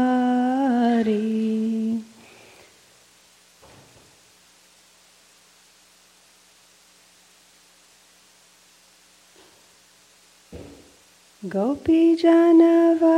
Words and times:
गोपीजनवा 11.44 13.18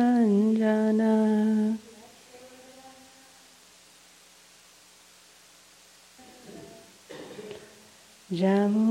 Jammu 8.41 8.88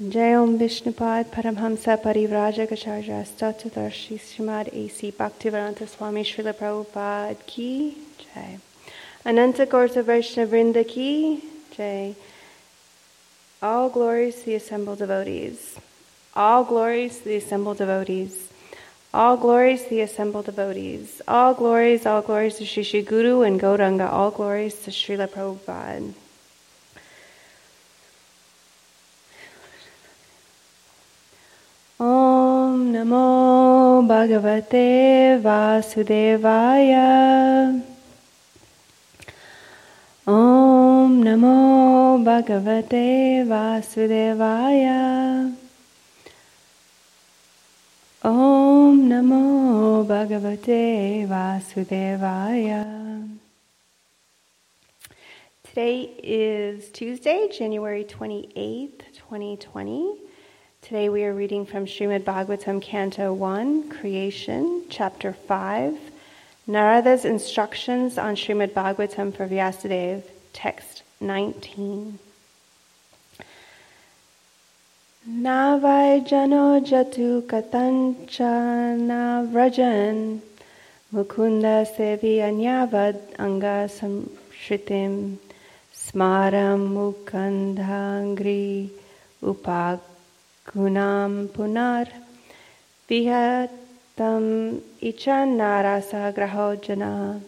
Jai 0.00 0.36
Om 0.36 0.60
Vishnupad 0.60 1.24
Paramhamsa 1.24 2.00
Parivrajagacharya 2.00 3.26
Statadarshi 3.26 4.16
Srimad 4.16 4.68
A.C. 4.72 5.10
Bhaktivedanta 5.10 5.88
Swami 5.88 6.22
Srila 6.22 6.52
Prabhupada 6.52 7.34
Ki 7.46 7.96
Jai 8.16 8.60
Ananta 9.24 9.66
Koti 9.66 10.00
Vaishnava 10.02 10.52
Vrinda 10.52 10.86
Ki 10.86 11.42
Jai 11.76 12.14
All 13.60 13.88
glories 13.88 14.36
to 14.36 14.44
the 14.44 14.54
assembled 14.54 14.98
devotees. 14.98 15.80
All 16.36 16.62
glories 16.62 17.18
to 17.18 17.24
the 17.24 17.36
assembled 17.38 17.78
devotees. 17.78 18.48
All 19.12 19.36
glories 19.36 19.82
to 19.82 19.90
the 19.90 20.02
assembled 20.02 20.44
devotees. 20.44 21.20
All 21.26 21.54
glories, 21.54 22.06
all 22.06 22.22
glories 22.22 22.54
to 22.58 22.64
Shri 22.64 23.02
Guru 23.02 23.42
and 23.42 23.60
Gauranga. 23.60 24.08
All 24.12 24.30
glories 24.30 24.76
to 24.82 24.92
Srila 24.92 25.26
Prabhupada. 25.26 26.14
Om 32.00 32.92
Namo 33.08 34.06
Bhagavate 34.06 35.40
Vasudevaya. 35.40 37.08
Om 40.26 41.24
Namo 41.24 42.22
Bhagavate 42.22 43.46
Vasudevaya. 43.46 45.54
Om 48.24 49.08
Namo 49.08 50.04
Bhagavate 50.06 51.26
Vasudevaya. 51.26 52.84
Today 55.64 56.12
is 56.22 56.90
Tuesday, 56.90 57.48
January 57.50 58.04
28th, 58.04 59.00
2020. 59.14 60.27
Today 60.88 61.10
we 61.10 61.24
are 61.24 61.34
reading 61.34 61.66
from 61.66 61.84
Srimad 61.84 62.22
Bhagavatam, 62.22 62.80
Canto 62.80 63.30
1, 63.34 63.90
Creation, 63.90 64.84
Chapter 64.88 65.34
5, 65.34 65.98
Narada's 66.66 67.26
Instructions 67.26 68.16
on 68.16 68.36
Srimad 68.36 68.70
Bhagavatam 68.70 69.36
for 69.36 69.46
Vyasadeva, 69.46 70.22
Text 70.54 71.02
19. 71.20 72.18
Navai 75.28 76.26
jano 76.26 76.80
jatu 76.80 77.42
katancha 77.42 78.96
navrajan 78.96 80.40
mukunda 81.12 81.86
sevi 81.86 82.38
anyavad 82.38 83.20
anga 83.38 83.90
samshritim 83.90 85.36
smaram 85.92 86.88
mukundangri 86.96 88.88
upag 89.42 90.00
Gunam 90.68 91.48
punar 91.48 92.06
vihatam 93.08 94.44
ichanarasa 95.00 96.24
graho 96.36 96.76
jana 96.84 97.40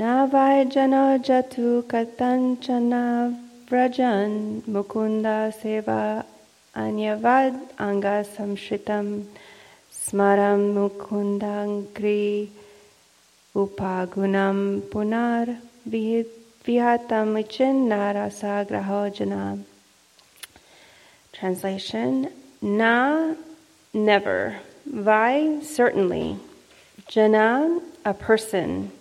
navai 0.00 0.70
jano 0.70 1.18
jatu 1.18 1.82
katanchana 1.90 3.34
vrajan 3.68 4.62
mukunda 4.74 5.50
seva 5.60 6.24
anyavad 6.84 7.58
anga 7.86 8.22
samshritam 8.34 9.08
smaram 10.02 10.60
mukundangri 10.76 12.48
upagunam 13.56 14.80
punar 14.92 15.58
vihatam 16.64 17.34
ichanarasa 17.42 18.54
graho 18.70 19.02
jana 19.18 19.42
Translation 21.40 22.30
Na, 22.60 23.34
never. 23.94 24.58
Vai, 24.84 25.60
certainly. 25.62 26.38
Jana, 27.08 27.80
a 28.04 28.12
person. 28.12 28.92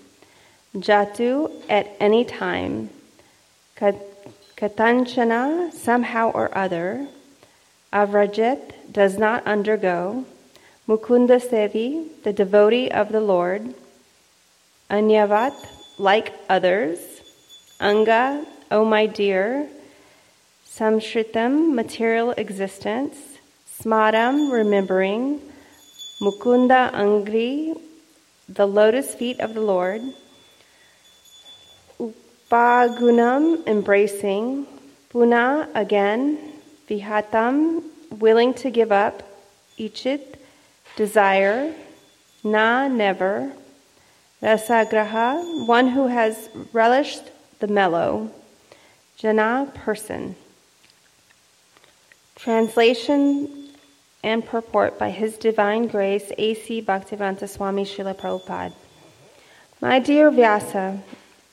Jatu, 0.74 1.52
at 1.70 1.92
any 2.00 2.24
time. 2.24 2.90
Katanchana, 3.76 5.74
somehow 5.74 6.32
or 6.32 6.58
other. 6.58 7.10
Avrajit, 7.92 8.72
does 8.90 9.18
not 9.18 9.46
undergo. 9.46 10.24
Mukunda 10.88 11.42
Sevi, 11.42 12.08
the 12.24 12.32
devotee 12.32 12.90
of 12.90 13.12
the 13.12 13.20
Lord. 13.20 13.74
Anyavat, 14.90 15.54
like 15.98 16.34
others. 16.48 17.00
Anga, 17.82 18.46
O 18.72 18.86
my 18.86 19.08
dear. 19.08 19.68
Samshritam, 20.70 21.74
material 21.74 22.32
existence. 22.38 23.18
Smaram, 23.82 24.52
remembering. 24.52 25.42
Mukunda 26.22 26.92
Angri, 26.94 27.76
the 28.48 28.68
lotus 28.68 29.16
feet 29.16 29.40
of 29.40 29.56
the 29.56 29.62
Lord. 29.62 30.02
Upagunam, 32.00 33.66
embracing. 33.68 34.68
Puna, 35.10 35.68
again. 35.74 36.38
Vihatam, 36.88 37.84
willing 38.12 38.54
to 38.54 38.70
give 38.70 38.92
up. 38.92 39.24
Ichit, 39.78 40.36
desire. 40.96 41.74
Na, 42.44 42.88
never. 42.88 43.52
Rasagraha, 44.42 45.68
one 45.68 45.90
who 45.90 46.08
has 46.08 46.50
relished 46.72 47.24
the 47.60 47.68
mellow. 47.68 48.30
Jana, 49.18 49.70
person. 49.74 50.36
Translation 52.40 53.68
and 54.24 54.46
purport 54.46 54.98
by 54.98 55.10
His 55.10 55.38
Divine 55.38 55.88
Grace 55.88 56.32
A.C. 56.38 56.82
Bhaktivedanta 56.82 57.50
Swami 57.50 57.84
Srila 57.84 58.16
Prabhupada. 58.16 58.72
My 59.82 60.00
dear 60.00 60.32
Vyasa, 60.32 61.02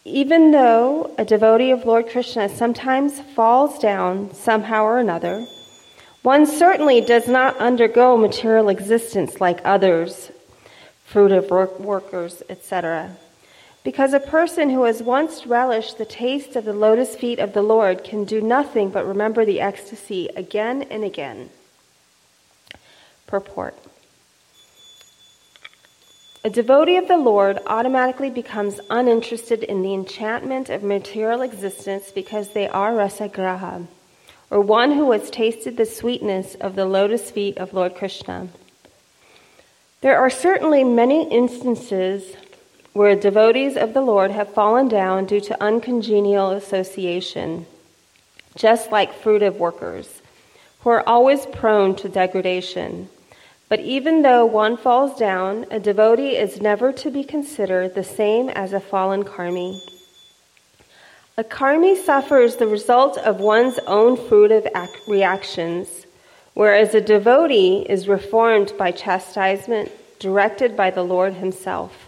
even 0.04 0.52
though 0.52 1.12
a 1.18 1.24
devotee 1.24 1.72
of 1.72 1.84
Lord 1.84 2.08
Krishna 2.08 2.48
sometimes 2.48 3.18
falls 3.18 3.80
down 3.80 4.32
somehow 4.32 4.84
or 4.84 5.00
another, 5.00 5.48
one 6.22 6.46
certainly 6.46 7.00
does 7.00 7.26
not 7.26 7.56
undergo 7.56 8.16
material 8.16 8.68
existence 8.68 9.40
like 9.40 9.58
others, 9.64 10.30
fruit 11.04 11.32
of 11.32 11.50
work, 11.50 11.80
workers, 11.80 12.44
etc. 12.48 13.16
Because 13.86 14.12
a 14.12 14.18
person 14.18 14.70
who 14.70 14.82
has 14.82 15.00
once 15.00 15.46
relished 15.46 15.96
the 15.96 16.04
taste 16.04 16.56
of 16.56 16.64
the 16.64 16.72
lotus 16.72 17.14
feet 17.14 17.38
of 17.38 17.52
the 17.52 17.62
Lord 17.62 18.02
can 18.02 18.24
do 18.24 18.40
nothing 18.40 18.90
but 18.90 19.06
remember 19.06 19.44
the 19.44 19.60
ecstasy 19.60 20.28
again 20.34 20.82
and 20.90 21.04
again. 21.04 21.50
Purport 23.28 23.78
A 26.42 26.50
devotee 26.50 26.96
of 26.96 27.06
the 27.06 27.16
Lord 27.16 27.60
automatically 27.64 28.28
becomes 28.28 28.80
uninterested 28.90 29.62
in 29.62 29.82
the 29.82 29.94
enchantment 29.94 30.68
of 30.68 30.82
material 30.82 31.42
existence 31.42 32.10
because 32.10 32.54
they 32.54 32.66
are 32.66 32.90
rasagraha, 32.90 33.86
or 34.50 34.60
one 34.62 34.94
who 34.94 35.12
has 35.12 35.30
tasted 35.30 35.76
the 35.76 35.86
sweetness 35.86 36.56
of 36.56 36.74
the 36.74 36.86
lotus 36.86 37.30
feet 37.30 37.56
of 37.56 37.72
Lord 37.72 37.94
Krishna. 37.94 38.48
There 40.00 40.18
are 40.18 40.28
certainly 40.28 40.82
many 40.82 41.30
instances 41.30 42.34
where 42.96 43.14
devotees 43.14 43.76
of 43.76 43.92
the 43.92 44.00
Lord 44.00 44.30
have 44.30 44.54
fallen 44.54 44.88
down 44.88 45.26
due 45.26 45.42
to 45.42 45.62
uncongenial 45.62 46.52
association, 46.52 47.66
just 48.54 48.90
like 48.90 49.22
fruitive 49.22 49.58
workers, 49.58 50.22
who 50.80 50.88
are 50.88 51.06
always 51.06 51.44
prone 51.44 51.94
to 51.94 52.08
degradation. 52.08 53.06
But 53.68 53.80
even 53.80 54.22
though 54.22 54.46
one 54.46 54.78
falls 54.78 55.18
down, 55.18 55.66
a 55.70 55.78
devotee 55.78 56.38
is 56.38 56.62
never 56.62 56.90
to 56.94 57.10
be 57.10 57.22
considered 57.22 57.94
the 57.94 58.02
same 58.02 58.48
as 58.48 58.72
a 58.72 58.80
fallen 58.80 59.24
karmi. 59.24 59.78
A 61.36 61.44
karmi 61.44 62.02
suffers 62.02 62.56
the 62.56 62.66
result 62.66 63.18
of 63.18 63.40
one's 63.40 63.78
own 63.86 64.16
fruitive 64.16 64.66
reactions, 65.06 66.06
whereas 66.54 66.94
a 66.94 67.02
devotee 67.02 67.84
is 67.90 68.08
reformed 68.08 68.72
by 68.78 68.90
chastisement 68.90 69.92
directed 70.18 70.78
by 70.78 70.90
the 70.90 71.02
Lord 71.02 71.34
Himself. 71.34 72.05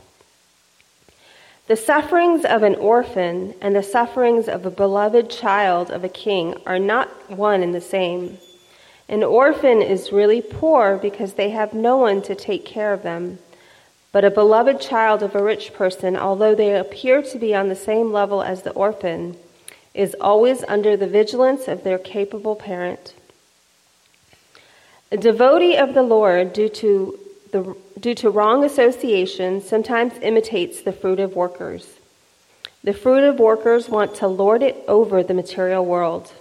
The 1.68 1.76
sufferings 1.76 2.46
of 2.46 2.62
an 2.62 2.76
orphan 2.76 3.52
and 3.60 3.76
the 3.76 3.82
sufferings 3.82 4.48
of 4.48 4.64
a 4.64 4.70
beloved 4.70 5.28
child 5.28 5.90
of 5.90 6.02
a 6.02 6.08
king 6.08 6.54
are 6.64 6.78
not 6.78 7.10
one 7.30 7.62
and 7.62 7.74
the 7.74 7.80
same. 7.82 8.38
An 9.06 9.22
orphan 9.22 9.82
is 9.82 10.10
really 10.10 10.40
poor 10.40 10.96
because 10.96 11.34
they 11.34 11.50
have 11.50 11.74
no 11.74 11.98
one 11.98 12.22
to 12.22 12.34
take 12.34 12.64
care 12.64 12.94
of 12.94 13.02
them. 13.02 13.38
But 14.12 14.24
a 14.24 14.30
beloved 14.30 14.80
child 14.80 15.22
of 15.22 15.34
a 15.34 15.42
rich 15.42 15.74
person, 15.74 16.16
although 16.16 16.54
they 16.54 16.74
appear 16.74 17.20
to 17.20 17.38
be 17.38 17.54
on 17.54 17.68
the 17.68 17.76
same 17.76 18.14
level 18.14 18.42
as 18.42 18.62
the 18.62 18.72
orphan, 18.72 19.36
is 19.92 20.16
always 20.22 20.64
under 20.68 20.96
the 20.96 21.06
vigilance 21.06 21.68
of 21.68 21.84
their 21.84 21.98
capable 21.98 22.56
parent. 22.56 23.12
A 25.12 25.18
devotee 25.18 25.76
of 25.76 25.92
the 25.92 26.02
Lord, 26.02 26.54
due 26.54 26.70
to, 26.70 27.18
the, 27.50 27.76
due 27.98 28.14
to 28.16 28.30
wrong 28.30 28.64
association, 28.64 29.60
sometimes 29.60 30.12
imitates 30.22 30.82
the 30.82 30.92
fruit 30.92 31.20
of 31.20 31.36
workers. 31.36 31.94
The 32.84 32.92
fruit 32.92 33.24
of 33.24 33.38
workers 33.38 33.88
want 33.88 34.14
to 34.16 34.28
lord 34.28 34.62
it 34.62 34.84
over 34.86 35.22
the 35.22 35.34
material 35.34 35.84
world. 35.84 36.32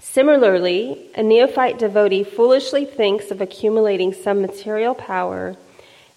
Similarly, 0.00 1.10
a 1.14 1.22
neophyte 1.22 1.78
devotee 1.78 2.24
foolishly 2.24 2.84
thinks 2.84 3.30
of 3.30 3.40
accumulating 3.40 4.12
some 4.12 4.40
material 4.40 4.94
power 4.94 5.56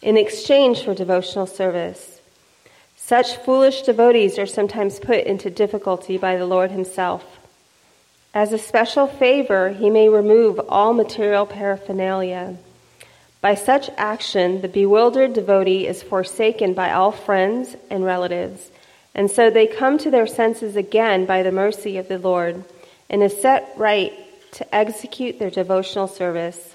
in 0.01 0.17
exchange 0.17 0.83
for 0.83 0.93
devotional 0.93 1.47
service. 1.47 2.19
Such 2.95 3.37
foolish 3.37 3.83
devotees 3.83 4.39
are 4.39 4.47
sometimes 4.47 4.99
put 4.99 5.25
into 5.25 5.49
difficulty 5.49 6.17
by 6.17 6.37
the 6.37 6.45
Lord 6.45 6.71
Himself. 6.71 7.23
As 8.33 8.51
a 8.51 8.57
special 8.57 9.07
favor, 9.07 9.69
He 9.69 9.89
may 9.89 10.09
remove 10.09 10.59
all 10.67 10.93
material 10.93 11.45
paraphernalia. 11.45 12.57
By 13.45 13.53
such 13.53 13.91
action, 13.95 14.61
the 14.61 14.67
bewildered 14.67 15.33
devotee 15.33 15.85
is 15.85 16.01
forsaken 16.01 16.73
by 16.73 16.91
all 16.91 17.11
friends 17.11 17.75
and 17.91 18.03
relatives, 18.03 18.71
and 19.13 19.29
so 19.29 19.51
they 19.51 19.67
come 19.67 19.99
to 19.99 20.09
their 20.09 20.25
senses 20.25 20.75
again 20.75 21.27
by 21.27 21.43
the 21.43 21.51
mercy 21.51 21.99
of 21.99 22.07
the 22.07 22.17
Lord 22.17 22.63
and 23.07 23.21
is 23.21 23.39
set 23.39 23.71
right 23.77 24.11
to 24.53 24.75
execute 24.75 25.37
their 25.37 25.51
devotional 25.51 26.07
service. 26.07 26.73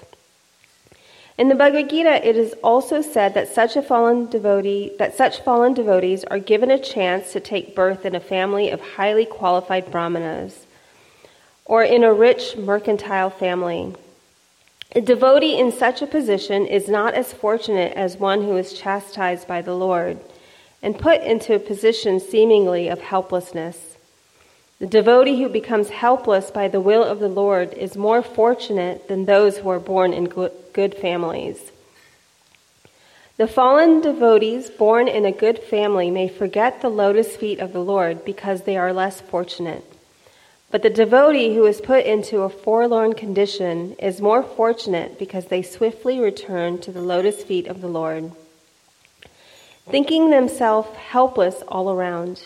In 1.37 1.49
the 1.49 1.55
Bhagavad 1.55 1.89
Gita, 1.89 2.25
it 2.25 2.37
is 2.37 2.53
also 2.63 3.01
said 3.01 3.33
that 3.33 3.53
such 3.53 3.75
a 3.75 3.81
fallen 3.81 4.27
devotee, 4.27 4.93
that 4.97 5.17
such 5.17 5.41
fallen 5.41 5.73
devotees 5.73 6.23
are 6.23 6.39
given 6.39 6.71
a 6.71 6.79
chance 6.79 7.33
to 7.33 7.41
take 7.41 7.75
birth 7.75 8.05
in 8.05 8.15
a 8.15 8.21
family 8.21 8.69
of 8.69 8.79
highly 8.79 9.25
qualified 9.25 9.91
brahmanas, 9.91 10.65
or 11.65 11.83
in 11.83 12.05
a 12.05 12.13
rich 12.13 12.55
mercantile 12.55 13.29
family. 13.29 13.93
A 14.93 14.99
devotee 14.99 15.57
in 15.57 15.71
such 15.71 16.01
a 16.01 16.07
position 16.07 16.65
is 16.65 16.89
not 16.89 17.13
as 17.13 17.31
fortunate 17.31 17.93
as 17.93 18.17
one 18.17 18.41
who 18.41 18.57
is 18.57 18.73
chastised 18.73 19.47
by 19.47 19.61
the 19.61 19.73
Lord 19.73 20.19
and 20.83 20.99
put 20.99 21.21
into 21.21 21.55
a 21.55 21.59
position 21.59 22.19
seemingly 22.19 22.89
of 22.89 22.99
helplessness. 22.99 23.95
The 24.79 24.87
devotee 24.87 25.41
who 25.41 25.47
becomes 25.47 25.91
helpless 25.91 26.51
by 26.51 26.67
the 26.67 26.81
will 26.81 27.03
of 27.03 27.19
the 27.19 27.29
Lord 27.29 27.73
is 27.73 27.95
more 27.95 28.21
fortunate 28.21 29.07
than 29.07 29.25
those 29.25 29.59
who 29.59 29.69
are 29.69 29.79
born 29.79 30.11
in 30.11 30.25
good 30.25 30.95
families. 30.95 31.71
The 33.37 33.47
fallen 33.47 34.01
devotees 34.01 34.69
born 34.69 35.07
in 35.07 35.23
a 35.23 35.31
good 35.31 35.59
family 35.59 36.11
may 36.11 36.27
forget 36.27 36.81
the 36.81 36.89
lotus 36.89 37.37
feet 37.37 37.59
of 37.59 37.71
the 37.71 37.83
Lord 37.83 38.25
because 38.25 38.63
they 38.63 38.75
are 38.75 38.91
less 38.91 39.21
fortunate. 39.21 39.85
But 40.71 40.83
the 40.83 40.89
devotee 40.89 41.53
who 41.53 41.65
is 41.65 41.81
put 41.81 42.05
into 42.05 42.41
a 42.41 42.49
forlorn 42.49 43.13
condition 43.13 43.93
is 43.99 44.21
more 44.21 44.41
fortunate 44.41 45.19
because 45.19 45.47
they 45.47 45.61
swiftly 45.61 46.19
return 46.19 46.79
to 46.79 46.93
the 46.93 47.01
lotus 47.01 47.43
feet 47.43 47.67
of 47.67 47.81
the 47.81 47.89
Lord, 47.89 48.31
thinking 49.89 50.29
themselves 50.29 50.87
helpless 50.95 51.61
all 51.67 51.91
around. 51.91 52.45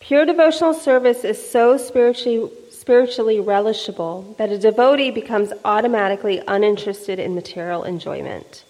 Pure 0.00 0.24
devotional 0.24 0.72
service 0.72 1.22
is 1.24 1.50
so 1.50 1.76
spiritually, 1.76 2.50
spiritually 2.70 3.36
relishable 3.36 4.34
that 4.38 4.50
a 4.50 4.56
devotee 4.56 5.10
becomes 5.10 5.52
automatically 5.62 6.42
uninterested 6.48 7.18
in 7.18 7.34
material 7.34 7.84
enjoyment. 7.84 8.64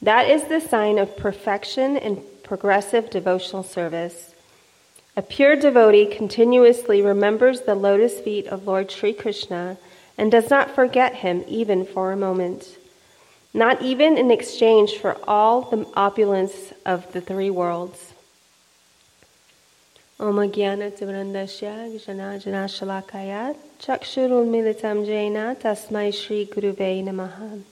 That 0.00 0.30
is 0.30 0.44
the 0.44 0.60
sign 0.60 0.98
of 0.98 1.16
perfection 1.16 1.96
in 1.96 2.22
progressive 2.44 3.10
devotional 3.10 3.64
service. 3.64 4.29
A 5.20 5.22
pure 5.22 5.54
devotee 5.54 6.06
continuously 6.06 7.02
remembers 7.02 7.60
the 7.60 7.74
lotus 7.74 8.18
feet 8.18 8.46
of 8.46 8.66
Lord 8.66 8.90
Sri 8.90 9.12
Krishna 9.12 9.76
and 10.16 10.32
does 10.32 10.48
not 10.48 10.74
forget 10.74 11.16
him 11.16 11.44
even 11.46 11.84
for 11.84 12.10
a 12.10 12.16
moment, 12.16 12.78
not 13.52 13.82
even 13.82 14.16
in 14.16 14.30
exchange 14.30 14.96
for 14.96 15.18
all 15.28 15.60
the 15.60 15.86
opulence 15.94 16.72
of 16.86 17.12
the 17.12 17.20
three 17.20 17.50
worlds. 17.50 18.14
Om 20.18 20.36
Agyana 20.36 20.90
Tivrandasya 20.90 22.00
Gjanajana 22.00 22.64
Shalakaya 22.64 23.54
Chakshurul 23.78 24.48
Militam 24.48 25.04
Jaina 25.04 25.54
Tasmai 25.60 26.14
Sri 26.14 26.46
Guruve 26.46 27.04
Namaha. 27.04 27.62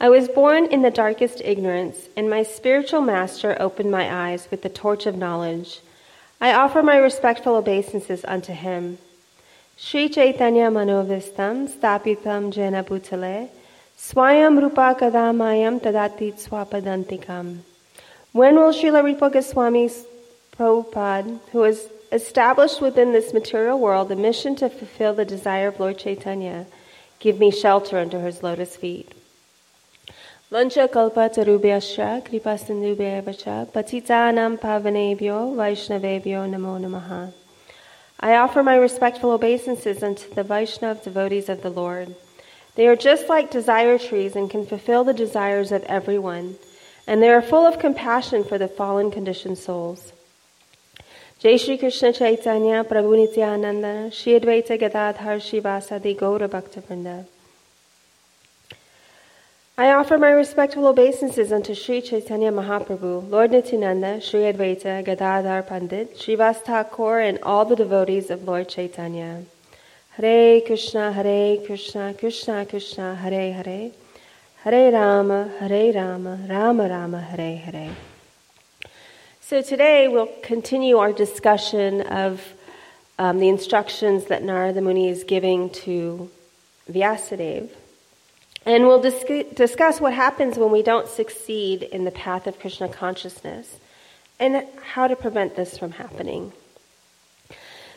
I 0.00 0.08
was 0.08 0.26
born 0.26 0.66
in 0.66 0.82
the 0.82 0.90
darkest 0.90 1.40
ignorance, 1.44 2.08
and 2.16 2.28
my 2.28 2.42
spiritual 2.42 3.02
master 3.02 3.56
opened 3.60 3.92
my 3.92 4.12
eyes 4.12 4.48
with 4.50 4.62
the 4.62 4.68
torch 4.68 5.06
of 5.06 5.16
knowledge. 5.16 5.80
I 6.40 6.52
offer 6.52 6.84
my 6.84 6.96
respectful 6.96 7.56
obeisances 7.56 8.24
unto 8.24 8.52
him. 8.52 8.98
Sri 9.76 10.08
Chaitanya 10.08 10.70
Manovistam 10.70 11.68
Stapitam 11.68 12.52
Jena 12.52 12.84
Bhutale 12.84 13.48
Swayam 13.98 14.60
Rupa 14.60 14.96
Kadamayam 14.96 15.80
Tadatit 15.80 16.34
Swapadantikam. 16.34 17.58
When 18.30 18.54
will 18.54 18.72
Srila 18.72 19.02
Rupa 19.02 19.30
Goswami 19.30 19.90
Prabhupada, 20.56 21.40
who 21.50 21.62
has 21.62 21.88
established 22.12 22.80
within 22.80 23.12
this 23.12 23.34
material 23.34 23.80
world 23.80 24.08
the 24.08 24.14
mission 24.14 24.54
to 24.56 24.68
fulfill 24.68 25.14
the 25.14 25.24
desire 25.24 25.68
of 25.68 25.80
Lord 25.80 25.98
Chaitanya, 25.98 26.66
give 27.18 27.40
me 27.40 27.50
shelter 27.50 27.98
under 27.98 28.20
his 28.20 28.44
lotus 28.44 28.76
feet. 28.76 29.12
I 30.50 30.64
offer 38.34 38.62
my 38.62 38.76
respectful 38.76 39.30
obeisances 39.32 40.02
unto 40.02 40.34
the 40.34 40.42
Vaishnav 40.42 41.02
devotees 41.04 41.50
of 41.50 41.60
the 41.60 41.68
Lord. 41.68 42.14
They 42.76 42.86
are 42.86 42.96
just 42.96 43.28
like 43.28 43.50
desire 43.50 43.98
trees 43.98 44.34
and 44.36 44.48
can 44.48 44.64
fulfill 44.64 45.04
the 45.04 45.12
desires 45.12 45.70
of 45.70 45.84
everyone, 45.84 46.56
and 47.06 47.22
they 47.22 47.28
are 47.28 47.42
full 47.42 47.66
of 47.66 47.78
compassion 47.78 48.42
for 48.42 48.56
the 48.56 48.68
fallen 48.68 49.10
conditioned 49.10 49.58
souls. 49.58 50.14
Jai 51.40 51.58
Shri 51.58 51.76
Krishna 51.76 52.14
Chaitanya 52.14 52.84
Prabhu 52.84 53.18
Nityananda 53.18 54.10
Shri 54.10 54.40
Advaita 54.40 54.78
Gadadhar 54.80 55.36
Shrivasadi 55.36 56.16
Gaura 56.16 56.48
Bhaktavrinda. 56.48 57.26
I 59.80 59.92
offer 59.92 60.18
my 60.18 60.30
respectful 60.30 60.88
obeisances 60.88 61.52
unto 61.52 61.72
Sri 61.72 62.02
Chaitanya 62.02 62.50
Mahaprabhu, 62.50 63.30
Lord 63.30 63.52
Nityananda, 63.52 64.20
Sri 64.20 64.40
Advaita, 64.40 65.04
Gadadhar 65.04 65.62
Pandit, 65.62 66.18
Srivas 66.18 66.56
Thakur, 66.64 67.20
and 67.20 67.38
all 67.44 67.64
the 67.64 67.76
devotees 67.76 68.28
of 68.28 68.42
Lord 68.42 68.68
Chaitanya. 68.68 69.44
Hare 70.14 70.60
Krishna, 70.62 71.12
Hare 71.12 71.58
Krishna, 71.64 72.12
Krishna 72.18 72.66
Krishna, 72.66 73.14
Hare 73.14 73.52
Hare, 73.52 73.92
Hare 74.64 74.90
Rama, 74.92 75.48
Hare 75.60 75.92
Rama, 75.92 76.40
Rama 76.50 76.88
Rama, 76.88 77.20
Hare 77.20 77.58
Hare. 77.58 77.94
So 79.40 79.62
today 79.62 80.08
we'll 80.08 80.34
continue 80.42 80.96
our 80.96 81.12
discussion 81.12 82.00
of 82.00 82.42
um, 83.16 83.38
the 83.38 83.48
instructions 83.48 84.24
that 84.24 84.42
Narada 84.42 84.80
Muni 84.80 85.08
is 85.08 85.22
giving 85.22 85.70
to 85.86 86.28
Vyasadeva. 86.90 87.68
And 88.68 88.86
we'll 88.86 89.00
dis- 89.00 89.46
discuss 89.54 89.98
what 89.98 90.12
happens 90.12 90.58
when 90.58 90.70
we 90.70 90.82
don't 90.82 91.08
succeed 91.08 91.84
in 91.84 92.04
the 92.04 92.10
path 92.10 92.46
of 92.46 92.60
Krishna 92.60 92.86
consciousness 92.86 93.78
and 94.38 94.62
how 94.82 95.06
to 95.06 95.16
prevent 95.16 95.56
this 95.56 95.78
from 95.78 95.92
happening. 95.92 96.52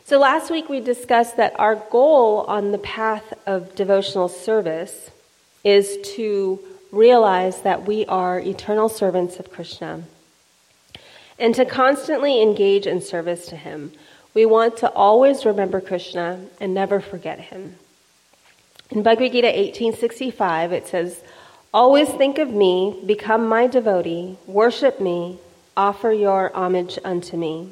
So, 0.06 0.18
last 0.18 0.50
week 0.50 0.70
we 0.70 0.80
discussed 0.80 1.36
that 1.36 1.60
our 1.60 1.76
goal 1.76 2.46
on 2.48 2.72
the 2.72 2.78
path 2.78 3.34
of 3.46 3.76
devotional 3.76 4.30
service 4.30 5.12
is 5.66 5.98
to 6.16 6.58
realize 6.90 7.64
that 7.64 7.86
we 7.86 8.06
are 8.06 8.40
eternal 8.40 8.88
servants 8.88 9.40
of 9.40 9.52
Krishna 9.52 10.04
and 11.38 11.54
to 11.54 11.66
constantly 11.66 12.42
engage 12.42 12.88
in 12.88 13.02
service 13.02 13.46
to 13.48 13.58
Him. 13.58 13.92
We 14.34 14.46
want 14.46 14.78
to 14.78 14.90
always 14.94 15.46
remember 15.46 15.82
Krishna 15.82 16.46
and 16.62 16.74
never 16.74 17.02
forget 17.02 17.42
Him. 17.42 17.76
In 18.92 19.04
Bhagavad 19.04 19.32
Gita 19.32 19.48
1865, 19.48 20.74
it 20.74 20.86
says, 20.86 21.24
Always 21.74 22.10
think 22.10 22.38
of 22.38 22.50
me, 22.50 23.02
become 23.06 23.48
my 23.48 23.66
devotee, 23.66 24.38
worship 24.46 25.00
me, 25.00 25.40
offer 25.78 26.12
your 26.12 26.54
homage 26.54 27.00
unto 27.06 27.38
me. 27.38 27.72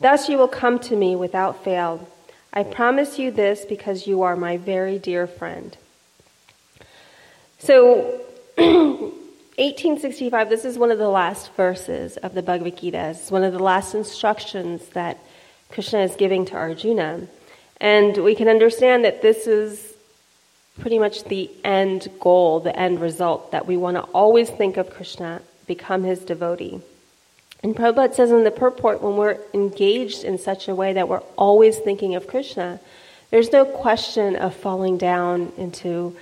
Thus 0.00 0.30
you 0.30 0.38
will 0.38 0.48
come 0.48 0.78
to 0.78 0.96
me 0.96 1.16
without 1.16 1.62
fail. 1.62 2.08
I 2.54 2.62
promise 2.62 3.18
you 3.18 3.30
this 3.30 3.66
because 3.66 4.06
you 4.06 4.22
are 4.22 4.36
my 4.36 4.56
very 4.56 4.98
dear 4.98 5.26
friend. 5.26 5.76
So, 7.58 8.22
1865, 8.56 10.48
this 10.48 10.64
is 10.64 10.78
one 10.78 10.90
of 10.90 10.98
the 10.98 11.10
last 11.10 11.52
verses 11.52 12.16
of 12.18 12.32
the 12.32 12.42
Bhagavad 12.42 12.78
Gita. 12.78 13.10
It's 13.10 13.30
one 13.30 13.44
of 13.44 13.52
the 13.52 13.62
last 13.62 13.94
instructions 13.94 14.86
that 14.90 15.18
Krishna 15.70 15.98
is 16.00 16.16
giving 16.16 16.46
to 16.46 16.54
Arjuna. 16.54 17.26
And 17.82 18.16
we 18.24 18.34
can 18.34 18.48
understand 18.48 19.04
that 19.04 19.20
this 19.20 19.46
is 19.46 19.93
pretty 20.80 20.98
much 20.98 21.24
the 21.24 21.50
end 21.62 22.08
goal, 22.20 22.60
the 22.60 22.76
end 22.78 23.00
result, 23.00 23.52
that 23.52 23.66
we 23.66 23.76
want 23.76 23.96
to 23.96 24.02
always 24.12 24.50
think 24.50 24.76
of 24.76 24.90
Krishna, 24.90 25.40
become 25.66 26.02
his 26.02 26.20
devotee. 26.20 26.80
And 27.62 27.74
Prabhupada 27.74 28.14
says 28.14 28.30
in 28.30 28.44
the 28.44 28.50
purport, 28.50 29.00
when 29.00 29.16
we're 29.16 29.38
engaged 29.54 30.24
in 30.24 30.36
such 30.36 30.68
a 30.68 30.74
way 30.74 30.92
that 30.92 31.08
we're 31.08 31.22
always 31.38 31.78
thinking 31.78 32.14
of 32.14 32.26
Krishna, 32.26 32.80
there's 33.30 33.52
no 33.52 33.64
question 33.64 34.36
of 34.36 34.54
falling 34.54 34.98
down 34.98 35.52
into 35.56 36.16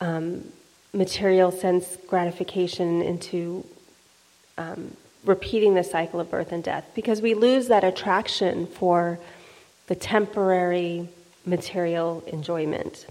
um, 0.00 0.44
material 0.92 1.50
sense 1.50 1.96
gratification, 2.06 3.00
into 3.02 3.64
um, 4.58 4.94
repeating 5.24 5.74
the 5.74 5.84
cycle 5.84 6.20
of 6.20 6.30
birth 6.30 6.52
and 6.52 6.62
death, 6.62 6.84
because 6.94 7.22
we 7.22 7.34
lose 7.34 7.68
that 7.68 7.84
attraction 7.84 8.66
for 8.66 9.18
the 9.86 9.94
temporary 9.94 11.08
material 11.46 12.22
enjoyment 12.26 13.06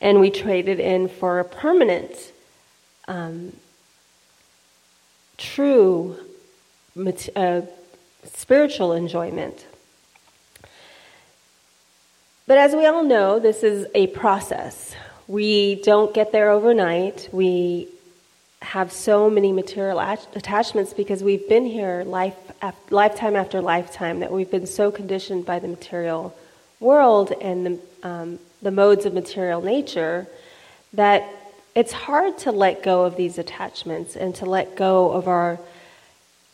and 0.00 0.20
we 0.20 0.30
traded 0.30 0.80
in 0.80 1.08
for 1.08 1.40
a 1.40 1.44
permanent, 1.44 2.32
um, 3.06 3.52
true 5.36 6.16
uh, 7.36 7.62
spiritual 8.24 8.92
enjoyment. 8.92 9.66
But 12.46 12.58
as 12.58 12.74
we 12.74 12.86
all 12.86 13.04
know, 13.04 13.38
this 13.38 13.62
is 13.62 13.86
a 13.94 14.06
process. 14.08 14.94
We 15.26 15.82
don't 15.82 16.14
get 16.14 16.32
there 16.32 16.50
overnight. 16.50 17.28
We 17.30 17.88
have 18.62 18.90
so 18.90 19.30
many 19.30 19.52
material 19.52 20.00
attachments 20.00 20.92
because 20.92 21.22
we've 21.22 21.48
been 21.48 21.66
here 21.66 22.02
life, 22.04 22.34
lifetime 22.90 23.36
after 23.36 23.60
lifetime 23.60 24.20
that 24.20 24.32
we've 24.32 24.50
been 24.50 24.66
so 24.66 24.90
conditioned 24.90 25.44
by 25.46 25.58
the 25.58 25.68
material 25.68 26.34
world 26.80 27.32
and 27.40 27.66
the 27.66 27.78
um, 28.02 28.38
the 28.62 28.70
modes 28.70 29.06
of 29.06 29.14
material 29.14 29.60
nature, 29.60 30.26
that 30.92 31.28
it's 31.74 31.92
hard 31.92 32.38
to 32.38 32.52
let 32.52 32.82
go 32.82 33.04
of 33.04 33.16
these 33.16 33.38
attachments 33.38 34.16
and 34.16 34.34
to 34.36 34.46
let 34.46 34.76
go 34.76 35.12
of 35.12 35.28
our 35.28 35.58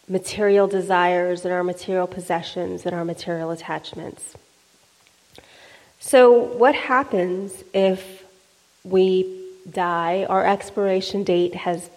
material 0.08 0.66
desires 0.66 1.44
and 1.44 1.54
our 1.54 1.64
material 1.64 2.06
possessions 2.06 2.84
and 2.84 2.94
our 2.94 3.04
material 3.04 3.50
attachments. 3.50 4.34
So, 5.98 6.32
what 6.32 6.74
happens 6.74 7.64
if 7.72 8.24
we 8.84 9.42
die, 9.70 10.26
our 10.28 10.44
expiration 10.44 11.24
date 11.24 11.54
has 11.54 11.88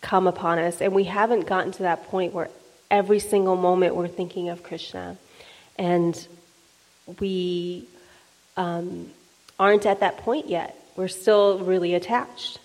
come 0.00 0.26
upon 0.26 0.58
us, 0.58 0.80
and 0.80 0.94
we 0.94 1.04
haven't 1.04 1.46
gotten 1.46 1.72
to 1.72 1.82
that 1.82 2.04
point 2.04 2.32
where 2.32 2.48
every 2.90 3.18
single 3.18 3.56
moment 3.56 3.94
we're 3.94 4.08
thinking 4.08 4.48
of 4.48 4.62
Krishna 4.62 5.18
and 5.76 6.26
we 7.20 7.86
um, 8.56 9.10
aren't 9.58 9.86
at 9.86 10.00
that 10.00 10.18
point 10.18 10.48
yet. 10.48 10.74
We're 10.96 11.08
still 11.08 11.58
really 11.58 11.94
attached. 11.94 12.58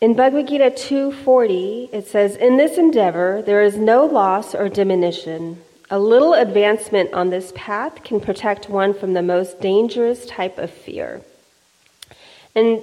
In 0.00 0.14
Bhagavad 0.14 0.48
Gita 0.48 0.70
2:40, 0.70 1.88
it 1.90 2.06
says, 2.06 2.36
"In 2.36 2.58
this 2.58 2.76
endeavor 2.76 3.42
there 3.42 3.62
is 3.62 3.76
no 3.78 4.04
loss 4.04 4.54
or 4.54 4.68
diminution. 4.68 5.62
A 5.90 5.98
little 5.98 6.34
advancement 6.34 7.14
on 7.14 7.30
this 7.30 7.52
path 7.54 8.04
can 8.04 8.20
protect 8.20 8.68
one 8.68 8.92
from 8.92 9.14
the 9.14 9.22
most 9.22 9.60
dangerous 9.60 10.26
type 10.26 10.58
of 10.58 10.70
fear." 10.70 11.22
And 12.54 12.82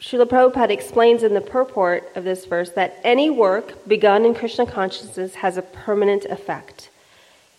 Srila 0.00 0.26
Prabhupada 0.26 0.70
explains 0.70 1.22
in 1.22 1.34
the 1.34 1.40
purport 1.40 2.10
of 2.14 2.24
this 2.24 2.44
verse 2.44 2.70
that 2.70 2.98
any 3.02 3.30
work 3.30 3.86
begun 3.88 4.24
in 4.24 4.34
Krishna 4.34 4.66
consciousness 4.66 5.36
has 5.36 5.56
a 5.56 5.62
permanent 5.62 6.24
effect, 6.26 6.88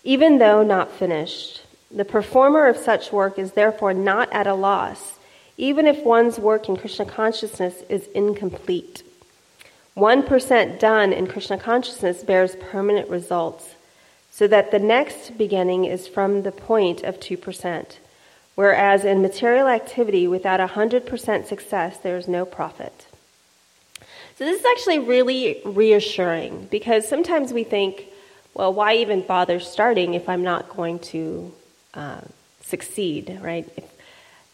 even 0.03 0.38
though 0.38 0.63
not 0.63 0.92
finished. 0.92 1.62
The 1.94 2.06
performer 2.06 2.66
of 2.66 2.78
such 2.78 3.12
work 3.12 3.38
is 3.38 3.52
therefore 3.52 3.94
not 3.94 4.34
at 4.34 4.48
a 4.48 4.56
loss, 4.56 5.20
even 5.58 5.86
if 5.86 6.04
one's 6.04 6.40
work 6.40 6.68
in 6.68 6.76
Krishna 6.76 7.06
consciousness 7.06 7.84
is 7.88 8.08
incomplete. 8.16 9.04
1% 9.96 10.80
done 10.80 11.14
in 11.14 11.28
Krishna 11.28 11.60
consciousness 11.60 12.24
bears 12.24 12.56
permanent 12.56 13.10
results, 13.10 13.76
so 14.32 14.48
that 14.48 14.72
the 14.72 14.80
next 14.80 15.38
beginning 15.38 15.86
is 15.86 16.08
from 16.08 16.42
the 16.42 16.52
point 16.52 17.04
of 17.04 17.20
2%. 17.20 17.86
Whereas 18.56 19.06
in 19.06 19.22
material 19.22 19.68
activity, 19.68 20.28
without 20.28 20.60
100% 20.60 21.46
success, 21.46 21.98
there 22.00 22.18
is 22.18 22.28
no 22.28 22.44
profit. 22.44 23.06
So, 24.36 24.46
this 24.46 24.60
is 24.60 24.66
actually 24.66 24.98
really 24.98 25.62
reassuring 25.64 26.68
because 26.72 27.08
sometimes 27.08 27.54
we 27.54 27.64
think, 27.64 28.08
well, 28.56 28.74
why 28.74 28.96
even 28.96 29.22
bother 29.22 29.60
starting 29.60 30.16
if 30.16 30.28
I'm 30.28 30.44
not 30.44 30.76
going 30.76 30.98
to 31.00 31.54
uh, 31.94 32.22
succeed, 32.62 33.40
right? 33.42 33.68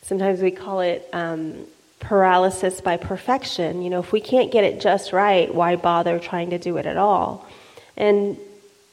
Sometimes 0.01 0.41
we 0.41 0.51
call 0.51 0.81
it 0.81 1.07
um, 1.13 1.65
paralysis 1.99 2.81
by 2.81 2.97
perfection. 2.97 3.81
You 3.81 3.89
know, 3.89 3.99
if 3.99 4.11
we 4.11 4.21
can't 4.21 4.51
get 4.51 4.63
it 4.63 4.81
just 4.81 5.13
right, 5.13 5.53
why 5.53 5.75
bother 5.75 6.19
trying 6.19 6.49
to 6.51 6.57
do 6.57 6.77
it 6.77 6.85
at 6.85 6.97
all? 6.97 7.47
And 7.97 8.37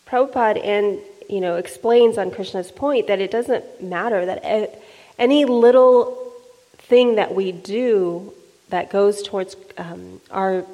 Prabhupada 0.06 0.64
and 0.64 0.98
you 1.28 1.40
know 1.40 1.56
explains 1.56 2.18
on 2.18 2.30
Krishna's 2.30 2.70
point 2.70 3.08
that 3.08 3.20
it 3.20 3.30
doesn't 3.30 3.82
matter 3.82 4.26
that 4.26 4.80
any 5.18 5.44
little 5.44 6.32
thing 6.78 7.16
that 7.16 7.34
we 7.34 7.52
do 7.52 8.32
that 8.68 8.90
goes 8.90 9.22
towards 9.22 9.56
um, 9.78 10.20
our 10.30 10.64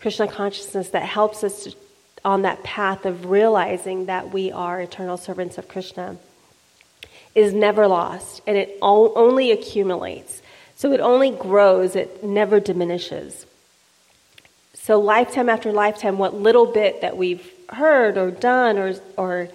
Krishna 0.00 0.26
consciousness 0.26 0.88
that 0.90 1.02
helps 1.02 1.44
us 1.44 1.68
on 2.24 2.42
that 2.42 2.62
path 2.62 3.04
of 3.04 3.26
realizing 3.26 4.06
that 4.06 4.32
we 4.32 4.50
are 4.50 4.80
eternal 4.80 5.16
servants 5.16 5.58
of 5.58 5.68
Krishna 5.68 6.18
is 7.34 7.52
never 7.52 7.86
lost 7.86 8.42
and 8.46 8.56
it 8.56 8.78
only 8.82 9.50
accumulates. 9.50 10.42
So 10.74 10.92
it 10.92 11.00
only 11.00 11.30
grows, 11.30 11.96
it 11.96 12.24
never 12.24 12.60
diminishes. 12.60 13.46
So, 14.74 14.98
lifetime 14.98 15.48
after 15.48 15.70
lifetime, 15.70 16.18
what 16.18 16.34
little 16.34 16.66
bit 16.66 17.02
that 17.02 17.16
we've 17.16 17.48
heard 17.68 18.18
or 18.18 18.32
done 18.32 18.78
or, 18.78 18.94
or 19.16 19.48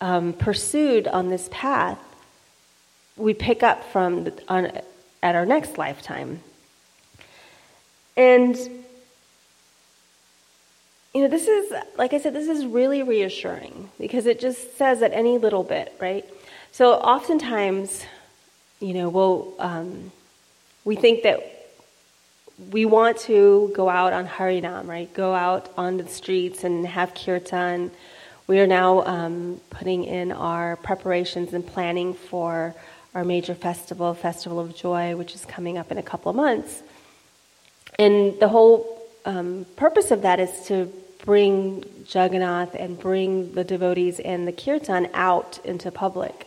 um, 0.00 0.32
pursued 0.34 1.08
on 1.08 1.30
this 1.30 1.48
path, 1.50 1.98
we 3.16 3.34
pick 3.34 3.64
up 3.64 3.90
from 3.90 4.24
the, 4.24 4.42
on, 4.46 4.70
at 5.22 5.34
our 5.34 5.44
next 5.44 5.78
lifetime. 5.78 6.40
And, 8.16 8.56
you 11.14 11.22
know, 11.22 11.28
this 11.28 11.48
is, 11.48 11.72
like 11.96 12.12
I 12.12 12.20
said, 12.20 12.32
this 12.32 12.48
is 12.48 12.64
really 12.64 13.02
reassuring 13.02 13.90
because 13.98 14.26
it 14.26 14.38
just 14.38 14.76
says 14.76 15.00
that 15.00 15.12
any 15.12 15.38
little 15.38 15.64
bit, 15.64 15.92
right? 16.00 16.24
So 16.74 16.94
oftentimes, 16.94 18.02
you 18.80 18.94
know, 18.94 19.10
we'll, 19.10 19.52
um, 19.58 20.10
we 20.86 20.96
think 20.96 21.22
that 21.24 21.40
we 22.70 22.86
want 22.86 23.18
to 23.18 23.70
go 23.74 23.90
out 23.90 24.14
on 24.14 24.26
Harinam, 24.26 24.88
right? 24.88 25.12
Go 25.12 25.34
out 25.34 25.70
on 25.76 25.98
the 25.98 26.08
streets 26.08 26.64
and 26.64 26.86
have 26.86 27.12
kirtan. 27.14 27.90
We 28.46 28.58
are 28.58 28.66
now 28.66 29.02
um, 29.02 29.60
putting 29.68 30.04
in 30.04 30.32
our 30.32 30.76
preparations 30.76 31.52
and 31.52 31.66
planning 31.66 32.14
for 32.14 32.74
our 33.14 33.22
major 33.22 33.54
festival, 33.54 34.14
Festival 34.14 34.58
of 34.58 34.74
Joy, 34.74 35.14
which 35.14 35.34
is 35.34 35.44
coming 35.44 35.76
up 35.76 35.92
in 35.92 35.98
a 35.98 36.02
couple 36.02 36.30
of 36.30 36.36
months. 36.36 36.82
And 37.98 38.40
the 38.40 38.48
whole 38.48 38.98
um, 39.26 39.66
purpose 39.76 40.10
of 40.10 40.22
that 40.22 40.40
is 40.40 40.66
to 40.68 40.90
bring 41.22 41.84
Jagannath 42.08 42.74
and 42.74 42.98
bring 42.98 43.52
the 43.52 43.62
devotees 43.62 44.20
and 44.20 44.48
the 44.48 44.52
kirtan 44.52 45.10
out 45.12 45.58
into 45.66 45.90
public. 45.90 46.46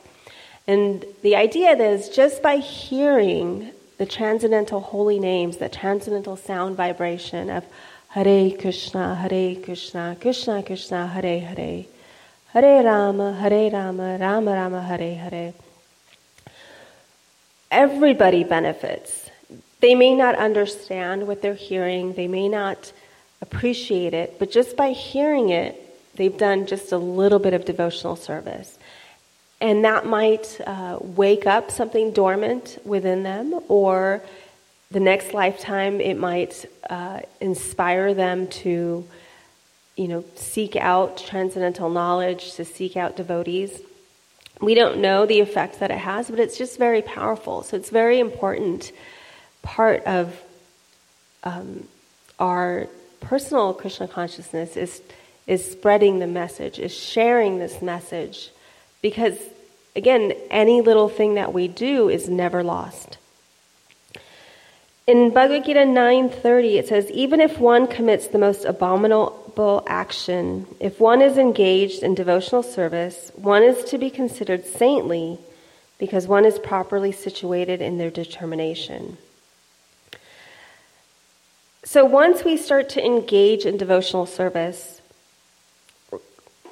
And 0.67 1.05
the 1.21 1.35
idea 1.35 1.71
is 1.71 2.09
just 2.09 2.41
by 2.41 2.57
hearing 2.57 3.71
the 3.97 4.05
transcendental 4.05 4.79
holy 4.79 5.19
names, 5.19 5.57
the 5.57 5.69
transcendental 5.69 6.35
sound 6.35 6.75
vibration 6.75 7.49
of 7.49 7.63
Hare 8.09 8.51
Krishna, 8.51 9.15
Hare 9.15 9.55
Krishna, 9.55 10.17
Krishna 10.19 10.63
Krishna, 10.63 11.07
Hare 11.07 11.39
Hare, 11.39 11.85
Hare 12.47 12.83
Rama, 12.83 13.33
Hare 13.33 13.69
Rama, 13.69 14.17
Rama 14.19 14.51
Rama, 14.51 14.81
Hare 14.81 15.15
Hare. 15.15 15.53
Everybody 17.69 18.43
benefits. 18.43 19.29
They 19.81 19.95
may 19.95 20.15
not 20.15 20.35
understand 20.35 21.27
what 21.27 21.41
they're 21.41 21.53
hearing, 21.53 22.13
they 22.13 22.27
may 22.27 22.49
not 22.49 22.91
appreciate 23.41 24.13
it, 24.13 24.39
but 24.39 24.49
just 24.49 24.75
by 24.75 24.91
hearing 24.91 25.49
it, 25.49 25.81
they've 26.15 26.37
done 26.37 26.65
just 26.65 26.91
a 26.91 26.97
little 26.97 27.39
bit 27.39 27.53
of 27.53 27.65
devotional 27.65 28.15
service. 28.15 28.79
And 29.65 29.83
that 29.83 30.05
might 30.05 30.61
uh, 30.61 30.99
wake 31.01 31.45
up 31.47 31.71
something 31.71 32.11
dormant 32.11 32.77
within 32.85 33.23
them, 33.23 33.47
or 33.67 34.21
the 34.91 34.99
next 34.99 35.33
lifetime 35.33 35.99
it 35.99 36.17
might 36.19 36.53
uh, 36.87 37.21
inspire 37.41 38.13
them 38.13 38.47
to, 38.63 39.03
you 39.95 40.07
know, 40.07 40.23
seek 40.35 40.75
out 40.75 41.17
transcendental 41.17 41.89
knowledge, 41.89 42.53
to 42.57 42.63
seek 42.63 42.95
out 42.95 43.17
devotees. 43.17 43.71
We 44.61 44.75
don't 44.75 44.99
know 44.99 45.25
the 45.25 45.39
effect 45.39 45.79
that 45.79 45.89
it 45.89 45.97
has, 45.97 46.29
but 46.29 46.39
it's 46.39 46.59
just 46.59 46.77
very 46.77 47.01
powerful. 47.01 47.63
So 47.63 47.75
it's 47.75 47.89
very 47.89 48.19
important 48.19 48.91
part 49.63 50.03
of 50.05 50.39
um, 51.43 51.87
our 52.37 52.87
personal 53.19 53.73
Krishna 53.73 54.07
consciousness 54.07 54.77
is 54.77 55.01
is 55.47 55.61
spreading 55.71 56.19
the 56.19 56.27
message, 56.27 56.77
is 56.77 56.93
sharing 56.93 57.57
this 57.57 57.81
message 57.81 58.51
because, 59.01 59.37
again, 59.95 60.33
any 60.49 60.81
little 60.81 61.09
thing 61.09 61.35
that 61.35 61.53
we 61.53 61.67
do 61.67 62.09
is 62.09 62.29
never 62.29 62.63
lost. 62.63 63.17
In 65.07 65.29
Bhagavad 65.29 65.65
Gita 65.65 65.85
9:30 65.85 66.77
it 66.79 66.87
says 66.87 67.11
even 67.11 67.39
if 67.39 67.59
one 67.59 67.85
commits 67.85 68.27
the 68.27 68.39
most 68.39 68.65
abominable 68.65 69.83
action 69.85 70.65
if 70.79 70.99
one 70.99 71.21
is 71.21 71.37
engaged 71.37 72.01
in 72.01 72.15
devotional 72.15 72.63
service 72.63 73.31
one 73.35 73.61
is 73.61 73.83
to 73.83 73.99
be 73.99 74.09
considered 74.09 74.65
saintly 74.65 75.37
because 75.99 76.27
one 76.27 76.43
is 76.43 76.57
properly 76.57 77.11
situated 77.11 77.83
in 77.83 77.99
their 77.99 78.09
determination. 78.09 79.19
So 81.83 82.03
once 82.03 82.43
we 82.43 82.57
start 82.57 82.89
to 82.89 83.05
engage 83.05 83.63
in 83.67 83.77
devotional 83.77 84.25
service 84.25 85.01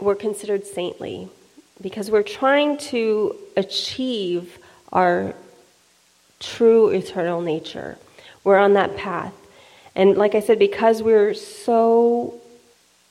we're 0.02 0.16
considered 0.16 0.66
saintly 0.66 1.30
because 1.82 2.12
we're 2.12 2.24
trying 2.24 2.78
to 2.78 3.36
achieve 3.58 4.60
our 4.92 5.34
true 6.40 6.90
eternal 6.90 7.42
nature. 7.42 7.98
We're 8.44 8.58
on 8.58 8.74
that 8.74 8.96
path. 8.96 9.34
And 9.96 10.18
like 10.18 10.36
I 10.36 10.40
said, 10.40 10.60
because 10.60 11.02
we're 11.02 11.34
so 11.34 12.40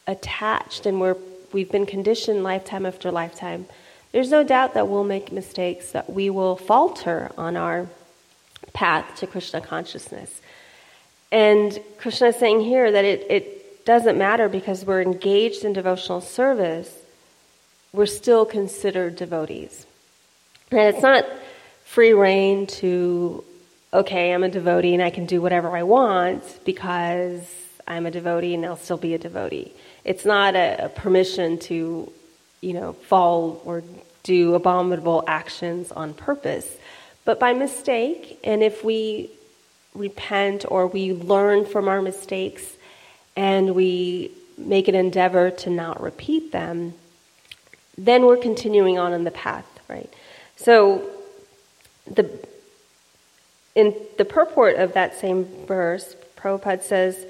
attached 0.07 0.87
and 0.87 1.01
we're, 1.01 1.17
we've 1.53 1.71
been 1.71 1.87
conditioned 1.87 2.43
lifetime 2.43 2.87
after 2.87 3.11
lifetime, 3.11 3.67
there's 4.13 4.31
no 4.31 4.45
doubt 4.45 4.75
that 4.75 4.89
we'll 4.89 5.05
make 5.05 5.33
mistakes, 5.33 5.93
that 5.93 6.11
we 6.11 6.29
will 6.29 6.57
falter 6.57 7.31
on 7.39 7.57
our 7.57 7.89
path 8.75 9.17
to 9.17 9.27
Krishna 9.27 9.61
consciousness. 9.61 10.41
And 11.31 11.79
Krishna 11.99 12.29
is 12.29 12.37
saying 12.37 12.61
here 12.61 12.93
that 12.93 13.05
it, 13.05 13.27
it 13.31 13.85
doesn't 13.87 14.19
matter 14.19 14.49
because 14.49 14.85
we're 14.85 15.01
engaged 15.01 15.65
in 15.65 15.73
devotional 15.73 16.21
service, 16.21 16.95
we're 17.93 18.07
still 18.07 18.47
considered 18.47 19.17
devotees. 19.17 19.87
And 20.71 20.81
it's 20.81 21.03
not 21.03 21.27
free 21.85 22.15
rein 22.15 22.67
to, 22.67 23.45
okay, 23.93 24.33
I'm 24.33 24.45
a 24.45 24.49
devotee 24.49 24.95
and 24.95 25.03
I 25.03 25.11
can 25.11 25.27
do 25.27 25.43
whatever 25.43 25.77
I 25.77 25.83
want 25.83 26.43
because 26.65 27.47
I'm 27.87 28.07
a 28.07 28.11
devotee 28.11 28.55
and 28.55 28.65
I'll 28.65 28.77
still 28.77 28.97
be 28.97 29.13
a 29.13 29.19
devotee. 29.19 29.73
It's 30.05 30.25
not 30.25 30.57
a, 30.57 30.87
a 30.87 30.89
permission 30.89 31.59
to, 31.61 32.11
you 32.63 32.73
know, 32.73 32.95
fall 32.95 33.61
or 33.67 33.83
do 34.23 34.55
abominable 34.55 35.23
actions 35.27 35.93
on 35.93 36.15
purpose, 36.15 36.67
but 37.27 37.39
by 37.39 37.53
mistake. 37.53 38.39
And 38.43 38.63
if 38.63 38.83
we 38.83 39.31
repent 39.95 40.65
or 40.67 40.87
we 40.87 41.13
learn 41.13 41.67
from 41.67 41.89
our 41.89 42.01
mistakes 42.01 42.65
and 43.37 43.75
we 43.75 44.31
make 44.57 44.89
an 44.89 44.95
endeavor 44.95 45.51
to 45.51 45.69
not 45.69 46.01
repeat 46.01 46.53
them, 46.53 46.95
then 47.97 48.27
we're 48.27 48.37
continuing 48.37 48.99
on 48.99 49.13
in 49.13 49.25
the 49.25 49.31
path, 49.31 49.67
right? 49.89 50.13
So 50.57 51.09
the 52.07 52.31
in 53.75 53.95
the 54.19 54.25
purport 54.25 54.77
of 54.77 54.93
that 54.93 55.19
same 55.19 55.45
verse, 55.67 56.15
Prabhupada 56.37 56.83
says, 56.83 57.25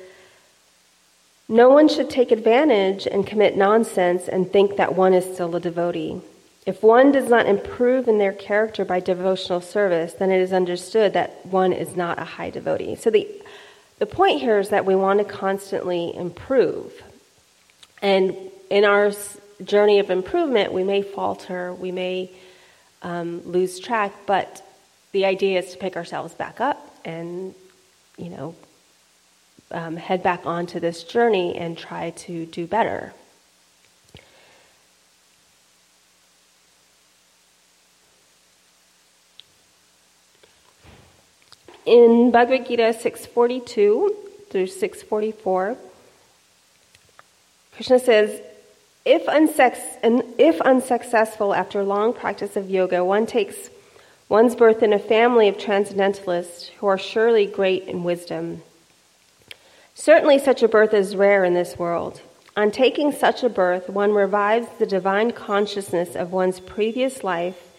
No 1.49 1.69
one 1.71 1.89
should 1.89 2.11
take 2.11 2.33
advantage 2.33 3.07
and 3.07 3.27
commit 3.27 3.57
nonsense 3.57 4.27
and 4.27 4.51
think 4.51 4.77
that 4.77 4.97
one 4.97 5.15
is 5.15 5.25
still 5.25 5.55
a 5.55 5.61
devotee. 5.61 6.21
If 6.67 6.83
one 6.83 7.13
does 7.13 7.29
not 7.29 7.47
improve 7.47 8.09
in 8.09 8.19
their 8.19 8.33
character 8.33 8.85
by 8.85 9.01
devotional 9.01 9.61
service, 9.61 10.15
then 10.15 10.31
it 10.31 10.41
is 10.41 10.53
understood 10.53 11.13
that 11.13 11.45
one 11.47 11.73
is 11.73 11.97
not 11.97 12.21
a 12.21 12.25
high 12.25 12.51
devotee. 12.51 12.97
So 12.97 13.11
the 13.11 13.29
the 14.03 14.07
point 14.07 14.41
here 14.41 14.59
is 14.59 14.71
that 14.71 14.85
we 14.85 14.97
want 14.97 15.21
to 15.21 15.25
constantly 15.25 16.13
improve. 16.17 16.93
And 18.01 18.35
in 18.69 18.85
our 18.85 19.13
journey 19.65 19.99
of 19.99 20.11
improvement, 20.11 20.73
we 20.73 20.85
may 20.85 21.03
falter, 21.03 21.73
we 21.75 21.93
may 21.93 22.31
um, 23.03 23.43
lose 23.45 23.79
track, 23.79 24.13
but 24.27 24.65
the 25.13 25.25
idea 25.25 25.59
is 25.59 25.73
to 25.73 25.79
pick 25.79 25.97
ourselves 25.97 26.35
back 26.35 26.61
up 26.61 26.97
and, 27.05 27.55
you 28.17 28.31
know, 28.31 28.55
um, 29.71 29.97
head 29.97 30.23
back 30.23 30.47
onto 30.47 30.81
this 30.81 31.03
journey 31.03 31.57
and 31.57 31.77
try 31.77 32.11
to 32.11 32.47
do 32.47 32.67
better. 32.67 33.13
In 41.85 42.31
Bhagavad 42.31 42.67
Gita 42.69 42.93
642 42.93 44.17
through 44.51 44.69
644, 44.69 45.77
Krishna 47.75 47.99
says, 47.99 48.41
if, 49.05 49.27
unsex- 49.27 50.33
if 50.39 50.61
unsuccessful 50.61 51.55
after 51.55 51.83
long 51.83 52.13
practice 52.13 52.57
of 52.57 52.71
yoga, 52.71 53.05
one 53.05 53.27
takes 53.27 53.71
one's 54.29 54.55
birth 54.55 54.83
in 54.83 54.93
a 54.93 54.99
family 54.99 55.49
of 55.49 55.59
transcendentalists 55.59 56.69
who 56.79 56.87
are 56.87 56.99
surely 56.99 57.47
great 57.47 57.85
in 57.85 58.05
wisdom. 58.05 58.63
Certainly, 59.95 60.39
such 60.39 60.63
a 60.63 60.69
birth 60.69 60.95
is 60.95 61.17
rare 61.17 61.45
in 61.45 61.55
this 61.55 61.79
world. 61.79 62.21
On 62.57 62.71
taking 62.71 63.13
such 63.13 63.43
a 63.43 63.49
birth, 63.49 63.89
one 63.89 64.13
revives 64.13 64.69
the 64.79 64.87
divine 64.87 65.33
consciousness 65.33 66.15
of 66.15 66.33
one's 66.33 66.61
previous 66.61 67.25
life 67.25 67.73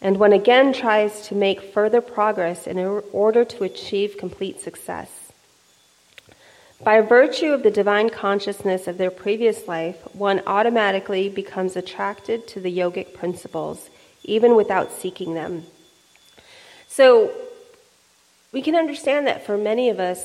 and 0.00 0.18
one 0.18 0.32
again 0.32 0.72
tries 0.72 1.26
to 1.28 1.34
make 1.34 1.60
further 1.60 2.00
progress 2.00 2.66
in 2.66 2.78
order 2.78 3.44
to 3.44 3.64
achieve 3.64 4.16
complete 4.16 4.60
success. 4.60 5.19
By 6.82 7.02
virtue 7.02 7.52
of 7.52 7.62
the 7.62 7.70
divine 7.70 8.08
consciousness 8.08 8.88
of 8.88 8.96
their 8.96 9.10
previous 9.10 9.68
life, 9.68 9.96
one 10.14 10.42
automatically 10.46 11.28
becomes 11.28 11.76
attracted 11.76 12.46
to 12.48 12.60
the 12.60 12.74
yogic 12.76 13.12
principles, 13.12 13.90
even 14.24 14.56
without 14.56 14.90
seeking 14.92 15.34
them. 15.34 15.64
So, 16.88 17.32
we 18.52 18.62
can 18.62 18.74
understand 18.74 19.26
that 19.26 19.44
for 19.46 19.56
many 19.56 19.90
of 19.90 20.00
us, 20.00 20.24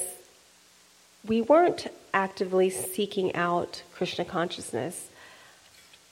we 1.28 1.42
weren't 1.42 1.88
actively 2.14 2.70
seeking 2.70 3.36
out 3.36 3.84
Krishna 3.94 4.26
consciousness 4.26 5.10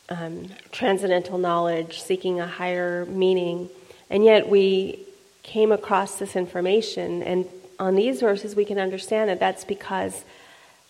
um, 0.10 0.48
transcendental 0.72 1.38
knowledge, 1.38 2.02
seeking 2.02 2.40
a 2.40 2.48
higher 2.48 3.06
meaning, 3.06 3.70
and 4.10 4.24
yet 4.24 4.50
we 4.50 5.00
came 5.44 5.72
across 5.72 6.20
this 6.20 6.36
information. 6.36 7.24
And 7.24 7.48
on 7.80 7.96
these 7.96 8.20
verses, 8.20 8.56
we 8.56 8.66
can 8.66 8.80
understand 8.80 9.30
that 9.30 9.40
that's 9.40 9.64
because 9.64 10.24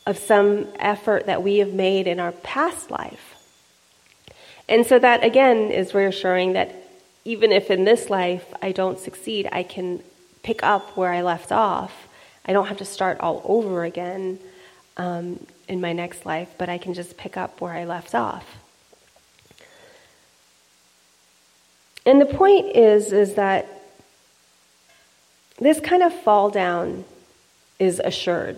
of 0.06 0.18
some 0.18 0.68
effort 0.80 1.26
that 1.26 1.44
we 1.44 1.58
have 1.58 1.74
made 1.74 2.08
in 2.08 2.20
our 2.20 2.32
past 2.32 2.92
life. 2.92 3.36
And 4.68 4.86
so 4.86 5.00
that 5.00 5.24
again 5.24 5.72
is 5.72 5.94
reassuring 5.94 6.54
that 6.54 6.76
even 7.26 7.52
if 7.52 7.72
in 7.72 7.86
this 7.86 8.10
life 8.10 8.54
I 8.62 8.72
don't 8.72 9.00
succeed, 9.00 9.48
I 9.52 9.64
can 9.64 10.02
pick 10.42 10.64
up 10.64 10.98
where 10.98 11.12
I 11.12 11.22
left 11.22 11.52
off. 11.52 12.08
I 12.46 12.54
don't 12.54 12.68
have 12.68 12.78
to 12.78 12.86
start 12.86 13.20
all 13.20 13.42
over 13.46 13.86
again 13.86 14.40
um, 14.98 15.46
in 15.68 15.80
my 15.80 15.94
next 15.94 16.26
life, 16.26 16.54
but 16.58 16.70
I 16.70 16.78
can 16.78 16.94
just 16.94 17.18
pick 17.18 17.38
up 17.38 17.62
where 17.62 17.74
I 17.74 17.86
left 17.86 18.14
off. 18.14 18.58
And 22.06 22.20
the 22.20 22.26
point 22.26 22.76
is, 22.76 23.14
is 23.14 23.36
that 23.36 23.83
this 25.60 25.80
kind 25.80 26.04
of 26.04 26.14
fall 26.14 26.50
down 26.50 27.06
is 27.80 28.00
assured. 28.04 28.58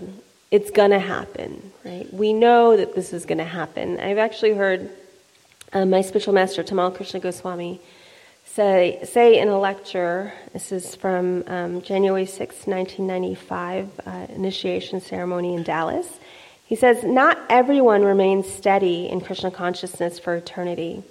It's 0.52 0.72
going 0.72 0.92
to 0.92 1.00
happen, 1.00 1.72
right? 1.84 2.12
We 2.14 2.34
know 2.34 2.78
that 2.78 2.96
this 2.96 3.12
is 3.14 3.26
going 3.26 3.40
to 3.40 3.44
happen. 3.44 4.00
I've 4.00 4.18
actually 4.18 4.54
heard 4.54 4.90
uh, 5.74 5.86
my 5.86 6.02
spiritual 6.02 6.34
master, 6.34 6.64
Tamal 6.64 6.96
Krishna 6.96 7.20
Goswami, 7.20 7.82
say, 8.46 9.00
say 9.04 9.40
in 9.40 9.50
a 9.50 9.60
lecture, 9.60 10.32
this 10.54 10.72
is 10.72 10.96
from 10.96 11.44
um, 11.48 11.82
January 11.82 12.26
6, 12.26 12.40
1995, 12.68 13.90
uh, 14.06 14.28
initiation 14.30 15.02
ceremony 15.02 15.56
in 15.56 15.64
Dallas. 15.64 16.20
He 16.66 16.76
says, 16.76 17.04
Not 17.04 17.38
everyone 17.50 18.04
remains 18.04 18.48
steady 18.50 19.10
in 19.10 19.22
Krishna 19.22 19.52
consciousness 19.52 20.20
for 20.20 20.36
eternity. 20.36 21.04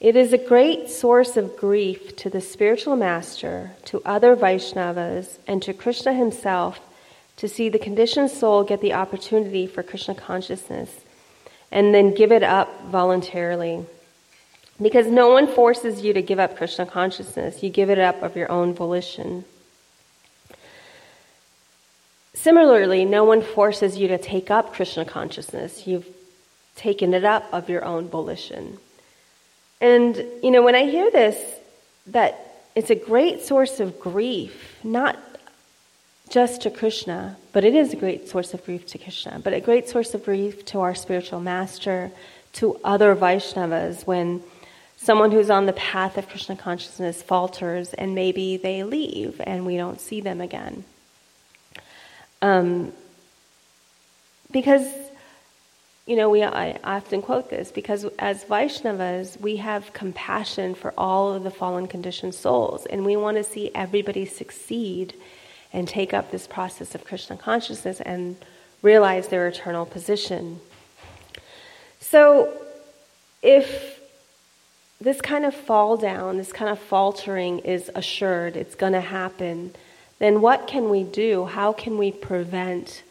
It 0.00 0.16
is 0.16 0.32
a 0.32 0.38
great 0.38 0.90
source 0.90 1.36
of 1.36 1.56
grief 1.56 2.16
to 2.16 2.28
the 2.28 2.40
spiritual 2.40 2.96
master, 2.96 3.72
to 3.86 4.02
other 4.04 4.36
Vaishnavas, 4.36 5.38
and 5.46 5.62
to 5.62 5.72
Krishna 5.72 6.12
himself 6.12 6.80
to 7.36 7.48
see 7.48 7.68
the 7.68 7.78
conditioned 7.78 8.30
soul 8.30 8.64
get 8.64 8.80
the 8.80 8.92
opportunity 8.92 9.66
for 9.66 9.82
Krishna 9.82 10.14
consciousness 10.14 11.00
and 11.72 11.94
then 11.94 12.14
give 12.14 12.32
it 12.32 12.42
up 12.42 12.84
voluntarily. 12.86 13.84
Because 14.80 15.06
no 15.06 15.28
one 15.28 15.46
forces 15.46 16.02
you 16.02 16.12
to 16.12 16.22
give 16.22 16.38
up 16.38 16.56
Krishna 16.56 16.86
consciousness, 16.86 17.62
you 17.62 17.70
give 17.70 17.90
it 17.90 17.98
up 17.98 18.22
of 18.22 18.36
your 18.36 18.50
own 18.50 18.74
volition. 18.74 19.44
Similarly, 22.34 23.04
no 23.04 23.24
one 23.24 23.42
forces 23.42 23.96
you 23.96 24.08
to 24.08 24.18
take 24.18 24.50
up 24.50 24.74
Krishna 24.74 25.04
consciousness. 25.04 25.86
You've 25.86 26.08
taken 26.76 27.14
it 27.14 27.24
up 27.24 27.44
of 27.52 27.68
your 27.70 27.84
own 27.84 28.08
volition. 28.08 28.78
And, 29.80 30.16
you 30.42 30.50
know, 30.50 30.62
when 30.62 30.74
I 30.74 30.84
hear 30.84 31.10
this, 31.10 31.36
that 32.08 32.38
it's 32.74 32.90
a 32.90 32.94
great 32.94 33.42
source 33.42 33.80
of 33.80 34.00
grief, 34.00 34.78
not 34.82 35.18
just 36.28 36.62
to 36.62 36.70
Krishna, 36.70 37.36
but 37.52 37.64
it 37.64 37.74
is 37.74 37.92
a 37.92 37.96
great 37.96 38.28
source 38.28 38.54
of 38.54 38.64
grief 38.64 38.86
to 38.86 38.98
Krishna, 38.98 39.40
but 39.42 39.52
a 39.52 39.60
great 39.60 39.88
source 39.88 40.14
of 40.14 40.24
grief 40.24 40.64
to 40.66 40.80
our 40.80 40.94
spiritual 40.94 41.40
master, 41.40 42.10
to 42.54 42.78
other 42.82 43.14
Vaishnavas 43.14 44.06
when 44.06 44.42
someone 44.96 45.30
who's 45.30 45.50
on 45.50 45.66
the 45.66 45.72
path 45.74 46.16
of 46.16 46.28
Krishna 46.28 46.56
consciousness 46.56 47.22
falters 47.22 47.92
and 47.94 48.14
maybe 48.14 48.56
they 48.56 48.84
leave 48.84 49.40
and 49.44 49.66
we 49.66 49.76
don't 49.76 50.00
see 50.00 50.20
them 50.20 50.40
again. 50.40 50.84
Um, 52.40 52.92
because, 54.50 54.86
you 56.06 56.16
know, 56.16 56.28
we, 56.28 56.42
I 56.42 56.78
often 56.84 57.22
quote 57.22 57.48
this 57.48 57.72
because 57.72 58.04
as 58.18 58.44
Vaishnavas, 58.44 59.40
we 59.40 59.56
have 59.56 59.92
compassion 59.94 60.74
for 60.74 60.92
all 60.98 61.32
of 61.32 61.44
the 61.44 61.50
fallen 61.50 61.86
conditioned 61.86 62.34
souls 62.34 62.84
and 62.86 63.06
we 63.06 63.16
want 63.16 63.38
to 63.38 63.44
see 63.44 63.70
everybody 63.74 64.26
succeed 64.26 65.14
and 65.72 65.88
take 65.88 66.12
up 66.12 66.30
this 66.30 66.46
process 66.46 66.94
of 66.94 67.04
Krishna 67.04 67.36
consciousness 67.36 68.00
and 68.02 68.36
realize 68.82 69.28
their 69.28 69.48
eternal 69.48 69.86
position. 69.86 70.60
So, 72.00 72.52
if 73.42 73.98
this 75.00 75.20
kind 75.20 75.44
of 75.44 75.54
fall 75.54 75.96
down, 75.96 76.36
this 76.36 76.52
kind 76.52 76.70
of 76.70 76.78
faltering 76.78 77.58
is 77.60 77.90
assured, 77.94 78.56
it's 78.56 78.74
going 78.74 78.92
to 78.92 79.00
happen, 79.00 79.74
then 80.18 80.40
what 80.40 80.66
can 80.66 80.90
we 80.90 81.02
do? 81.02 81.46
How 81.46 81.72
can 81.72 81.98
we 81.98 82.12
prevent 82.12 83.02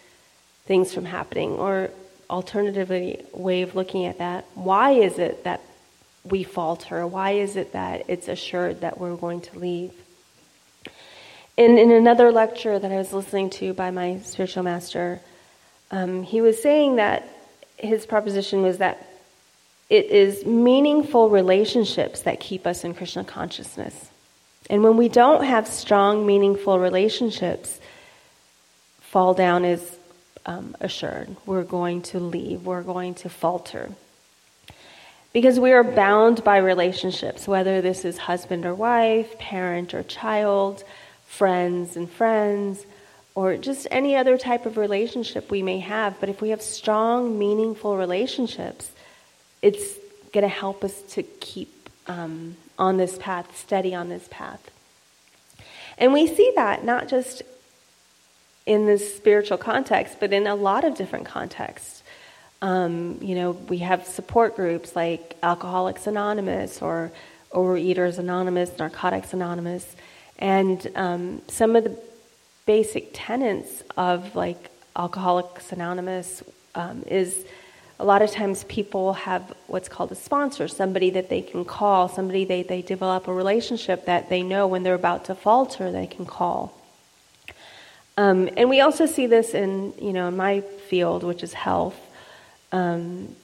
things 0.66 0.94
from 0.94 1.06
happening? 1.06 1.52
Or, 1.52 1.92
alternatively, 2.34 3.24
way 3.32 3.62
of 3.62 3.76
looking 3.76 4.06
at 4.06 4.18
that, 4.18 4.44
why 4.56 4.92
is 4.92 5.20
it 5.20 5.44
that 5.44 5.62
we 6.26 6.42
falter? 6.44 7.06
Why 7.06 7.32
is 7.32 7.56
it 7.56 7.74
that 7.74 8.06
it's 8.08 8.28
assured 8.28 8.82
that 8.82 9.00
we're 9.00 9.16
going 9.16 9.42
to 9.42 9.60
leave? 9.60 9.92
In, 11.56 11.78
in 11.78 11.92
another 11.92 12.32
lecture 12.32 12.80
that 12.80 12.92
I 12.92 12.96
was 12.96 13.14
listening 13.14 13.52
to 13.52 13.74
by 13.74 13.92
my 13.92 14.20
spiritual 14.24 14.64
master, 14.64 15.22
um, 15.92 16.24
he 16.24 16.42
was 16.42 16.60
saying 16.60 16.96
that 16.96 17.30
his 17.78 18.08
proposition 18.08 18.64
was 18.64 18.80
that 18.80 19.08
it 19.92 20.08
is 20.08 20.44
meaningful 20.44 21.30
relationships 21.30 22.22
that 22.22 22.40
keep 22.40 22.66
us 22.66 22.84
in 22.84 22.96
Krishna 22.96 23.24
consciousness. 23.24 24.10
And 24.72 24.84
when 24.84 24.98
we 24.98 25.08
don't 25.08 25.44
have 25.44 25.68
strong, 25.68 26.26
meaningful 26.26 26.80
relationships, 26.80 27.80
fall 29.02 29.36
down 29.36 29.66
is 29.66 29.98
um, 30.46 30.76
assured. 30.80 31.36
We're 31.46 31.64
going 31.64 32.02
to 32.04 32.20
leave, 32.20 32.66
we're 32.66 32.84
going 32.84 33.16
to 33.16 33.30
falter. 33.30 33.92
Because 35.32 35.60
we 35.60 35.72
are 35.72 35.84
bound 35.84 36.44
by 36.44 36.58
relationships, 36.58 37.48
whether 37.48 37.82
this 37.82 38.06
is 38.06 38.18
husband 38.18 38.66
or 38.66 38.76
wife, 38.76 39.40
parent 39.40 39.94
or 39.94 40.04
child, 40.04 40.84
friends 41.26 41.96
and 41.96 42.10
friends, 42.10 42.86
or 43.34 43.58
just 43.58 43.88
any 43.90 44.16
other 44.16 44.38
type 44.38 44.68
of 44.68 44.78
relationship 44.78 45.50
we 45.50 45.64
may 45.64 45.80
have. 45.80 46.20
But 46.20 46.30
if 46.30 46.40
we 46.40 46.50
have 46.50 46.62
strong, 46.62 47.40
meaningful 47.40 47.98
relationships, 47.98 48.92
it's 49.64 49.98
going 50.34 50.44
to 50.44 50.48
help 50.48 50.84
us 50.84 51.02
to 51.14 51.24
keep 51.24 51.90
um, 52.06 52.56
on 52.78 52.98
this 52.98 53.18
path, 53.18 53.58
steady 53.58 53.96
on 53.96 54.10
this 54.10 54.28
path. 54.30 54.70
And 55.98 56.14
we 56.14 56.28
see 56.28 56.52
that 56.56 56.84
not 56.84 57.08
just 57.08 57.42
in 58.66 58.86
this 58.86 59.16
spiritual 59.16 59.58
context, 59.58 60.18
but 60.20 60.32
in 60.32 60.48
a 60.48 60.56
lot 60.56 60.84
of 60.84 60.96
different 60.96 61.26
contexts. 61.26 62.04
Um, 62.62 63.20
you 63.22 63.36
know, 63.36 63.52
we 63.52 63.80
have 63.80 64.06
support 64.08 64.56
groups 64.56 64.96
like 64.96 65.36
Alcoholics 65.44 66.08
Anonymous 66.08 66.82
or 66.82 67.12
Overeaters 67.52 68.20
Anonymous, 68.20 68.78
Narcotics 68.80 69.34
Anonymous. 69.34 69.96
And 70.40 70.90
um, 70.96 71.42
some 71.48 71.76
of 71.76 71.84
the 71.84 71.98
basic 72.66 73.10
tenets 73.14 73.84
of 73.98 74.36
like 74.36 74.72
Alcoholics 74.96 75.72
Anonymous 75.74 76.44
um, 76.76 77.04
is 77.08 77.46
a 78.00 78.06
lot 78.06 78.22
of 78.22 78.32
times 78.32 78.64
people 78.66 79.14
have 79.14 79.54
what's 79.68 79.90
called 79.90 80.12
a 80.12 80.16
sponsor, 80.16 80.68
somebody 80.68 81.10
that 81.12 81.30
they 81.30 81.42
can 81.42 81.66
call, 81.66 82.08
somebody 82.08 82.46
they, 82.46 82.64
they 82.64 82.82
develop 82.82 83.28
a 83.28 83.34
relationship 83.34 84.06
that 84.06 84.30
they 84.30 84.42
know 84.42 84.68
when 84.68 84.84
they're 84.84 84.94
about 84.94 85.26
to 85.26 85.36
falter, 85.36 85.92
they 85.92 86.08
can 86.08 86.26
call. 86.26 86.74
Um, 88.18 88.50
and 88.58 88.70
we 88.70 88.82
also 88.82 89.06
see 89.06 89.28
this 89.28 89.54
in, 89.54 89.94
you 90.00 90.14
know, 90.14 90.28
in 90.28 90.38
my 90.38 90.62
field, 90.62 91.24
which 91.24 91.42
is 91.42 91.54
health, 91.54 92.00
um, 92.72 93.36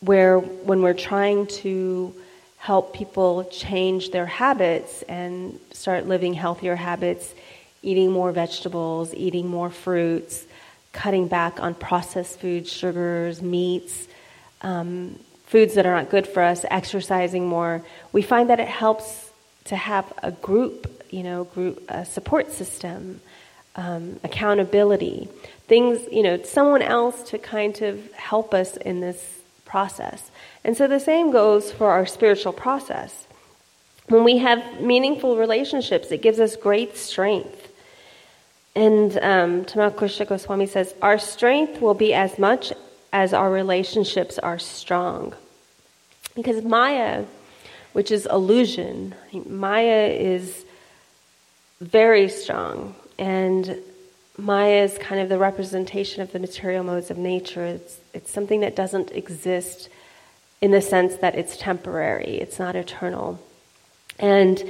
where 0.00 0.38
when 0.38 0.82
we're 0.82 0.94
trying 0.94 1.46
to 1.48 2.14
help 2.58 2.94
people 2.94 3.44
change 3.44 4.10
their 4.10 4.26
habits 4.26 5.02
and 5.02 5.58
start 5.72 6.06
living 6.06 6.34
healthier 6.34 6.76
habits, 6.76 7.34
eating 7.82 8.10
more 8.10 8.32
vegetables, 8.32 9.14
eating 9.14 9.46
more 9.46 9.70
fruits, 9.70 10.44
cutting 10.92 11.28
back 11.28 11.60
on 11.60 11.74
processed 11.74 12.40
foods, 12.40 12.72
sugars, 12.72 13.42
meats, 13.42 14.08
um, 14.62 15.18
foods 15.46 15.74
that 15.74 15.86
are 15.86 15.94
not 15.94 16.10
good 16.10 16.26
for 16.26 16.42
us, 16.42 16.64
exercising 16.70 17.46
more. 17.46 17.82
We 18.12 18.22
find 18.22 18.50
that 18.50 18.60
it 18.60 18.68
helps 18.68 19.30
to 19.64 19.76
have 19.76 20.12
a 20.22 20.32
group, 20.32 21.04
you 21.10 21.22
know, 21.22 21.44
group 21.44 21.82
a 21.88 22.04
support 22.04 22.52
system, 22.52 23.20
um, 23.76 24.18
accountability, 24.24 25.28
things, 25.68 26.00
you 26.10 26.22
know, 26.22 26.42
someone 26.42 26.82
else 26.82 27.22
to 27.30 27.38
kind 27.38 27.80
of 27.82 28.12
help 28.12 28.54
us 28.54 28.76
in 28.76 29.00
this 29.00 29.40
process. 29.64 30.30
And 30.64 30.76
so 30.76 30.88
the 30.88 31.00
same 31.00 31.30
goes 31.30 31.70
for 31.70 31.90
our 31.90 32.06
spiritual 32.06 32.52
process. 32.52 33.26
When 34.08 34.24
we 34.24 34.38
have 34.38 34.80
meaningful 34.80 35.36
relationships, 35.36 36.10
it 36.10 36.22
gives 36.22 36.40
us 36.40 36.56
great 36.56 36.96
strength. 36.96 37.72
And 38.74 39.16
um, 39.18 39.64
Tamal 39.64 39.96
Krishna 39.96 40.26
Goswami 40.26 40.66
says, 40.66 40.94
Our 41.02 41.18
strength 41.18 41.80
will 41.80 41.94
be 41.94 42.14
as 42.14 42.38
much 42.38 42.72
as 43.12 43.32
our 43.32 43.50
relationships 43.50 44.38
are 44.38 44.58
strong. 44.58 45.34
Because 46.34 46.62
Maya, 46.62 47.24
which 47.94 48.10
is 48.10 48.26
illusion, 48.26 49.14
Maya 49.46 50.08
is 50.08 50.64
very 51.80 52.28
strong. 52.28 52.94
And 53.18 53.78
Maya 54.38 54.84
is 54.84 54.98
kind 54.98 55.20
of 55.20 55.28
the 55.28 55.38
representation 55.38 56.22
of 56.22 56.32
the 56.32 56.38
material 56.38 56.84
modes 56.84 57.10
of 57.10 57.16
nature. 57.16 57.64
It's, 57.64 57.98
it's 58.12 58.30
something 58.30 58.60
that 58.60 58.76
doesn't 58.76 59.12
exist 59.12 59.88
in 60.60 60.70
the 60.70 60.82
sense 60.82 61.16
that 61.16 61.34
it's 61.34 61.56
temporary, 61.56 62.38
it's 62.38 62.58
not 62.58 62.76
eternal. 62.76 63.38
And 64.18 64.62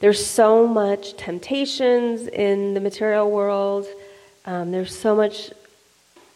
there's 0.00 0.24
so 0.24 0.66
much 0.66 1.16
temptations 1.16 2.26
in 2.26 2.74
the 2.74 2.80
material 2.80 3.30
world. 3.30 3.86
Um, 4.44 4.70
there's 4.70 4.96
so 4.96 5.16
much 5.16 5.50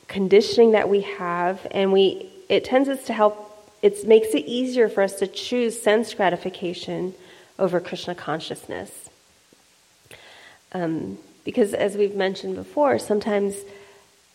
conditioning 0.08 0.72
that 0.72 0.88
we 0.88 1.02
have, 1.02 1.66
and 1.70 1.92
we 1.92 2.30
it 2.48 2.64
tends 2.64 2.88
us 2.88 3.04
to 3.04 3.12
help. 3.12 3.46
It 3.82 4.06
makes 4.06 4.34
it 4.34 4.44
easier 4.46 4.88
for 4.88 5.02
us 5.02 5.14
to 5.20 5.26
choose 5.26 5.80
sense 5.80 6.12
gratification 6.12 7.14
over 7.58 7.80
Krishna 7.80 8.14
consciousness. 8.14 9.08
Um, 10.72 11.18
because, 11.44 11.74
as 11.74 11.96
we've 11.96 12.14
mentioned 12.14 12.56
before, 12.56 12.98
sometimes, 12.98 13.56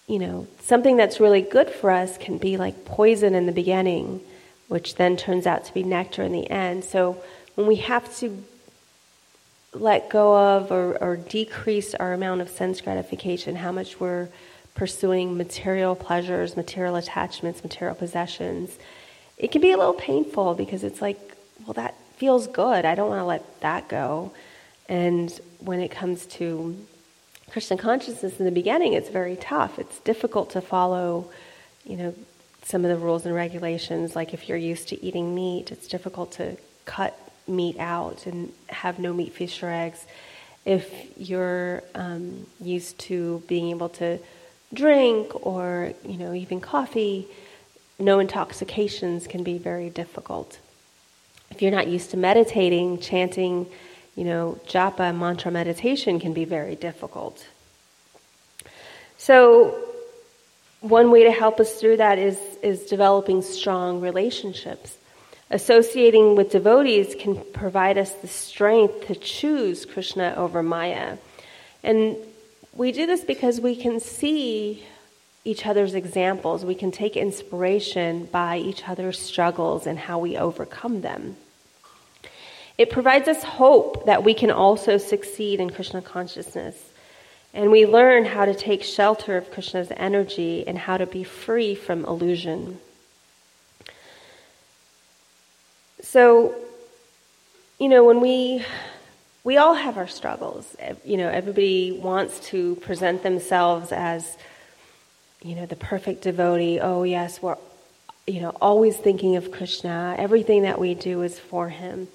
you 0.08 0.20
know, 0.20 0.48
something 0.62 0.98
that's 0.98 1.20
really 1.20 1.41
good 1.41 1.70
for 1.70 1.91
us 1.91 2.18
can 2.18 2.38
be 2.38 2.58
like 2.58 2.86
poison 2.86 3.36
in 3.36 3.46
the 3.46 3.52
beginning 3.52 4.22
which 4.68 4.96
then 4.96 5.15
turns 5.18 5.46
out 5.46 5.65
to 5.65 5.74
be 5.74 5.84
nectar 5.84 6.24
in 6.24 6.32
the 6.32 6.50
end. 6.50 6.84
So 6.84 7.22
when 7.56 7.68
we 7.68 7.78
have 7.78 8.15
to 8.18 8.44
let 9.74 10.10
go 10.10 10.36
of 10.38 10.72
or, 10.72 10.98
or, 11.02 11.18
decrease 11.18 11.94
our 11.96 12.13
amount 12.13 12.41
of 12.41 12.50
sense 12.50 12.80
gratification, 12.80 13.58
how 13.58 13.74
much 13.74 14.00
we're 14.00 14.30
pursuing 14.74 15.38
material 15.38 15.96
pleasures, 15.96 16.56
material 16.56 16.96
attachments, 16.96 17.62
material 17.62 17.94
possessions, 17.96 18.78
it 19.38 19.52
can 19.52 19.62
be 19.62 19.72
a 19.72 19.78
little 19.78 19.94
painful 19.94 20.54
because 20.54 20.84
it's 20.84 21.02
like, 21.02 21.20
well, 21.65 21.74
that 21.74 21.94
feels 22.15 22.48
good. 22.48 22.86
I 22.86 22.96
don't 22.96 23.10
want 23.10 23.20
to 23.20 23.26
let 23.26 23.62
that 23.62 23.89
go. 23.89 24.32
And 24.88 25.38
when 25.60 25.82
it 25.82 25.91
comes 25.91 26.26
to 26.28 26.78
Krishna 27.56 27.78
consciousness 27.78 28.38
in 28.38 28.44
the 28.44 28.52
beginning, 28.52 28.91
it's 28.91 29.08
very 29.08 29.38
tough. 29.38 29.80
It's 29.80 30.02
difficult 30.02 30.50
to 30.50 30.60
follow, 30.60 31.32
you 31.86 31.96
know, 31.96 32.13
some 32.63 32.84
of 32.84 32.91
the 32.91 32.98
rules 32.98 33.26
and 33.26 33.34
regulations. 33.34 34.13
Like 34.13 34.34
if 34.34 34.50
you're 34.50 34.58
used 34.58 34.89
to 34.89 35.02
eating 35.02 35.34
meat, 35.34 35.72
it's 35.72 35.88
difficult 35.88 36.34
to 36.34 36.58
cut 36.84 37.18
meat 37.48 37.78
out 37.80 38.26
and 38.26 38.52
have 38.68 39.00
no 39.00 39.13
meat, 39.13 39.32
fish, 39.32 39.63
or 39.63 39.70
eggs. 39.70 40.06
If 40.65 41.18
you're 41.18 41.82
um, 41.96 42.46
used 42.60 43.00
to 43.08 43.41
being 43.48 43.70
able 43.70 43.88
to 44.04 44.20
drink 44.74 45.34
or, 45.48 45.94
you 46.04 46.18
know, 46.18 46.34
even 46.34 46.60
coffee, 46.60 47.26
no 47.98 48.20
intoxications 48.20 49.28
can 49.28 49.44
be 49.44 49.58
very 49.58 49.89
difficult. 49.89 50.60
If 51.52 51.62
you're 51.62 51.72
not 51.72 51.88
used 51.88 52.12
to 52.12 52.18
meditating, 52.18 53.00
chanting, 53.00 53.68
you 54.15 54.23
know, 54.23 54.60
japa 54.65 55.15
mantra 55.15 55.51
meditation 55.51 56.19
can 56.19 56.34
be 56.34 56.45
very 56.45 56.75
difficult. 56.75 57.45
So, 59.17 59.78
one 60.82 61.12
way 61.12 61.23
to 61.23 61.32
help 61.32 61.60
us 61.60 61.80
through 61.80 61.97
that 61.97 62.19
is, 62.19 62.39
is 62.62 62.86
developing 62.86 63.41
strong 63.41 64.01
relationships. 64.01 64.97
Associating 65.49 66.36
with 66.36 66.51
devotees 66.51 67.15
can 67.19 67.43
provide 67.54 67.97
us 67.97 68.12
the 68.13 68.28
strength 68.28 69.08
to 69.08 69.15
choose 69.15 69.86
Krishna 69.86 70.34
over 70.38 70.63
Maya. 70.63 71.17
And 71.84 72.17
we 72.73 72.91
do 72.91 73.06
this 73.06 73.23
because 73.23 73.60
we 73.62 73.75
can 73.75 73.99
see 73.99 74.84
each 75.43 75.65
other's 75.65 75.93
examples. 75.93 76.65
We 76.65 76.75
can 76.75 76.91
take 76.91 77.15
inspiration 77.15 78.25
by 78.25 78.58
each 78.58 78.88
other's 78.88 79.19
struggles 79.19 79.86
and 79.86 79.97
how 79.97 80.19
we 80.19 80.38
overcome 80.38 81.01
them. 81.01 81.38
It 82.78 82.90
provides 82.90 83.28
us 83.28 83.44
hope 83.44 84.06
that 84.06 84.24
we 84.24 84.34
can 84.34 84.52
also 84.52 84.98
succeed 84.98 85.60
in 85.60 85.70
Krishna 85.70 86.02
consciousness. 86.02 86.76
And 87.54 87.72
we 87.72 87.86
learn 87.86 88.26
how 88.26 88.46
to 88.46 88.54
take 88.54 88.84
shelter 88.84 89.38
of 89.38 89.50
Krishna's 89.52 89.92
energy 89.96 90.68
and 90.68 90.78
how 90.78 90.98
to 90.98 91.06
be 91.06 91.24
free 91.24 91.74
from 91.74 92.04
illusion. 92.04 92.80
So, 96.02 96.54
you 97.80 97.88
know, 97.88 98.04
when 98.04 98.20
we 98.20 98.66
we 99.46 99.58
all 99.58 99.76
have 99.76 99.98
our 99.98 100.08
struggles. 100.08 100.76
You 101.06 101.18
know, 101.18 101.30
everybody 101.30 101.92
wants 101.92 102.40
to 102.50 102.76
present 102.78 103.22
themselves 103.22 103.92
as 103.92 104.36
you 105.42 105.54
know, 105.54 105.68
the 105.68 105.76
perfect 105.76 106.24
devotee. 106.24 106.80
Oh, 106.80 107.04
yes, 107.04 107.40
we're, 107.40 107.58
you 108.26 108.42
know, 108.42 108.50
always 108.60 108.98
thinking 108.98 109.36
of 109.36 109.52
Krishna. 109.52 110.16
Everything 110.18 110.64
that 110.64 110.80
we 110.80 110.96
do 110.96 111.22
is 111.22 111.38
for 111.38 111.70
him. 111.70 112.08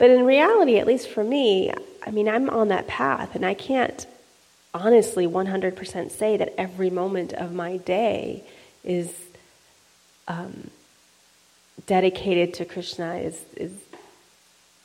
But 0.00 0.10
in 0.10 0.24
reality, 0.24 0.78
at 0.78 0.86
least 0.86 1.08
for 1.08 1.22
me, 1.22 1.72
I 2.02 2.10
mean, 2.10 2.28
I'm 2.28 2.50
on 2.50 2.68
that 2.68 2.88
path, 2.88 3.36
and 3.36 3.44
I 3.46 3.54
can't 3.54 4.04
honestly 4.74 5.26
100% 5.26 6.10
say 6.10 6.36
that 6.38 6.54
every 6.58 6.90
moment 6.90 7.34
of 7.34 7.52
my 7.52 7.76
day 7.76 8.42
is 8.82 9.12
um, 10.26 10.70
dedicated 11.86 12.54
to 12.54 12.64
Krishna, 12.64 13.16
is, 13.16 13.40
is 13.56 13.72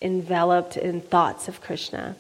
enveloped 0.01 0.75
in 0.75 0.99
thoughts 0.99 1.47
of 1.47 1.61
Krishna. 1.61 2.17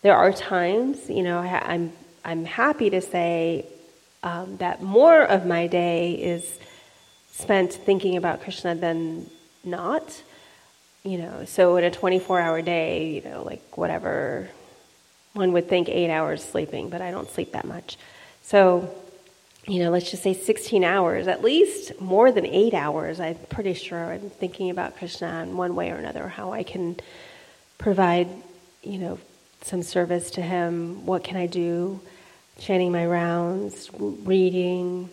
There 0.00 0.16
are 0.16 0.32
times, 0.32 1.10
you 1.10 1.22
know, 1.22 1.38
I, 1.40 1.58
I'm 1.74 1.92
I'm 2.24 2.44
happy 2.44 2.90
to 2.90 3.00
say 3.00 3.66
um, 4.22 4.58
that 4.58 4.82
more 4.82 5.22
of 5.22 5.46
my 5.46 5.66
day 5.66 6.12
is 6.12 6.58
spent 7.32 7.72
thinking 7.72 8.16
about 8.16 8.42
Krishna 8.42 8.74
than 8.74 9.30
not. 9.64 10.22
You 11.02 11.18
know, 11.18 11.44
so 11.46 11.76
in 11.76 11.84
a 11.84 11.90
24 11.90 12.40
hour 12.40 12.62
day, 12.62 13.08
you 13.08 13.22
know, 13.22 13.42
like 13.42 13.78
whatever, 13.78 14.50
one 15.32 15.52
would 15.52 15.68
think 15.68 15.88
eight 15.88 16.10
hours 16.10 16.44
sleeping, 16.44 16.90
but 16.90 17.00
I 17.00 17.10
don't 17.10 17.30
sleep 17.30 17.52
that 17.52 17.64
much. 17.64 17.96
So, 18.42 18.92
you 19.66 19.78
know, 19.78 19.90
let's 19.90 20.10
just 20.10 20.22
say 20.22 20.34
16 20.34 20.84
hours, 20.84 21.26
at 21.26 21.42
least 21.42 22.00
more 22.00 22.30
than 22.32 22.44
eight 22.44 22.74
hours, 22.74 23.20
I'm 23.20 23.36
pretty 23.48 23.74
sure 23.74 24.12
I'm 24.12 24.30
thinking 24.30 24.70
about 24.70 24.96
Krishna 24.96 25.42
in 25.42 25.56
one 25.56 25.74
way 25.74 25.90
or 25.90 25.96
another, 25.96 26.28
how 26.28 26.52
I 26.52 26.64
can 26.64 26.96
provide, 27.78 28.28
you 28.82 28.98
know, 28.98 29.18
some 29.62 29.82
service 29.82 30.30
to 30.32 30.42
him. 30.42 31.06
What 31.06 31.24
can 31.24 31.36
I 31.36 31.46
do? 31.46 32.00
chanting 32.60 32.92
my 32.92 33.06
rounds, 33.06 33.90
reading. 33.98 35.08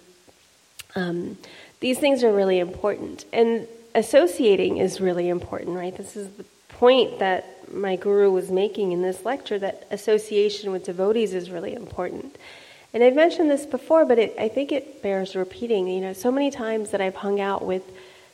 Um, 0.96 1.38
these 1.80 1.98
things 1.98 2.24
are 2.24 2.32
really 2.32 2.60
important. 2.60 3.26
And 3.32 3.68
associating 3.98 4.78
is 4.78 5.02
really 5.02 5.28
important, 5.28 5.76
right? 5.76 5.98
This 5.98 6.16
is 6.16 6.30
the 6.38 6.46
point 6.70 7.18
that 7.18 7.74
my 7.74 7.96
guru 7.96 8.32
was 8.32 8.52
making 8.52 8.92
in 8.92 9.02
this 9.02 9.26
lecture 9.26 9.58
that 9.58 9.88
association 9.90 10.72
with 10.72 10.86
devotees 10.86 11.34
is 11.34 11.50
really 11.50 11.74
important. 11.74 12.38
And 12.94 13.04
I've 13.04 13.16
mentioned 13.16 13.50
this 13.50 13.66
before, 13.66 14.06
but 14.06 14.20
it, 14.20 14.36
I 14.40 14.50
think 14.50 14.72
it 14.72 15.02
bears 15.02 15.36
repeating. 15.36 15.88
You 15.88 16.02
know, 16.02 16.14
so 16.14 16.32
many 16.32 16.52
times 16.52 16.92
that 16.92 17.02
I've 17.02 17.16
hung 17.16 17.42
out 17.42 17.66
with 17.66 17.84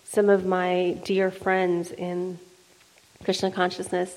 some 0.04 0.30
of 0.30 0.46
my 0.46 1.00
dear 1.06 1.32
friends 1.32 1.92
in 1.92 2.38
Krishna 3.24 3.50
consciousness, 3.50 4.14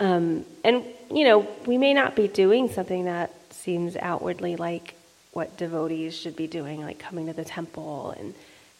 um, 0.00 0.46
and 0.64 0.84
you 1.10 1.24
know, 1.24 1.46
we 1.66 1.76
may 1.76 1.92
not 1.92 2.16
be 2.16 2.28
doing 2.28 2.70
something 2.70 3.04
that 3.04 3.30
seems 3.50 3.94
outwardly 3.96 4.56
like 4.56 4.94
what 5.32 5.58
devotees 5.58 6.16
should 6.16 6.34
be 6.34 6.46
doing, 6.46 6.80
like 6.80 6.98
coming 6.98 7.26
to 7.26 7.34
the 7.34 7.44
temple 7.44 8.14
and 8.18 8.34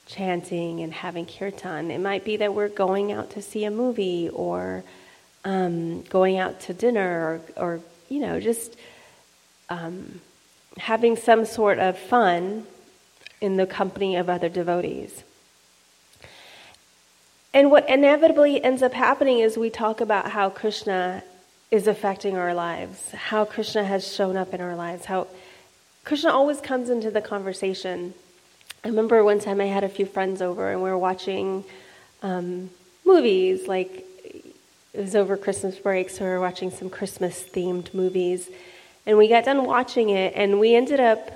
chanting 0.07 0.81
and 0.81 0.93
having 0.93 1.27
kirtan. 1.27 1.91
It 1.91 1.99
might 1.99 2.25
be 2.25 2.37
that 2.39 2.55
we're 2.55 2.69
going 2.69 3.13
out 3.13 3.31
to 3.31 3.43
see 3.43 3.65
a 3.65 3.71
movie 3.71 4.29
or 4.29 4.85
um, 5.45 6.03
going 6.03 6.39
out 6.39 6.61
to 6.63 6.75
dinner 6.75 7.41
or, 7.57 7.63
or 7.63 7.81
you 8.09 8.21
know, 8.21 8.41
just 8.41 8.77
um, 9.69 10.21
having 10.79 11.17
some 11.17 11.45
sort 11.45 11.79
of 11.79 11.99
fun 11.99 12.67
in 13.41 13.57
the 13.57 13.67
company 13.67 14.17
of 14.17 14.29
other 14.29 14.49
devotees. 14.49 15.25
And 17.55 17.71
what 17.71 17.89
inevitably 17.89 18.63
ends 18.63 18.83
up 18.83 18.95
happening 18.95 19.41
is 19.41 19.57
we 19.57 19.69
talk 19.69 20.01
about 20.01 20.31
how 20.31 20.49
Krishna 20.49 21.23
is 21.71 21.87
affecting 21.87 22.37
our 22.37 22.55
lives, 22.55 23.11
how 23.11 23.45
Krishna 23.45 23.85
has 23.85 24.07
shown 24.11 24.37
up 24.37 24.55
in 24.55 24.61
our 24.61 24.77
lives, 24.77 25.07
how 25.07 25.27
Krishna 26.05 26.31
always 26.31 26.61
comes 26.61 26.89
into 26.89 27.11
the 27.11 27.21
conversation. 27.21 28.15
I 28.85 28.89
remember 28.89 29.23
one 29.23 29.39
time 29.39 29.61
I 29.61 29.67
had 29.67 29.85
a 29.85 29.89
few 29.89 30.07
friends 30.07 30.43
over 30.43 30.73
and 30.73 30.83
we 30.83 30.91
were 30.91 30.99
watching 30.99 31.65
um, 32.23 32.69
movies, 33.05 33.69
like 33.69 34.05
it 34.93 35.01
was 35.01 35.15
over 35.15 35.37
Christmas 35.37 35.79
break, 35.79 36.11
so 36.11 36.25
we 36.25 36.31
were 36.31 36.41
watching 36.41 36.71
some 36.73 36.91
Christmas 36.91 37.45
themed 37.45 37.95
movies. 37.95 38.51
And 39.07 39.17
we 39.17 39.29
got 39.29 39.45
done 39.45 39.65
watching 39.67 40.11
it, 40.11 40.35
and 40.37 40.59
we 40.59 40.75
ended 40.75 41.01
up, 41.01 41.31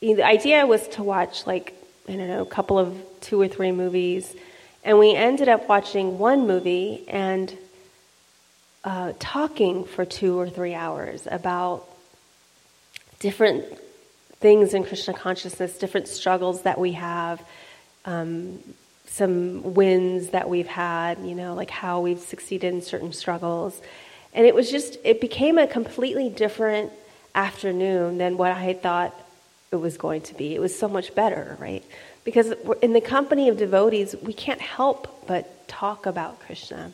the 0.00 0.22
idea 0.22 0.66
was 0.66 0.86
to 0.88 1.02
watch 1.02 1.46
like, 1.46 1.74
I 2.08 2.16
don't 2.16 2.28
know, 2.28 2.42
a 2.42 2.46
couple 2.46 2.78
of 2.78 2.96
two 3.20 3.40
or 3.40 3.48
three 3.48 3.72
movies. 3.72 4.34
And 4.84 4.98
we 4.98 5.14
ended 5.14 5.48
up 5.48 5.68
watching 5.68 6.18
one 6.18 6.46
movie, 6.46 7.04
and 7.08 7.56
uh, 8.84 9.12
talking 9.18 9.84
for 9.84 10.04
two 10.04 10.38
or 10.38 10.48
three 10.48 10.74
hours 10.74 11.26
about 11.30 11.88
different 13.20 13.64
things 14.40 14.74
in 14.74 14.84
Krishna 14.84 15.14
consciousness, 15.14 15.78
different 15.78 16.08
struggles 16.08 16.62
that 16.62 16.78
we 16.78 16.92
have, 16.92 17.42
um, 18.04 18.60
some 19.06 19.74
wins 19.74 20.30
that 20.30 20.48
we've 20.48 20.68
had, 20.68 21.18
you 21.20 21.34
know, 21.34 21.54
like 21.54 21.70
how 21.70 22.00
we've 22.00 22.20
succeeded 22.20 22.72
in 22.72 22.82
certain 22.82 23.12
struggles. 23.12 23.80
And 24.34 24.46
it 24.46 24.54
was 24.54 24.70
just, 24.70 24.98
it 25.04 25.20
became 25.20 25.58
a 25.58 25.66
completely 25.66 26.28
different 26.28 26.92
afternoon 27.34 28.18
than 28.18 28.36
what 28.36 28.52
I 28.52 28.60
had 28.60 28.82
thought 28.82 29.14
it 29.72 29.76
was 29.76 29.96
going 29.96 30.22
to 30.22 30.34
be. 30.34 30.54
It 30.54 30.60
was 30.60 30.78
so 30.78 30.88
much 30.88 31.14
better, 31.14 31.56
right? 31.58 31.84
Because 32.24 32.52
in 32.82 32.92
the 32.92 33.00
company 33.00 33.48
of 33.48 33.56
devotees, 33.56 34.14
we 34.22 34.32
can't 34.32 34.60
help 34.60 35.26
but 35.26 35.66
talk 35.68 36.06
about 36.06 36.40
Krishna. 36.40 36.92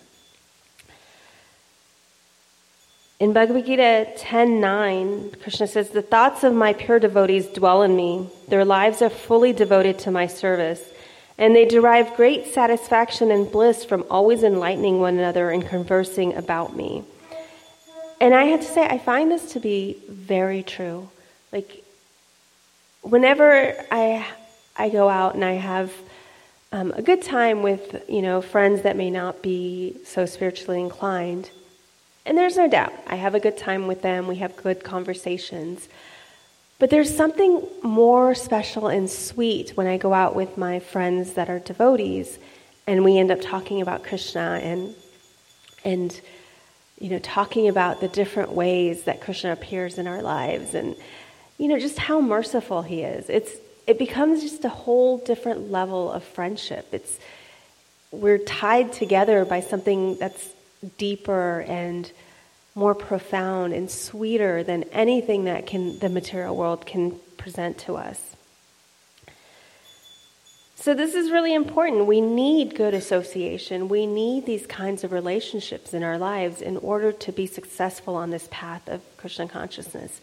In 3.20 3.32
Bhagavad 3.32 3.66
Gita 3.66 4.08
10:9, 4.16 5.36
Krishna 5.40 5.68
says, 5.68 5.90
"The 5.90 6.02
thoughts 6.02 6.42
of 6.42 6.52
my 6.52 6.72
pure 6.72 6.98
devotees 6.98 7.46
dwell 7.46 7.82
in 7.82 7.94
me. 7.94 8.28
Their 8.48 8.64
lives 8.64 9.00
are 9.02 9.08
fully 9.08 9.52
devoted 9.52 10.00
to 10.00 10.10
my 10.10 10.26
service, 10.26 10.82
and 11.38 11.54
they 11.54 11.64
derive 11.64 12.16
great 12.16 12.52
satisfaction 12.52 13.30
and 13.30 13.50
bliss 13.50 13.84
from 13.84 14.04
always 14.10 14.42
enlightening 14.42 15.00
one 15.00 15.16
another 15.16 15.50
and 15.50 15.66
conversing 15.66 16.34
about 16.34 16.74
me." 16.74 17.04
And 18.20 18.34
I 18.34 18.44
have 18.46 18.60
to 18.60 18.66
say, 18.66 18.84
I 18.84 18.98
find 18.98 19.30
this 19.30 19.52
to 19.52 19.60
be 19.60 19.98
very 20.08 20.64
true. 20.64 21.08
Like, 21.52 21.84
whenever 23.02 23.76
I 23.92 24.26
I 24.76 24.88
go 24.88 25.08
out 25.08 25.34
and 25.34 25.44
I 25.44 25.52
have 25.52 25.92
um, 26.72 26.92
a 26.96 27.02
good 27.02 27.22
time 27.22 27.62
with 27.62 28.02
you 28.08 28.22
know 28.22 28.40
friends 28.42 28.82
that 28.82 28.96
may 28.96 29.10
not 29.10 29.40
be 29.40 29.98
so 30.04 30.26
spiritually 30.26 30.80
inclined 30.80 31.50
and 32.26 32.36
there's 32.38 32.56
no 32.56 32.68
doubt, 32.68 32.92
I 33.06 33.16
have 33.16 33.34
a 33.34 33.40
good 33.40 33.56
time 33.56 33.86
with 33.86 34.02
them, 34.02 34.26
we 34.26 34.36
have 34.36 34.56
good 34.56 34.82
conversations. 34.82 35.88
But 36.78 36.90
there's 36.90 37.14
something 37.14 37.66
more 37.82 38.34
special 38.34 38.88
and 38.88 39.08
sweet 39.08 39.70
when 39.76 39.86
I 39.86 39.96
go 39.96 40.12
out 40.12 40.34
with 40.34 40.58
my 40.58 40.80
friends 40.80 41.34
that 41.34 41.48
are 41.48 41.60
devotees 41.60 42.38
and 42.86 43.04
we 43.04 43.18
end 43.18 43.30
up 43.30 43.40
talking 43.40 43.80
about 43.80 44.02
Krishna 44.02 44.60
and 44.62 44.94
and 45.84 46.20
you 46.98 47.10
know, 47.10 47.18
talking 47.18 47.68
about 47.68 48.00
the 48.00 48.08
different 48.08 48.52
ways 48.52 49.04
that 49.04 49.20
Krishna 49.20 49.52
appears 49.52 49.98
in 49.98 50.06
our 50.06 50.22
lives 50.22 50.74
and, 50.74 50.94
you 51.58 51.68
know, 51.68 51.78
just 51.78 51.98
how 51.98 52.20
merciful 52.20 52.82
he 52.82 53.02
is. 53.02 53.28
It's, 53.28 53.50
it 53.86 53.98
becomes 53.98 54.42
just 54.42 54.64
a 54.64 54.68
whole 54.68 55.18
different 55.18 55.70
level 55.70 56.10
of 56.10 56.22
friendship. 56.22 56.86
It's, 56.92 57.18
we're 58.10 58.38
tied 58.38 58.92
together 58.92 59.44
by 59.44 59.60
something 59.60 60.16
that's 60.16 60.48
deeper 60.98 61.60
and 61.60 62.10
more 62.74 62.94
profound 62.94 63.72
and 63.72 63.90
sweeter 63.90 64.62
than 64.64 64.84
anything 64.84 65.44
that 65.44 65.66
can, 65.66 65.98
the 65.98 66.08
material 66.08 66.56
world 66.56 66.86
can 66.86 67.18
present 67.36 67.78
to 67.78 67.96
us. 67.96 68.34
So, 70.76 70.92
this 70.92 71.14
is 71.14 71.30
really 71.30 71.54
important. 71.54 72.04
We 72.04 72.20
need 72.20 72.76
good 72.76 72.92
association. 72.92 73.88
We 73.88 74.06
need 74.06 74.44
these 74.44 74.66
kinds 74.66 75.02
of 75.02 75.12
relationships 75.12 75.94
in 75.94 76.02
our 76.02 76.18
lives 76.18 76.60
in 76.60 76.76
order 76.76 77.10
to 77.10 77.32
be 77.32 77.46
successful 77.46 78.16
on 78.16 78.28
this 78.28 78.48
path 78.50 78.86
of 78.88 79.00
Krishna 79.16 79.48
consciousness. 79.48 80.20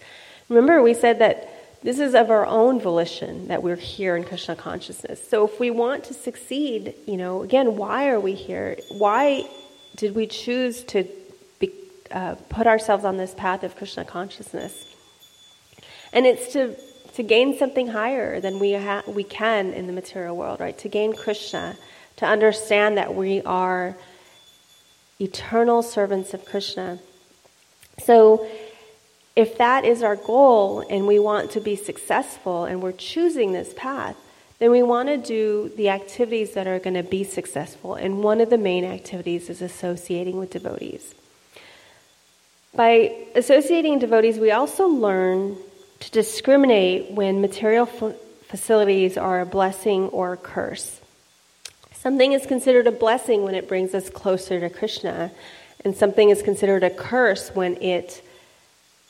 Remember, 0.49 0.83
we 0.83 0.93
said 0.93 1.17
that 1.17 1.49
this 1.81 1.97
is 1.97 2.13
of 2.13 2.29
our 2.29 2.45
own 2.45 2.79
volition 2.79 3.47
that 3.47 3.63
we're 3.63 3.75
here 3.75 4.15
in 4.15 4.23
Krishna 4.23 4.55
consciousness. 4.55 5.27
So, 5.27 5.47
if 5.47 5.59
we 5.59 5.71
want 5.71 6.03
to 6.05 6.13
succeed, 6.13 6.93
you 7.07 7.17
know, 7.17 7.41
again, 7.41 7.75
why 7.75 8.09
are 8.09 8.19
we 8.19 8.33
here? 8.33 8.77
Why 8.89 9.49
did 9.95 10.15
we 10.15 10.27
choose 10.27 10.83
to 10.85 11.07
be, 11.59 11.71
uh, 12.11 12.35
put 12.49 12.67
ourselves 12.67 13.05
on 13.05 13.17
this 13.17 13.33
path 13.33 13.63
of 13.63 13.75
Krishna 13.75 14.05
consciousness? 14.05 14.85
And 16.13 16.25
it's 16.25 16.53
to 16.53 16.75
to 17.13 17.23
gain 17.23 17.57
something 17.57 17.87
higher 17.87 18.39
than 18.39 18.59
we, 18.59 18.73
ha- 18.73 19.03
we 19.07 19.23
can 19.23 19.73
in 19.73 19.87
the 19.87 19.93
material 19.93 20.35
world, 20.35 20.59
right? 20.59 20.77
To 20.79 20.89
gain 20.89 21.13
Krishna, 21.13 21.77
to 22.17 22.25
understand 22.25 22.97
that 22.97 23.13
we 23.13 23.41
are 23.41 23.97
eternal 25.19 25.83
servants 25.83 26.33
of 26.33 26.45
Krishna. 26.45 26.99
So, 27.99 28.47
if 29.33 29.57
that 29.57 29.85
is 29.85 30.03
our 30.03 30.17
goal 30.17 30.81
and 30.89 31.07
we 31.07 31.17
want 31.17 31.51
to 31.51 31.61
be 31.61 31.77
successful 31.77 32.65
and 32.65 32.81
we're 32.81 32.91
choosing 32.91 33.53
this 33.53 33.73
path, 33.77 34.17
then 34.61 34.69
we 34.69 34.83
want 34.83 35.09
to 35.09 35.17
do 35.17 35.71
the 35.75 35.89
activities 35.89 36.53
that 36.53 36.67
are 36.67 36.77
going 36.77 36.93
to 36.93 37.01
be 37.01 37.23
successful. 37.23 37.95
And 37.95 38.23
one 38.23 38.39
of 38.39 38.51
the 38.51 38.59
main 38.59 38.85
activities 38.85 39.49
is 39.49 39.59
associating 39.59 40.37
with 40.37 40.51
devotees. 40.51 41.15
By 42.75 43.15
associating 43.33 43.97
devotees, 43.97 44.37
we 44.37 44.51
also 44.51 44.85
learn 44.85 45.57
to 46.01 46.11
discriminate 46.11 47.09
when 47.09 47.41
material 47.41 47.89
f- 47.91 48.15
facilities 48.49 49.17
are 49.17 49.41
a 49.41 49.47
blessing 49.47 50.09
or 50.09 50.33
a 50.33 50.37
curse. 50.37 51.01
Something 51.93 52.33
is 52.33 52.45
considered 52.45 52.85
a 52.85 52.91
blessing 52.91 53.41
when 53.41 53.55
it 53.55 53.67
brings 53.67 53.95
us 53.95 54.11
closer 54.11 54.59
to 54.59 54.69
Krishna, 54.69 55.31
and 55.83 55.97
something 55.97 56.29
is 56.29 56.43
considered 56.43 56.83
a 56.83 56.91
curse 56.91 57.49
when 57.49 57.81
it 57.81 58.21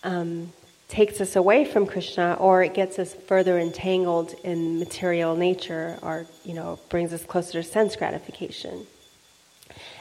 um, 0.05 0.53
takes 0.91 1.21
us 1.21 1.37
away 1.37 1.63
from 1.63 1.87
Krishna 1.87 2.35
or 2.37 2.61
it 2.63 2.73
gets 2.73 2.99
us 2.99 3.13
further 3.13 3.57
entangled 3.57 4.35
in 4.43 4.77
material 4.77 5.37
nature 5.37 5.97
or, 6.01 6.27
you 6.43 6.53
know, 6.53 6.77
brings 6.89 7.13
us 7.13 7.23
closer 7.23 7.53
to 7.53 7.63
sense 7.63 7.95
gratification. 7.95 8.85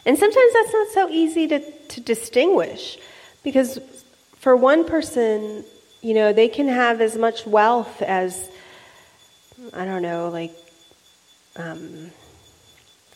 And 0.05 0.19
sometimes 0.19 0.53
that's 0.53 0.73
not 0.73 0.89
so 0.89 1.09
easy 1.09 1.47
to, 1.47 1.61
to 1.61 2.01
distinguish 2.01 2.99
because 3.45 3.79
for 4.37 4.57
one 4.57 4.85
person, 4.85 5.65
you 6.03 6.13
know, 6.13 6.33
they 6.33 6.49
can 6.49 6.67
have 6.67 7.01
as 7.01 7.17
much 7.17 7.47
wealth 7.47 8.03
as, 8.03 8.51
I 9.73 9.85
don't 9.85 10.03
know, 10.03 10.29
like, 10.29 10.53
um, 11.55 12.11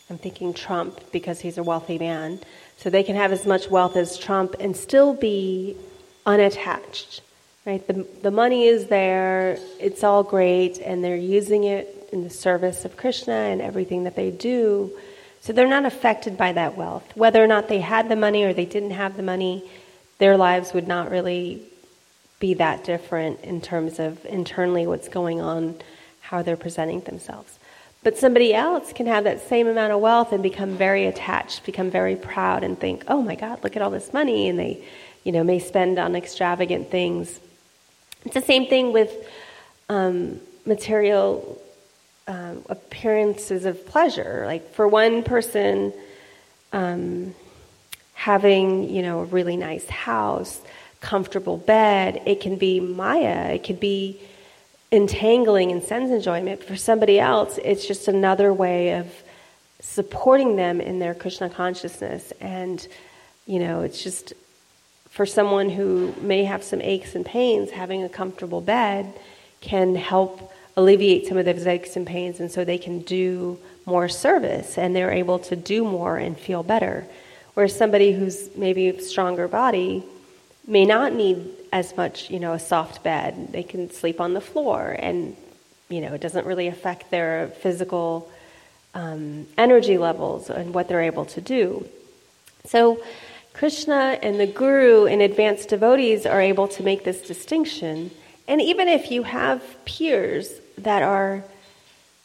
I'm 0.09 0.17
thinking 0.17 0.53
Trump 0.53 1.11
because 1.11 1.41
he's 1.41 1.57
a 1.57 1.63
wealthy 1.63 1.97
man. 1.97 2.39
So 2.77 2.89
they 2.89 3.03
can 3.03 3.17
have 3.17 3.33
as 3.33 3.45
much 3.45 3.69
wealth 3.69 3.97
as 3.97 4.17
Trump 4.17 4.55
and 4.61 4.77
still 4.77 5.13
be 5.13 5.75
unattached, 6.25 7.21
right? 7.65 7.85
The, 7.87 8.05
the 8.21 8.31
money 8.31 8.67
is 8.67 8.87
there, 8.87 9.57
it's 9.79 10.03
all 10.03 10.23
great, 10.23 10.79
and 10.79 11.03
they're 11.03 11.15
using 11.15 11.63
it 11.63 12.09
in 12.11 12.23
the 12.23 12.29
service 12.29 12.85
of 12.85 12.95
Krishna 12.95 13.33
and 13.33 13.61
everything 13.61 14.03
that 14.03 14.15
they 14.15 14.31
do. 14.31 14.91
So 15.41 15.53
they're 15.53 15.67
not 15.67 15.85
affected 15.85 16.37
by 16.37 16.53
that 16.53 16.77
wealth. 16.77 17.05
Whether 17.15 17.43
or 17.43 17.47
not 17.47 17.67
they 17.67 17.79
had 17.79 18.09
the 18.09 18.15
money 18.15 18.43
or 18.43 18.53
they 18.53 18.65
didn't 18.65 18.91
have 18.91 19.17
the 19.17 19.23
money, 19.23 19.69
their 20.17 20.37
lives 20.37 20.73
would 20.73 20.87
not 20.87 21.11
really 21.11 21.61
be 22.39 22.53
that 22.55 22.83
different 22.83 23.41
in 23.41 23.61
terms 23.61 23.99
of 23.99 24.23
internally 24.25 24.85
what's 24.87 25.07
going 25.07 25.41
on, 25.41 25.75
how 26.21 26.41
they're 26.41 26.57
presenting 26.57 27.01
themselves. 27.01 27.57
But 28.03 28.17
somebody 28.17 28.53
else 28.53 28.93
can 28.93 29.07
have 29.07 29.23
that 29.23 29.47
same 29.47 29.67
amount 29.67 29.91
of 29.91 29.99
wealth 29.99 30.31
and 30.31 30.43
become 30.43 30.77
very 30.77 31.07
attached, 31.07 31.65
become 31.65 31.89
very 31.89 32.15
proud, 32.15 32.63
and 32.63 32.79
think, 32.79 33.03
"Oh 33.07 33.21
my 33.21 33.33
God, 33.33 33.63
look 33.63 33.75
at 33.75 33.81
all 33.81 33.89
this 33.89 34.13
money!" 34.13 34.47
And 34.47 34.59
they, 34.59 34.83
you 35.23 35.31
know, 35.31 35.43
may 35.43 35.57
spend 35.57 35.97
on 35.97 36.15
extravagant 36.15 36.91
things. 36.91 37.39
It's 38.25 38.33
the 38.33 38.41
same 38.41 38.67
thing 38.67 38.91
with 38.91 39.11
um, 39.87 40.39
material 40.65 41.61
um, 42.27 42.63
appearances 42.69 43.65
of 43.65 43.85
pleasure. 43.85 44.43
Like 44.45 44.73
for 44.73 44.87
one 44.87 45.23
person, 45.23 45.93
um, 46.73 47.35
having 48.13 48.89
you 48.89 49.01
know 49.01 49.19
a 49.19 49.25
really 49.25 49.57
nice 49.57 49.87
house 49.87 50.61
comfortable 51.01 51.57
bed. 51.57 52.21
It 52.25 52.41
can 52.41 52.55
be 52.55 52.79
Maya. 52.79 53.53
It 53.53 53.63
could 53.63 53.79
be 53.79 54.19
entangling 54.91 55.69
in 55.69 55.81
sense 55.81 56.09
enjoyment. 56.09 56.63
For 56.63 56.75
somebody 56.75 57.19
else, 57.19 57.59
it's 57.63 57.85
just 57.87 58.07
another 58.07 58.51
way 58.51 58.97
of 58.97 59.07
supporting 59.79 60.55
them 60.55 60.81
in 60.81 60.97
their 60.97 61.13
Krishna 61.13 61.49
consciousness. 61.49 62.33
And, 62.41 62.85
you 63.45 63.59
know, 63.59 63.81
it's 63.81 64.01
just 64.03 64.33
for 65.15 65.25
someone 65.25 65.69
who 65.69 66.13
may 66.19 66.43
have 66.43 66.61
some 66.61 66.81
aches 66.81 67.15
and 67.15 67.25
pains, 67.25 67.71
having 67.71 68.03
a 68.03 68.09
comfortable 68.09 68.59
bed 68.59 69.13
can 69.61 69.95
help 69.95 70.51
alleviate 70.75 71.25
some 71.25 71.37
of 71.37 71.45
those 71.45 71.65
aches 71.65 71.95
and 71.95 72.05
pains. 72.05 72.41
And 72.41 72.51
so 72.51 72.65
they 72.65 72.77
can 72.77 72.99
do 72.99 73.57
more 73.85 74.09
service 74.09 74.77
and 74.77 74.93
they're 74.93 75.13
able 75.13 75.39
to 75.39 75.55
do 75.55 75.85
more 75.85 76.17
and 76.17 76.37
feel 76.37 76.63
better. 76.63 77.07
Whereas 77.53 77.73
somebody 77.73 78.11
who's 78.11 78.49
maybe 78.57 78.89
a 78.89 79.01
stronger 79.01 79.47
body 79.47 80.03
may 80.67 80.83
not 80.83 81.13
need 81.13 81.49
as 81.71 81.95
much, 81.95 82.29
you 82.29 82.41
know, 82.41 82.51
a 82.51 82.59
soft 82.59 83.01
bed. 83.01 83.53
They 83.53 83.63
can 83.63 83.89
sleep 83.91 84.19
on 84.19 84.33
the 84.33 84.41
floor, 84.41 84.97
and 84.99 85.37
you 85.87 86.01
know, 86.01 86.13
it 86.13 86.19
doesn't 86.19 86.45
really 86.45 86.67
affect 86.67 87.09
their 87.11 87.53
physical 87.61 88.29
um, 88.93 89.47
energy 89.57 89.97
levels 89.97 90.49
and 90.49 90.73
what 90.73 90.89
they're 90.89 91.03
able 91.03 91.25
to 91.25 91.39
do. 91.39 91.87
So, 92.65 92.99
Krishna 93.55 94.19
and 94.21 94.37
the 94.37 94.47
Guru 94.47 95.05
and 95.05 95.21
advanced 95.21 95.69
devotees 95.69 96.25
are 96.25 96.41
able 96.41 96.67
to 96.67 96.83
make 96.83 97.05
this 97.05 97.21
distinction. 97.21 98.11
And 98.49 98.61
even 98.61 98.89
if 98.89 99.11
you 99.11 99.23
have 99.23 99.63
peers 99.85 100.49
that 100.79 101.03
are, 101.03 101.41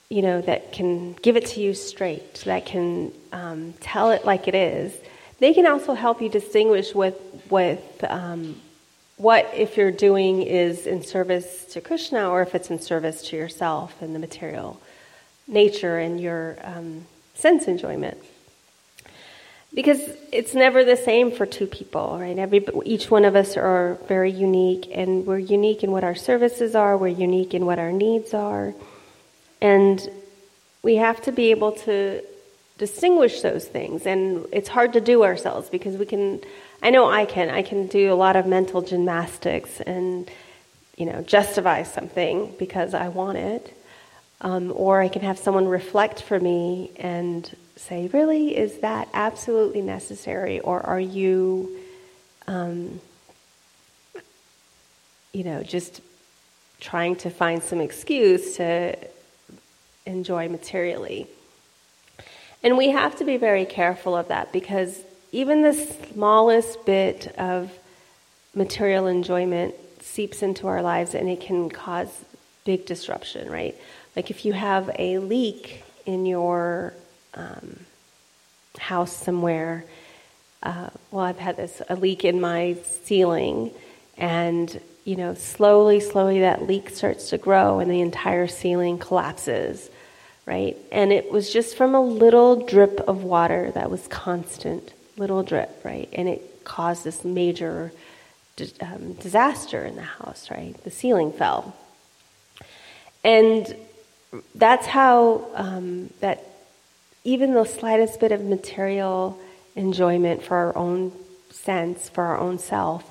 you 0.09 0.23
know, 0.23 0.40
that 0.40 0.73
can 0.73 1.12
give 1.12 1.37
it 1.37 1.47
to 1.47 1.61
you 1.61 1.73
straight, 1.73 2.35
that 2.47 2.66
can 2.66 3.12
um, 3.33 3.75
tell 3.79 4.11
it 4.11 4.25
like 4.25 4.49
it 4.49 4.57
is, 4.57 4.93
they 5.38 5.55
can 5.55 5.66
also 5.66 5.95
help 5.95 6.21
you 6.21 6.29
distinguish 6.29 6.97
with, 6.97 7.14
with 7.49 8.05
um, 8.09 8.61
what, 9.16 9.49
if 9.55 9.77
you're 9.77 9.93
doing, 9.93 10.43
is 10.43 10.85
in 10.85 11.01
service 11.05 11.64
to 11.66 11.81
Krishna 11.81 12.29
or 12.29 12.43
if 12.43 12.57
it's 12.57 12.71
in 12.71 12.81
service 12.81 13.23
to 13.29 13.37
yourself 13.37 14.03
and 14.03 14.16
the 14.16 14.19
material 14.19 14.81
nature 15.47 15.97
and 15.97 16.21
your 16.21 16.57
um, 16.64 17.07
sense 17.35 17.69
enjoyment. 17.69 18.19
Because 19.73 20.01
it's 20.33 20.53
never 20.55 20.85
the 20.85 20.97
same 20.97 21.31
for 21.31 21.47
two 21.47 21.67
people, 21.67 22.19
right? 22.19 22.37
Every, 22.37 22.67
each 22.85 23.11
one 23.11 23.25
of 23.25 23.37
us 23.37 23.57
are 23.57 23.99
very 24.09 24.33
unique, 24.33 24.91
and 24.93 25.25
we're 25.25 25.39
unique 25.39 25.85
in 25.85 25.93
what 25.93 26.03
our 26.03 26.17
services 26.17 26.75
are, 26.75 26.97
we're 26.97 27.09
unique 27.09 27.55
in 27.55 27.67
what 27.67 27.79
our 27.79 27.93
needs 27.93 28.35
are. 28.35 28.75
And 29.61 30.11
we 30.83 30.97
have 30.97 31.21
to 31.23 31.33
be 31.33 31.51
able 31.51 31.73
to 31.73 32.23
distinguish 32.79 33.43
those 33.43 33.67
things. 33.67 34.07
And 34.07 34.47
it's 34.53 34.69
hard 34.69 34.95
to 34.95 35.01
do 35.01 35.23
ourselves 35.23 35.68
because 35.68 35.97
we 35.97 36.07
can, 36.07 36.41
I 36.83 36.91
know 36.91 37.09
I 37.09 37.27
can, 37.27 37.51
I 37.51 37.62
can 37.62 37.87
do 37.87 38.12
a 38.12 38.14
lot 38.16 38.37
of 38.37 38.47
mental 38.47 38.81
gymnastics 38.83 39.81
and, 39.83 40.29
you 40.97 41.07
know, 41.07 41.21
justify 41.23 41.83
something 41.83 42.55
because 42.59 42.95
I 42.95 43.09
want 43.09 43.39
it. 43.39 43.77
Um, 44.41 44.73
or 44.75 45.03
I 45.03 45.09
can 45.09 45.21
have 45.21 45.39
someone 45.39 45.68
reflect 45.68 46.23
for 46.23 46.41
me 46.41 46.91
and 46.97 47.55
say, 47.81 48.09
really, 48.09 48.57
is 48.57 48.78
that 48.81 49.09
absolutely 49.14 49.81
necessary? 49.81 50.61
Or 50.61 50.81
are 50.81 51.01
you, 51.01 51.78
um, 52.47 53.01
you 55.33 55.45
know, 55.45 55.62
just 55.62 56.01
trying 56.78 57.16
to 57.16 57.31
find 57.31 57.62
some 57.62 57.81
excuse 57.81 58.57
to 58.57 58.97
enjoy 60.07 60.49
materially? 60.49 61.26
And 62.62 62.76
we 62.76 62.91
have 62.91 63.16
to 63.16 63.24
be 63.24 63.39
very 63.39 63.64
careful 63.64 64.14
of 64.14 64.28
that 64.28 64.53
because 64.53 65.01
even 65.33 65.62
the 65.62 65.72
smallest 65.72 66.85
bit 66.85 67.35
of 67.39 67.72
material 68.55 69.07
enjoyment 69.07 69.74
seeps 70.03 70.43
into 70.43 70.66
our 70.66 70.83
lives 70.83 71.14
and 71.14 71.28
it 71.28 71.41
can 71.41 71.70
cause 71.70 72.24
big 72.64 72.85
disruption, 72.85 73.51
right? 73.51 73.74
Like 74.16 74.31
if 74.31 74.45
you 74.45 74.53
have 74.53 74.91
a 74.99 75.18
leak 75.18 75.85
in 76.05 76.26
your 76.26 76.93
um, 77.35 77.81
house 78.78 79.16
somewhere 79.16 79.85
uh, 80.62 80.91
well, 81.11 81.24
I've 81.24 81.39
had 81.39 81.57
this 81.57 81.81
a 81.89 81.97
leak 81.97 82.24
in 82.24 82.41
my 82.41 82.76
ceiling, 83.05 83.70
and 84.18 84.81
you 85.05 85.16
know, 85.16 85.35
slowly, 85.35 86.01
slowly 86.01 86.41
that 86.41 86.66
leak 86.66 86.91
starts 86.91 87.31
to 87.31 87.39
grow, 87.39 87.81
and 87.81 87.91
the 87.91 88.01
entire 88.01 88.47
ceiling 88.47 88.99
collapses, 88.99 89.89
right? 90.45 90.76
And 90.93 91.12
it 91.12 91.33
was 91.33 91.51
just 91.51 91.76
from 91.76 91.95
a 91.95 92.01
little 92.01 92.66
drip 92.66 93.01
of 93.01 93.24
water 93.24 93.70
that 93.72 93.91
was 93.91 94.07
constant, 94.09 94.93
little 95.16 95.43
drip, 95.43 95.81
right? 95.83 96.09
And 96.12 96.28
it 96.28 96.64
caused 96.64 97.05
this 97.05 97.24
major 97.24 97.93
um, 98.83 99.14
disaster 99.14 99.87
in 99.87 99.97
the 99.97 100.03
house, 100.03 100.51
right? 100.51 100.74
The 100.85 100.91
ceiling 100.91 101.33
fell, 101.33 101.74
and 103.24 103.74
that's 104.55 104.87
how 104.87 105.47
um, 105.55 106.11
that 106.20 106.49
even 107.25 107.55
the 107.55 107.64
slightest 107.64 108.21
bit 108.21 108.33
of 108.33 108.43
material 108.43 109.39
enjoyment 109.77 110.43
for 110.43 110.57
our 110.57 110.77
own 110.77 111.12
sense, 111.51 112.09
for 112.09 112.25
our 112.25 112.39
own 112.39 112.59
self, 112.59 113.11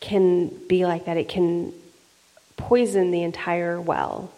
can 0.00 0.48
be 0.68 0.86
like 0.86 1.06
that. 1.06 1.16
It 1.16 1.28
can 1.28 1.72
poison 2.56 3.10
the 3.10 3.22
entire 3.22 3.80
well, 3.80 4.30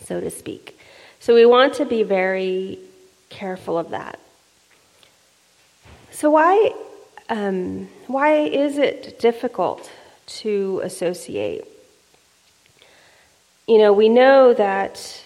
so 0.00 0.20
to 0.20 0.30
speak. 0.30 0.78
So 1.20 1.34
we 1.34 1.46
want 1.46 1.74
to 1.74 1.84
be 1.84 2.02
very 2.02 2.78
careful 3.28 3.78
of 3.78 3.90
that. 3.90 4.18
So 6.10 6.30
why 6.30 6.72
um, 7.28 7.88
why 8.06 8.40
is 8.40 8.78
it 8.78 9.18
difficult 9.18 9.90
to 10.26 10.80
associate? 10.84 11.64
You 13.66 13.78
know, 13.78 13.92
we 13.92 14.08
know 14.08 14.52
that 14.54 15.24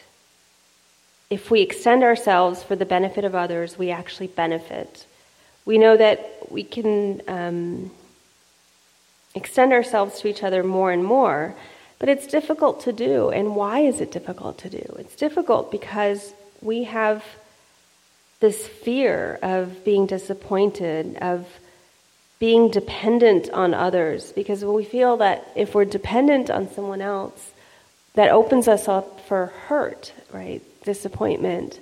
if 1.30 1.50
we 1.50 1.60
extend 1.60 2.02
ourselves 2.02 2.62
for 2.62 2.76
the 2.76 2.84
benefit 2.84 3.24
of 3.24 3.34
others, 3.34 3.78
we 3.78 3.90
actually 3.90 4.28
benefit. 4.28 5.06
We 5.64 5.78
know 5.78 5.96
that 5.96 6.50
we 6.50 6.62
can 6.62 7.22
um, 7.26 7.90
extend 9.34 9.72
ourselves 9.72 10.20
to 10.20 10.28
each 10.28 10.42
other 10.42 10.62
more 10.62 10.92
and 10.92 11.04
more, 11.04 11.54
but 11.98 12.08
it's 12.08 12.26
difficult 12.26 12.80
to 12.82 12.92
do. 12.92 13.30
And 13.30 13.56
why 13.56 13.80
is 13.80 14.00
it 14.00 14.12
difficult 14.12 14.58
to 14.58 14.70
do? 14.70 14.96
It's 14.98 15.16
difficult 15.16 15.72
because 15.72 16.32
we 16.62 16.84
have 16.84 17.24
this 18.40 18.66
fear 18.66 19.38
of 19.42 19.84
being 19.84 20.06
disappointed, 20.06 21.16
of 21.16 21.46
being 22.38 22.70
dependent 22.70 23.50
on 23.50 23.74
others, 23.74 24.30
because 24.32 24.64
we 24.64 24.84
feel 24.84 25.16
that 25.16 25.50
if 25.56 25.74
we're 25.74 25.86
dependent 25.86 26.50
on 26.50 26.70
someone 26.70 27.00
else, 27.00 27.52
that 28.14 28.30
opens 28.30 28.68
us 28.68 28.88
up 28.88 29.20
for 29.26 29.46
hurt, 29.68 30.12
right? 30.32 30.62
Disappointment 30.86 31.80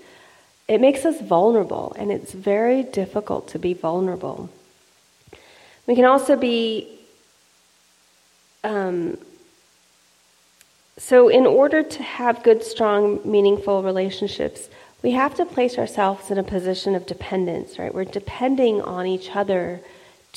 it 0.66 0.80
makes 0.80 1.04
us 1.04 1.20
vulnerable, 1.20 1.94
and 1.98 2.10
it's 2.10 2.32
very 2.32 2.82
difficult 2.82 3.48
to 3.48 3.58
be 3.58 3.74
vulnerable. 3.74 4.48
We 5.86 5.94
can 5.94 6.04
also 6.04 6.36
be. 6.36 6.88
Um, 8.62 9.18
so, 10.96 11.28
in 11.28 11.44
order 11.44 11.82
to 11.82 12.02
have 12.02 12.42
good, 12.42 12.62
strong, 12.62 13.20
meaningful 13.30 13.82
relationships, 13.82 14.70
we 15.02 15.10
have 15.10 15.34
to 15.34 15.44
place 15.44 15.76
ourselves 15.76 16.30
in 16.30 16.38
a 16.38 16.42
position 16.42 16.94
of 16.94 17.04
dependence, 17.04 17.78
right? 17.78 17.94
We're 17.94 18.04
depending 18.04 18.80
on 18.80 19.06
each 19.06 19.36
other 19.36 19.80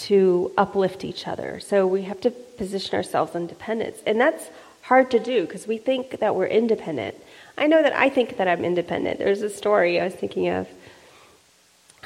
to 0.08 0.52
uplift 0.58 1.06
each 1.06 1.26
other. 1.26 1.62
So, 1.62 1.88
we 1.88 2.02
have 2.02 2.20
to 2.22 2.32
position 2.32 2.96
ourselves 2.96 3.34
in 3.34 3.48
dependence. 3.48 4.00
And 4.06 4.20
that's 4.20 4.50
hard 4.82 5.10
to 5.12 5.20
do 5.20 5.44
because 5.44 5.68
we 5.68 5.78
think 5.78 6.20
that 6.20 6.36
we're 6.36 6.48
independent. 6.48 7.16
I 7.58 7.68
know 7.68 7.82
that 7.82 7.94
I 7.94 8.10
think 8.10 8.38
that 8.38 8.48
I'm 8.48 8.64
independent. 8.64 9.18
There's 9.18 9.42
a 9.42 9.50
story 9.50 10.00
I 10.00 10.06
was 10.06 10.14
thinking 10.14 10.50
of. 10.50 10.68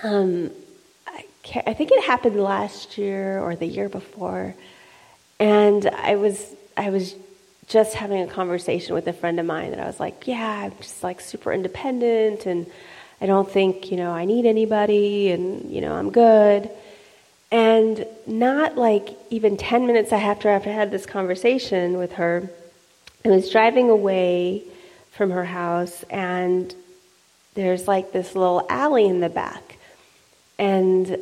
Um, 0.01 0.51
I, 1.05 1.25
I 1.67 1.73
think 1.73 1.91
it 1.91 2.03
happened 2.05 2.41
last 2.41 2.97
year 2.97 3.39
or 3.39 3.55
the 3.55 3.65
year 3.65 3.89
before, 3.89 4.55
and 5.39 5.85
I 5.87 6.15
was 6.15 6.55
I 6.77 6.89
was 6.89 7.15
just 7.67 7.95
having 7.95 8.21
a 8.21 8.27
conversation 8.27 8.95
with 8.95 9.07
a 9.07 9.13
friend 9.13 9.39
of 9.39 9.45
mine 9.45 9.71
that 9.71 9.79
I 9.79 9.85
was 9.85 9.99
like, 9.99 10.25
yeah, 10.25 10.61
I'm 10.65 10.77
just 10.77 11.03
like 11.03 11.19
super 11.19 11.51
independent, 11.51 12.45
and 12.45 12.65
I 13.19 13.25
don't 13.25 13.49
think 13.49 13.91
you 13.91 13.97
know 13.97 14.11
I 14.11 14.23
need 14.23 14.45
anybody, 14.45 15.31
and 15.31 15.69
you 15.69 15.81
know 15.81 15.93
I'm 15.93 16.11
good. 16.11 16.69
And 17.53 18.05
not 18.25 18.77
like 18.77 19.09
even 19.29 19.57
10 19.57 19.85
minutes 19.85 20.13
after 20.13 20.49
I 20.49 20.57
had 20.59 20.89
this 20.89 21.05
conversation 21.05 21.97
with 21.97 22.13
her, 22.13 22.49
I 23.25 23.27
was 23.27 23.51
driving 23.51 23.89
away 23.89 24.63
from 25.11 25.31
her 25.31 25.45
house, 25.45 26.03
and 26.09 26.73
there's 27.53 27.87
like 27.87 28.11
this 28.11 28.35
little 28.35 28.65
alley 28.69 29.05
in 29.05 29.19
the 29.19 29.29
back. 29.29 29.77
And 30.57 31.17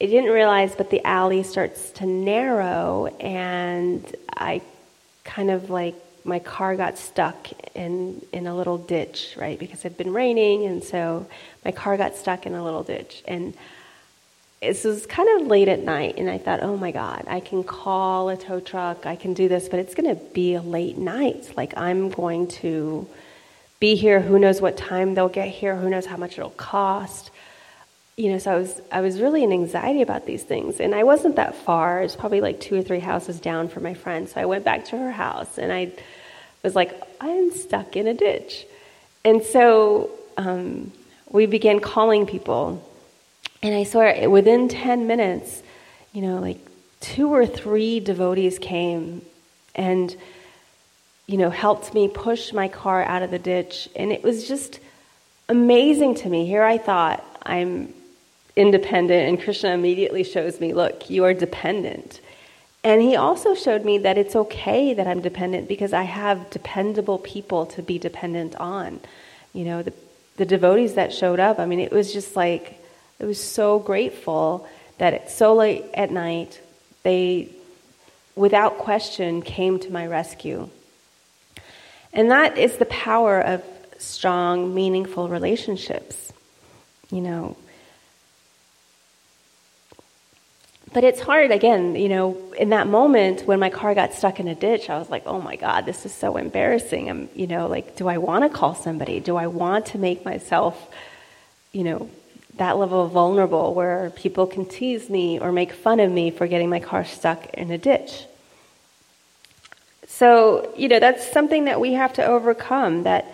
I 0.00 0.06
didn't 0.06 0.30
realize, 0.30 0.74
but 0.74 0.90
the 0.90 1.04
alley 1.06 1.42
starts 1.42 1.90
to 1.92 2.06
narrow, 2.06 3.06
and 3.20 4.04
I 4.34 4.62
kind 5.24 5.50
of 5.50 5.70
like 5.70 5.94
my 6.24 6.38
car 6.38 6.76
got 6.76 6.98
stuck 6.98 7.48
in 7.74 8.22
in 8.32 8.46
a 8.46 8.54
little 8.54 8.78
ditch, 8.78 9.34
right? 9.36 9.58
Because 9.58 9.80
it 9.80 9.82
had 9.84 9.96
been 9.96 10.12
raining, 10.12 10.66
and 10.66 10.82
so 10.82 11.26
my 11.64 11.72
car 11.72 11.96
got 11.96 12.16
stuck 12.16 12.46
in 12.46 12.54
a 12.54 12.64
little 12.64 12.82
ditch. 12.82 13.22
And 13.26 13.54
it 14.60 14.84
was 14.84 15.06
kind 15.06 15.40
of 15.40 15.46
late 15.46 15.68
at 15.68 15.80
night, 15.80 16.16
and 16.18 16.28
I 16.28 16.36
thought, 16.36 16.62
oh 16.62 16.76
my 16.76 16.90
God, 16.90 17.24
I 17.26 17.40
can 17.40 17.64
call 17.64 18.28
a 18.28 18.36
tow 18.36 18.60
truck, 18.60 19.06
I 19.06 19.16
can 19.16 19.32
do 19.32 19.48
this, 19.48 19.68
but 19.68 19.80
it's 19.80 19.94
going 19.94 20.14
to 20.14 20.22
be 20.22 20.54
a 20.54 20.60
late 20.60 20.98
night. 20.98 21.56
Like 21.56 21.72
I'm 21.76 22.10
going 22.10 22.48
to 22.48 23.08
be 23.80 23.94
here. 23.94 24.20
Who 24.20 24.38
knows 24.38 24.60
what 24.60 24.76
time 24.76 25.14
they'll 25.14 25.30
get 25.30 25.48
here? 25.48 25.74
Who 25.74 25.88
knows 25.88 26.04
how 26.04 26.18
much 26.18 26.38
it'll 26.38 26.50
cost? 26.50 27.30
You 28.16 28.32
know, 28.32 28.38
so 28.38 28.52
I 28.52 28.56
was 28.56 28.82
I 28.92 29.00
was 29.00 29.18
really 29.18 29.42
in 29.42 29.50
anxiety 29.52 30.02
about 30.02 30.26
these 30.26 30.42
things, 30.42 30.78
and 30.78 30.94
I 30.94 31.04
wasn't 31.04 31.36
that 31.36 31.54
far. 31.54 32.02
It's 32.02 32.14
probably 32.14 32.42
like 32.42 32.60
two 32.60 32.74
or 32.74 32.82
three 32.82 33.00
houses 33.00 33.40
down 33.40 33.68
from 33.68 33.82
my 33.82 33.94
friend. 33.94 34.28
So 34.28 34.42
I 34.42 34.44
went 34.44 34.62
back 34.62 34.84
to 34.86 34.98
her 34.98 35.10
house, 35.10 35.56
and 35.56 35.72
I 35.72 35.92
was 36.62 36.76
like, 36.76 37.00
I'm 37.18 37.50
stuck 37.52 37.96
in 37.96 38.06
a 38.06 38.12
ditch, 38.12 38.66
and 39.24 39.42
so 39.42 40.10
um, 40.36 40.92
we 41.30 41.46
began 41.46 41.80
calling 41.80 42.26
people, 42.26 42.86
and 43.62 43.74
I 43.74 43.84
swear 43.84 44.28
within 44.30 44.68
ten 44.68 45.06
minutes, 45.06 45.62
you 46.12 46.22
know, 46.22 46.38
like 46.38 46.58
two 47.00 47.28
or 47.32 47.46
three 47.46 48.00
devotees 48.00 48.58
came, 48.58 49.22
and 49.74 50.14
you 51.26 51.36
know, 51.36 51.50
helped 51.50 51.94
me 51.94 52.08
push 52.08 52.52
my 52.52 52.66
car 52.66 53.04
out 53.04 53.22
of 53.22 53.30
the 53.30 53.38
ditch. 53.38 53.88
And 53.94 54.10
it 54.10 54.24
was 54.24 54.48
just 54.48 54.80
amazing 55.48 56.16
to 56.16 56.28
me. 56.28 56.44
Here 56.44 56.64
I 56.64 56.76
thought, 56.76 57.24
I'm 57.44 57.94
independent, 58.56 59.28
and 59.28 59.40
Krishna 59.40 59.70
immediately 59.70 60.24
shows 60.24 60.58
me, 60.58 60.74
look, 60.74 61.08
you 61.08 61.24
are 61.24 61.32
dependent. 61.32 62.20
And 62.82 63.00
he 63.00 63.14
also 63.14 63.54
showed 63.54 63.84
me 63.84 63.98
that 63.98 64.18
it's 64.18 64.34
okay 64.34 64.92
that 64.94 65.06
I'm 65.06 65.20
dependent 65.20 65.68
because 65.68 65.92
I 65.92 66.02
have 66.02 66.50
dependable 66.50 67.18
people 67.18 67.64
to 67.66 67.82
be 67.82 67.98
dependent 67.98 68.56
on. 68.56 68.98
You 69.52 69.64
know, 69.64 69.82
the, 69.82 69.92
the 70.36 70.46
devotees 70.46 70.94
that 70.94 71.12
showed 71.12 71.38
up, 71.38 71.60
I 71.60 71.66
mean, 71.66 71.78
it 71.78 71.92
was 71.92 72.12
just 72.12 72.34
like, 72.34 72.79
it 73.20 73.26
was 73.26 73.42
so 73.42 73.78
grateful 73.78 74.66
that 74.98 75.12
it's 75.12 75.34
so 75.34 75.54
late 75.54 75.84
at 75.94 76.10
night, 76.10 76.60
they, 77.02 77.50
without 78.34 78.78
question, 78.78 79.42
came 79.42 79.78
to 79.80 79.92
my 79.92 80.06
rescue. 80.06 80.68
And 82.12 82.30
that 82.30 82.58
is 82.58 82.78
the 82.78 82.86
power 82.86 83.40
of 83.40 83.62
strong, 83.98 84.74
meaningful 84.74 85.28
relationships. 85.28 86.32
You 87.10 87.20
know, 87.20 87.56
but 90.92 91.04
it's 91.04 91.20
hard 91.20 91.50
again 91.50 91.94
you 91.94 92.08
know 92.08 92.36
in 92.58 92.70
that 92.70 92.86
moment 92.86 93.42
when 93.46 93.60
my 93.60 93.70
car 93.70 93.94
got 93.94 94.12
stuck 94.12 94.40
in 94.40 94.48
a 94.48 94.54
ditch 94.54 94.90
i 94.90 94.98
was 94.98 95.08
like 95.08 95.22
oh 95.26 95.40
my 95.40 95.56
god 95.56 95.86
this 95.86 96.04
is 96.04 96.12
so 96.12 96.36
embarrassing 96.36 97.08
i'm 97.08 97.28
you 97.34 97.46
know 97.46 97.66
like 97.66 97.96
do 97.96 98.08
i 98.08 98.18
want 98.18 98.44
to 98.44 98.50
call 98.50 98.74
somebody 98.74 99.20
do 99.20 99.36
i 99.36 99.46
want 99.46 99.86
to 99.86 99.98
make 99.98 100.24
myself 100.24 100.88
you 101.72 101.84
know 101.84 102.10
that 102.60 102.78
level 102.78 103.04
of 103.04 103.10
vulnerable 103.10 103.74
where 103.74 104.10
people 104.14 104.46
can 104.46 104.64
tease 104.64 105.10
me 105.10 105.40
or 105.40 105.50
make 105.50 105.72
fun 105.72 105.98
of 105.98 106.10
me 106.10 106.30
for 106.30 106.46
getting 106.46 106.70
my 106.70 106.80
car 106.80 107.04
stuck 107.04 107.52
in 107.54 107.70
a 107.70 107.78
ditch 107.78 108.24
so, 110.20 110.70
you 110.76 110.88
know, 110.88 110.98
that's 110.98 111.32
something 111.32 111.64
that 111.64 111.80
we 111.80 111.94
have 111.94 112.12
to 112.14 112.26
overcome 112.26 113.04
that 113.04 113.32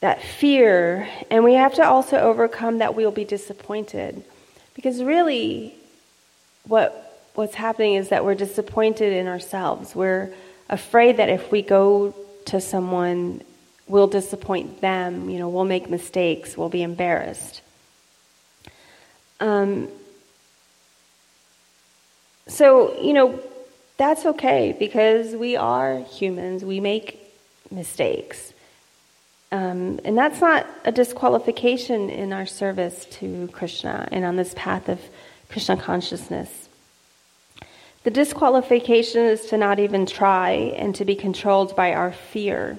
that 0.00 0.22
fear, 0.22 1.08
and 1.30 1.42
we 1.42 1.54
have 1.54 1.74
to 1.74 1.82
also 1.82 2.18
overcome 2.18 2.78
that 2.78 2.94
we'll 2.94 3.10
be 3.10 3.24
disappointed. 3.24 4.22
Because 4.74 5.02
really 5.02 5.74
what 6.66 7.30
what's 7.34 7.54
happening 7.54 7.94
is 7.94 8.10
that 8.10 8.24
we're 8.24 8.34
disappointed 8.34 9.14
in 9.14 9.28
ourselves. 9.28 9.94
We're 9.94 10.34
afraid 10.68 11.16
that 11.16 11.30
if 11.30 11.50
we 11.50 11.62
go 11.62 12.14
to 12.46 12.60
someone, 12.60 13.40
we'll 13.86 14.08
disappoint 14.08 14.82
them, 14.82 15.30
you 15.30 15.38
know, 15.38 15.48
we'll 15.48 15.64
make 15.64 15.88
mistakes, 15.88 16.54
we'll 16.54 16.68
be 16.68 16.82
embarrassed. 16.82 17.62
Um, 19.40 19.88
so, 22.46 22.98
you 23.00 23.12
know, 23.12 23.38
that's 23.96 24.24
okay 24.24 24.74
because 24.78 25.34
we 25.34 25.56
are 25.56 26.00
humans, 26.00 26.64
we 26.64 26.80
make 26.80 27.20
mistakes. 27.70 28.52
Um, 29.50 30.00
and 30.04 30.16
that's 30.16 30.40
not 30.40 30.66
a 30.84 30.92
disqualification 30.92 32.10
in 32.10 32.32
our 32.32 32.46
service 32.46 33.06
to 33.12 33.48
Krishna 33.52 34.08
and 34.12 34.24
on 34.24 34.36
this 34.36 34.54
path 34.56 34.88
of 34.88 35.00
Krishna 35.48 35.76
consciousness. 35.76 36.68
The 38.04 38.10
disqualification 38.10 39.22
is 39.22 39.46
to 39.46 39.56
not 39.56 39.78
even 39.78 40.06
try 40.06 40.50
and 40.50 40.94
to 40.94 41.04
be 41.04 41.14
controlled 41.14 41.74
by 41.74 41.92
our 41.92 42.12
fear. 42.12 42.78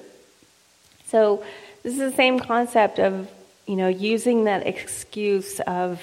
So, 1.06 1.44
this 1.82 1.94
is 1.94 1.98
the 1.98 2.12
same 2.12 2.38
concept 2.38 2.98
of, 2.98 3.28
you 3.66 3.76
know, 3.76 3.88
using 3.88 4.44
that 4.44 4.66
excuse 4.66 5.60
of, 5.60 6.02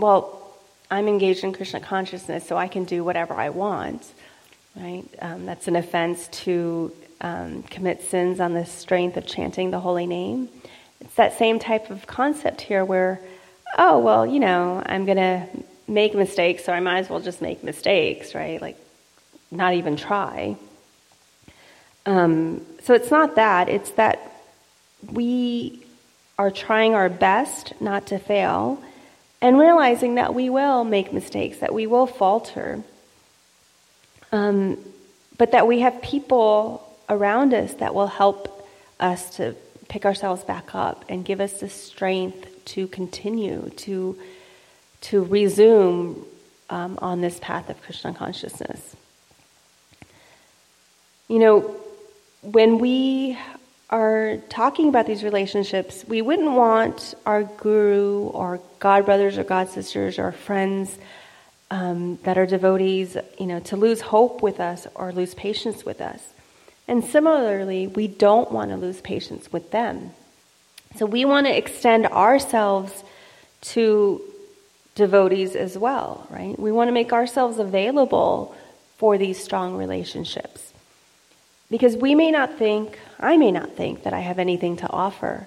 well, 0.00 0.40
I'm 0.90 1.06
engaged 1.06 1.44
in 1.44 1.52
Krishna 1.52 1.80
consciousness, 1.80 2.46
so 2.46 2.56
I 2.56 2.68
can 2.68 2.84
do 2.84 3.04
whatever 3.04 3.34
I 3.34 3.50
want, 3.50 4.04
right? 4.76 5.04
Um, 5.20 5.46
that's 5.46 5.68
an 5.68 5.76
offense 5.76 6.26
to 6.44 6.92
um, 7.20 7.62
commit 7.64 8.02
sins 8.02 8.40
on 8.40 8.54
the 8.54 8.66
strength 8.66 9.16
of 9.16 9.26
chanting 9.26 9.70
the 9.70 9.78
holy 9.78 10.06
name. 10.06 10.48
It's 11.00 11.14
that 11.14 11.38
same 11.38 11.58
type 11.58 11.90
of 11.90 12.06
concept 12.06 12.60
here 12.60 12.84
where, 12.84 13.20
oh, 13.78 13.98
well, 13.98 14.26
you 14.26 14.40
know, 14.40 14.82
I'm 14.84 15.04
going 15.04 15.18
to 15.18 15.46
make 15.86 16.14
mistakes, 16.14 16.64
so 16.64 16.72
I 16.72 16.80
might 16.80 17.00
as 17.00 17.10
well 17.10 17.20
just 17.20 17.40
make 17.40 17.62
mistakes, 17.62 18.34
right? 18.34 18.60
Like, 18.60 18.76
not 19.50 19.74
even 19.74 19.96
try. 19.96 20.56
Um, 22.06 22.64
so 22.82 22.94
it's 22.94 23.10
not 23.10 23.36
that, 23.36 23.68
it's 23.68 23.90
that 23.92 24.42
we 25.10 25.84
are 26.38 26.50
trying 26.50 26.94
our 26.94 27.08
best 27.08 27.74
not 27.80 28.06
to 28.08 28.18
fail 28.18 28.82
and 29.40 29.58
realizing 29.58 30.16
that 30.16 30.34
we 30.34 30.50
will 30.50 30.84
make 30.84 31.12
mistakes, 31.12 31.58
that 31.58 31.72
we 31.72 31.86
will 31.86 32.06
falter, 32.06 32.82
um, 34.32 34.78
but 35.38 35.52
that 35.52 35.66
we 35.66 35.80
have 35.80 36.02
people 36.02 36.86
around 37.08 37.54
us 37.54 37.74
that 37.74 37.94
will 37.94 38.06
help 38.06 38.66
us 38.98 39.36
to 39.36 39.54
pick 39.88 40.04
ourselves 40.04 40.44
back 40.44 40.74
up 40.74 41.04
and 41.08 41.24
give 41.24 41.40
us 41.40 41.60
the 41.60 41.68
strength 41.68 42.64
to 42.64 42.86
continue 42.88 43.70
to 43.76 44.16
to 45.00 45.24
resume 45.24 46.26
um, 46.68 46.98
on 47.00 47.22
this 47.22 47.38
path 47.40 47.70
of 47.70 47.82
Krishna 47.82 48.12
consciousness. 48.12 48.94
You 51.26 51.38
know, 51.38 51.76
when 52.42 52.78
we 52.78 53.38
are 53.90 54.38
talking 54.48 54.88
about 54.88 55.06
these 55.06 55.24
relationships, 55.24 56.04
we 56.06 56.22
wouldn't 56.22 56.52
want 56.52 57.14
our 57.26 57.42
guru 57.42 58.28
or 58.28 58.60
god 58.78 59.04
brothers 59.04 59.36
or 59.36 59.44
god 59.44 59.68
sisters 59.68 60.18
or 60.18 60.32
friends 60.32 60.96
um, 61.70 62.16
that 62.22 62.38
are 62.38 62.46
devotees, 62.46 63.16
you 63.38 63.46
know, 63.46 63.60
to 63.60 63.76
lose 63.76 64.00
hope 64.00 64.42
with 64.42 64.60
us 64.60 64.86
or 64.94 65.12
lose 65.12 65.34
patience 65.34 65.84
with 65.84 66.00
us. 66.00 66.22
And 66.88 67.04
similarly, 67.04 67.86
we 67.86 68.08
don't 68.08 68.50
want 68.50 68.70
to 68.70 68.76
lose 68.76 69.00
patience 69.00 69.52
with 69.52 69.70
them. 69.70 70.10
So 70.96 71.06
we 71.06 71.24
want 71.24 71.46
to 71.46 71.56
extend 71.56 72.06
ourselves 72.06 73.04
to 73.62 74.20
devotees 74.96 75.54
as 75.54 75.78
well, 75.78 76.26
right? 76.30 76.58
We 76.58 76.72
want 76.72 76.88
to 76.88 76.92
make 76.92 77.12
ourselves 77.12 77.58
available 77.58 78.54
for 78.98 79.18
these 79.18 79.42
strong 79.42 79.76
relationships. 79.76 80.69
Because 81.70 81.96
we 81.96 82.14
may 82.14 82.30
not 82.30 82.58
think, 82.58 82.98
I 83.18 83.36
may 83.36 83.52
not 83.52 83.76
think 83.76 84.02
that 84.02 84.12
I 84.12 84.20
have 84.20 84.38
anything 84.38 84.76
to 84.78 84.90
offer, 84.90 85.46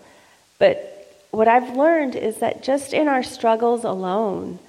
but 0.57 0.93
what 1.32 1.47
I've 1.47 1.76
learned 1.76 2.15
is 2.15 2.38
that 2.38 2.63
just 2.63 2.93
in 2.93 3.07
our 3.07 3.24
struggles 3.24 3.84
alone 3.84 4.59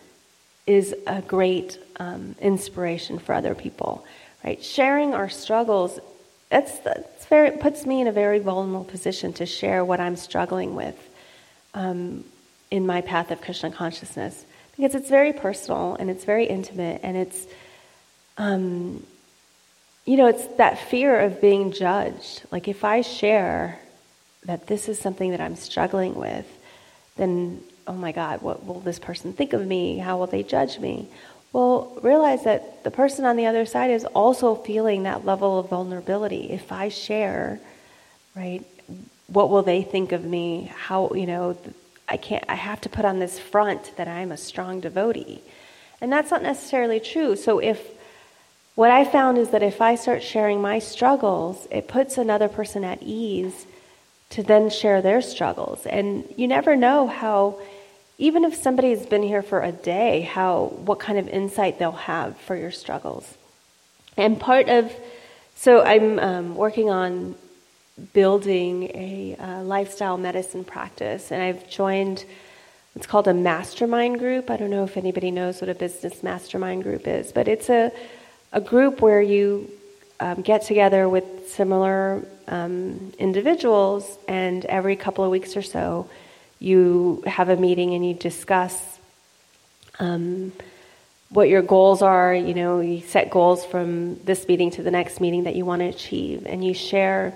is 0.67 0.95
a 1.07 1.21
great 1.21 1.79
um, 1.97 2.35
inspiration 2.41 3.19
for 3.19 3.35
other 3.35 3.55
people, 3.55 4.05
right? 4.43 4.63
Sharing 4.63 5.15
our 5.15 5.29
struggles, 5.29 6.01
that's, 6.49 6.79
that's 6.81 7.27
very, 7.27 7.49
it 7.49 7.61
puts 7.61 7.85
me 7.85 8.01
in 8.01 8.07
a 8.07 8.13
very 8.13 8.39
vulnerable 8.39 8.85
position 8.85 9.33
to 9.35 9.47
share 9.47 9.85
what 9.85 10.01
I'm 10.01 10.17
struggling 10.17 10.75
with 10.75 10.97
um, 11.75 12.25
in 12.71 12.87
my 12.87 13.03
path 13.03 13.31
of 13.31 13.41
Krishna 13.41 13.71
consciousness 13.71 14.45
because 14.77 14.95
it's 14.95 15.11
very 15.11 15.33
personal 15.33 15.97
and 15.97 16.11
it's 16.11 16.25
very 16.25 16.47
intimate 16.47 17.01
and 17.03 17.17
it's 17.17 17.47
um, 18.39 19.05
you 20.05 20.17
know, 20.17 20.27
it's 20.27 20.47
that 20.57 20.79
fear 20.79 21.19
of 21.21 21.41
being 21.41 21.73
judged. 21.73 22.43
Like 22.51 22.69
if 22.69 22.85
I 22.85 23.01
share 23.01 23.81
that 24.45 24.67
this 24.67 24.89
is 24.89 24.99
something 24.99 25.31
that 25.31 25.41
I'm 25.41 25.57
struggling 25.57 26.15
with, 26.15 26.47
then 27.17 27.63
oh 27.87 27.95
my 27.95 28.13
God, 28.13 28.43
what 28.43 28.65
will 28.67 28.81
this 28.81 28.99
person 28.99 29.33
think 29.33 29.53
of 29.53 29.67
me? 29.67 29.99
How 29.99 30.19
will 30.19 30.27
they 30.27 30.43
judge 30.43 30.79
me? 30.79 31.09
Well, 31.53 31.97
realize 32.03 32.45
that 32.45 32.83
the 32.83 32.91
person 32.91 33.25
on 33.25 33.37
the 33.37 33.47
other 33.47 33.65
side 33.65 33.91
is 33.91 34.05
also 34.07 34.55
feeling 34.55 35.05
that 35.05 35.25
level 35.25 35.59
of 35.59 35.69
vulnerability. 35.69 36.51
If 36.51 36.73
I 36.73 36.89
share, 36.89 37.61
right, 38.35 38.65
what 39.29 39.51
will 39.51 39.63
they 39.63 39.83
think 39.83 40.13
of 40.13 40.25
me? 40.25 40.73
How, 40.75 41.13
you 41.15 41.27
know, 41.27 41.57
I 42.09 42.17
can't, 42.17 42.45
I 42.49 42.55
have 42.55 42.81
to 42.83 42.89
put 42.89 43.05
on 43.05 43.19
this 43.19 43.39
front 43.39 43.97
that 43.97 44.09
I'm 44.09 44.33
a 44.33 44.37
strong 44.37 44.81
devotee. 44.81 45.43
And 46.01 46.13
that's 46.13 46.31
not 46.31 46.43
necessarily 46.43 47.01
true. 47.01 47.37
So 47.37 47.61
if 47.61 47.94
what 48.75 48.91
I 48.91 49.05
found 49.05 49.39
is 49.39 49.51
that 49.51 49.63
if 49.63 49.81
I 49.81 49.95
start 49.95 50.23
sharing 50.23 50.61
my 50.61 50.81
struggles, 50.81 51.69
it 51.71 51.87
puts 51.87 52.19
another 52.19 52.49
person 52.49 52.85
at 52.85 53.03
ease 53.03 53.67
to 54.31 54.43
then 54.43 54.69
share 54.69 55.01
their 55.01 55.23
struggles. 55.23 55.87
And 55.87 56.25
you 56.37 56.49
never 56.49 56.75
know 56.75 57.07
how, 57.07 57.61
even 58.19 58.45
if 58.45 58.57
somebody's 58.57 59.07
been 59.07 59.23
here 59.23 59.43
for 59.43 59.63
a 59.63 59.71
day, 59.71 60.23
how 60.23 60.73
what 60.85 60.99
kind 60.99 61.19
of 61.19 61.29
insight 61.29 61.79
they'll 61.79 61.93
have 61.93 62.37
for 62.39 62.57
your 62.57 62.73
struggles. 62.73 63.37
And 64.17 64.41
part 64.41 64.69
of, 64.69 64.93
so 65.55 65.83
I'm 65.83 66.19
um, 66.19 66.57
working 66.57 66.91
on 66.91 67.37
building 68.13 68.85
a 68.95 69.37
uh, 69.39 69.63
lifestyle 69.63 70.19
medicine 70.19 70.65
practice, 70.65 71.31
and 71.31 71.41
I've 71.41 71.69
joined. 71.69 72.25
It's 72.97 73.09
called 73.09 73.27
a 73.27 73.35
mastermind 73.35 74.21
group. 74.21 74.51
I 74.51 74.57
don't 74.57 74.71
know 74.71 74.85
if 74.85 74.97
anybody 74.97 75.33
knows 75.33 75.61
what 75.61 75.69
a 75.69 75.75
business 75.75 76.23
mastermind 76.23 76.85
group 76.85 77.09
is, 77.09 77.33
but 77.33 77.49
it's 77.49 77.69
a 77.69 77.91
a 78.55 78.61
group 78.61 79.03
where 79.03 79.21
you 79.21 79.69
um, 80.21 80.41
get 80.41 80.63
together 80.63 81.09
with 81.09 81.51
similar 81.51 82.25
um, 82.47 83.13
individuals, 83.19 84.17
and 84.29 84.65
every 84.65 84.97
couple 84.97 85.25
of 85.25 85.31
weeks 85.31 85.57
or 85.57 85.63
so, 85.63 86.09
you 86.61 87.23
have 87.27 87.49
a 87.49 87.57
meeting 87.57 87.95
and 87.95 88.07
you 88.07 88.15
discuss 88.15 88.99
um, 89.99 90.53
what 91.31 91.49
your 91.49 91.63
goals 91.63 92.01
are. 92.01 92.33
You 92.33 92.55
know, 92.55 92.81
you 92.81 93.01
set 93.03 93.29
goals 93.31 93.67
from 93.67 94.23
this 94.25 94.47
meeting 94.47 94.71
to 94.73 94.83
the 94.83 94.91
next 94.91 95.21
meeting 95.21 95.45
that 95.45 95.57
you 95.57 95.65
want 95.65 95.81
to 95.81 95.89
achieve, 95.89 96.47
and 96.47 96.65
you 96.65 96.75
share 96.75 97.35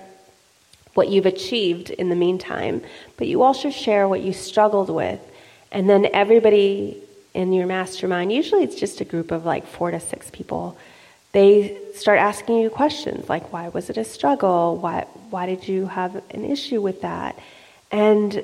what 0.93 1.09
you've 1.09 1.25
achieved 1.25 1.89
in 1.89 2.09
the 2.09 2.15
meantime, 2.15 2.81
but 3.17 3.27
you 3.27 3.43
also 3.43 3.69
share 3.69 4.07
what 4.07 4.21
you 4.21 4.33
struggled 4.33 4.89
with. 4.89 5.19
And 5.71 5.87
then 5.89 6.07
everybody 6.13 6.97
in 7.33 7.53
your 7.53 7.67
mastermind, 7.67 8.31
usually 8.31 8.63
it's 8.63 8.75
just 8.75 9.01
a 9.01 9.05
group 9.05 9.31
of 9.31 9.45
like 9.45 9.67
four 9.67 9.91
to 9.91 9.99
six 9.99 10.29
people, 10.31 10.77
they 11.31 11.77
start 11.93 12.19
asking 12.19 12.57
you 12.59 12.69
questions 12.69 13.29
like 13.29 13.53
why 13.53 13.69
was 13.69 13.89
it 13.89 13.97
a 13.97 14.03
struggle? 14.03 14.77
Why 14.77 15.05
why 15.29 15.45
did 15.45 15.67
you 15.67 15.85
have 15.87 16.15
an 16.31 16.45
issue 16.45 16.81
with 16.81 17.01
that? 17.01 17.37
And 17.91 18.43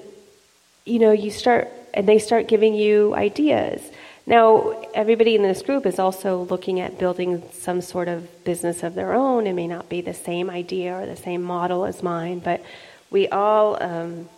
you 0.86 0.99
know 0.99 1.11
you 1.11 1.31
start 1.31 1.71
and 1.93 2.07
they 2.07 2.19
start 2.19 2.47
giving 2.47 2.75
you 2.75 3.15
ideas. 3.15 3.81
Now 4.27 4.83
everybody 4.93 5.36
in 5.36 5.43
this 5.43 5.61
group 5.61 5.86
is 5.86 5.99
also 5.99 6.43
looking 6.43 6.79
at 6.79 6.99
building 6.99 7.43
some 7.51 7.81
sort 7.81 8.07
of 8.07 8.43
business 8.43 8.83
of 8.83 8.95
their 8.95 9.13
own. 9.13 9.47
It 9.47 9.53
may 9.53 9.67
not 9.67 9.89
be 9.89 10.01
the 10.01 10.13
same 10.13 10.49
idea 10.49 10.95
or 10.95 11.05
the 11.05 11.15
same 11.15 11.41
model 11.41 11.86
as 11.86 12.03
mine 12.03 12.39
but 12.39 12.63
we 13.09 13.27
all 13.29 13.81
um, 13.81 14.29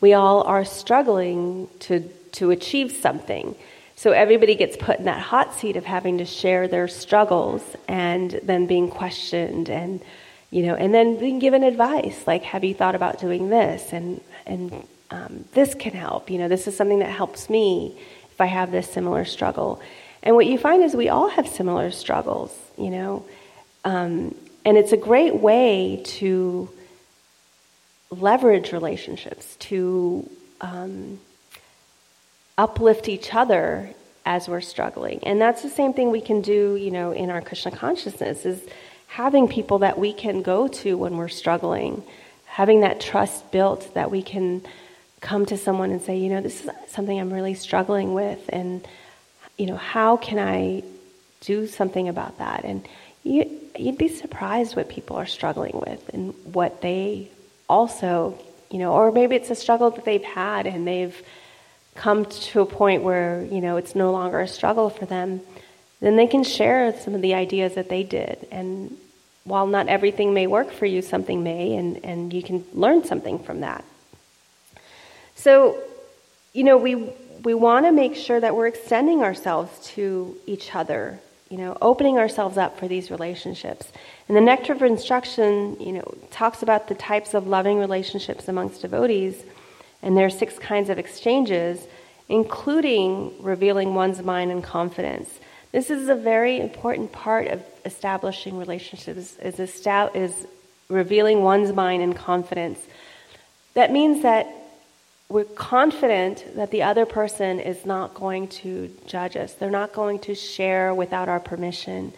we 0.00 0.12
all 0.14 0.42
are 0.42 0.64
struggling 0.64 1.68
to 1.80 2.00
to 2.32 2.50
achieve 2.50 2.92
something 2.92 3.54
so 3.96 4.12
everybody 4.12 4.54
gets 4.54 4.76
put 4.76 4.98
in 4.98 5.06
that 5.06 5.20
hot 5.20 5.54
seat 5.54 5.76
of 5.76 5.84
having 5.84 6.18
to 6.18 6.26
share 6.26 6.68
their 6.68 6.86
struggles 6.86 7.62
and 7.88 8.38
then 8.42 8.66
being 8.66 8.90
questioned 8.90 9.68
and 9.68 10.02
you 10.50 10.62
know, 10.62 10.74
and 10.74 10.94
then 10.94 11.18
being 11.18 11.38
given 11.38 11.62
advice 11.64 12.26
like, 12.26 12.42
have 12.44 12.62
you 12.62 12.72
thought 12.72 12.94
about 12.94 13.18
doing 13.18 13.48
this? 13.48 13.92
And 13.92 14.20
and 14.46 14.86
um, 15.10 15.44
this 15.52 15.74
can 15.74 15.92
help. 15.92 16.30
You 16.30 16.38
know, 16.38 16.48
this 16.48 16.68
is 16.68 16.76
something 16.76 17.00
that 17.00 17.10
helps 17.10 17.50
me 17.50 17.98
if 18.30 18.40
I 18.40 18.46
have 18.46 18.70
this 18.70 18.90
similar 18.90 19.24
struggle. 19.24 19.80
And 20.22 20.34
what 20.36 20.46
you 20.46 20.58
find 20.58 20.82
is 20.82 20.94
we 20.94 21.08
all 21.08 21.28
have 21.28 21.48
similar 21.48 21.90
struggles. 21.90 22.56
You 22.78 22.90
know, 22.90 23.26
um, 23.84 24.34
and 24.64 24.76
it's 24.76 24.92
a 24.92 24.96
great 24.96 25.36
way 25.36 26.02
to 26.04 26.70
leverage 28.10 28.72
relationships 28.72 29.56
to 29.56 30.30
um, 30.60 31.18
uplift 32.58 33.08
each 33.08 33.34
other 33.34 33.90
as 34.24 34.48
we're 34.48 34.60
struggling. 34.60 35.20
And 35.24 35.40
that's 35.40 35.62
the 35.62 35.70
same 35.70 35.92
thing 35.92 36.10
we 36.10 36.20
can 36.20 36.40
do, 36.40 36.76
you 36.76 36.90
know, 36.90 37.12
in 37.12 37.30
our 37.30 37.40
Krishna 37.40 37.70
consciousness 37.70 38.44
is 38.44 38.60
having 39.06 39.48
people 39.48 39.80
that 39.80 39.98
we 39.98 40.12
can 40.12 40.42
go 40.42 40.66
to 40.68 40.96
when 40.96 41.16
we're 41.16 41.28
struggling, 41.28 42.02
having 42.46 42.80
that 42.80 43.00
trust 43.00 43.50
built 43.52 43.94
that 43.94 44.10
we 44.10 44.22
can 44.22 44.62
come 45.20 45.46
to 45.46 45.56
someone 45.56 45.90
and 45.90 46.02
say, 46.02 46.18
you 46.18 46.28
know, 46.28 46.40
this 46.40 46.64
is 46.64 46.70
something 46.88 47.18
I'm 47.18 47.32
really 47.32 47.54
struggling 47.54 48.14
with 48.14 48.44
and 48.48 48.86
you 49.56 49.66
know, 49.66 49.76
how 49.76 50.16
can 50.16 50.38
I 50.38 50.82
do 51.40 51.66
something 51.66 52.08
about 52.08 52.38
that? 52.38 52.64
And 52.64 52.86
you, 53.22 53.50
you'd 53.78 53.98
be 53.98 54.08
surprised 54.08 54.76
what 54.76 54.88
people 54.88 55.16
are 55.16 55.26
struggling 55.26 55.72
with 55.74 56.10
and 56.12 56.34
what 56.52 56.82
they 56.82 57.30
also, 57.68 58.38
you 58.70 58.78
know, 58.78 58.92
or 58.92 59.12
maybe 59.12 59.36
it's 59.36 59.50
a 59.50 59.54
struggle 59.54 59.90
that 59.90 60.04
they've 60.04 60.22
had 60.22 60.66
and 60.66 60.86
they've 60.86 61.16
come 61.96 62.26
to 62.26 62.60
a 62.60 62.66
point 62.66 63.02
where 63.02 63.42
you 63.50 63.60
know 63.60 63.76
it's 63.76 63.94
no 63.94 64.12
longer 64.12 64.40
a 64.40 64.48
struggle 64.48 64.90
for 64.90 65.06
them, 65.06 65.40
then 66.00 66.16
they 66.16 66.26
can 66.26 66.44
share 66.44 66.98
some 67.00 67.14
of 67.14 67.22
the 67.22 67.34
ideas 67.34 67.74
that 67.74 67.88
they 67.88 68.02
did. 68.02 68.46
And 68.50 68.96
while 69.44 69.66
not 69.66 69.88
everything 69.88 70.34
may 70.34 70.46
work 70.46 70.72
for 70.72 70.86
you, 70.86 71.02
something 71.02 71.42
may, 71.42 71.74
and, 71.76 72.04
and 72.04 72.32
you 72.32 72.42
can 72.42 72.64
learn 72.72 73.04
something 73.04 73.38
from 73.38 73.60
that. 73.60 73.84
So, 75.36 75.78
you 76.52 76.64
know, 76.64 76.76
we 76.76 77.12
we 77.44 77.54
want 77.54 77.86
to 77.86 77.92
make 77.92 78.16
sure 78.16 78.40
that 78.40 78.56
we're 78.56 78.66
extending 78.66 79.22
ourselves 79.22 79.86
to 79.94 80.36
each 80.46 80.74
other, 80.74 81.20
you 81.48 81.58
know, 81.58 81.76
opening 81.80 82.18
ourselves 82.18 82.58
up 82.58 82.78
for 82.78 82.88
these 82.88 83.10
relationships. 83.10 83.92
And 84.26 84.36
the 84.36 84.40
Nectar 84.40 84.72
of 84.72 84.82
Instruction, 84.82 85.76
you 85.78 85.92
know, 85.92 86.14
talks 86.32 86.62
about 86.62 86.88
the 86.88 86.96
types 86.96 87.34
of 87.34 87.46
loving 87.46 87.78
relationships 87.78 88.48
amongst 88.48 88.82
devotees, 88.82 89.44
and 90.02 90.16
there 90.16 90.26
are 90.26 90.30
six 90.30 90.58
kinds 90.58 90.90
of 90.90 90.98
exchanges, 90.98 91.86
including 92.28 93.32
revealing 93.40 93.94
one's 93.94 94.22
mind 94.22 94.50
and 94.50 94.62
confidence. 94.62 95.28
This 95.72 95.90
is 95.90 96.08
a 96.08 96.14
very 96.14 96.60
important 96.60 97.12
part 97.12 97.48
of 97.48 97.62
establishing 97.84 98.58
relationships, 98.58 99.36
is, 99.42 99.60
is 99.60 100.46
revealing 100.88 101.42
one's 101.42 101.72
mind 101.72 102.02
and 102.02 102.14
confidence. 102.16 102.78
That 103.74 103.92
means 103.92 104.22
that 104.22 104.46
we're 105.28 105.44
confident 105.44 106.44
that 106.54 106.70
the 106.70 106.84
other 106.84 107.04
person 107.04 107.58
is 107.58 107.84
not 107.84 108.14
going 108.14 108.48
to 108.48 108.90
judge 109.06 109.36
us. 109.36 109.54
They're 109.54 109.70
not 109.70 109.92
going 109.92 110.20
to 110.20 110.34
share 110.34 110.94
without 110.94 111.28
our 111.28 111.40
permission, 111.40 112.12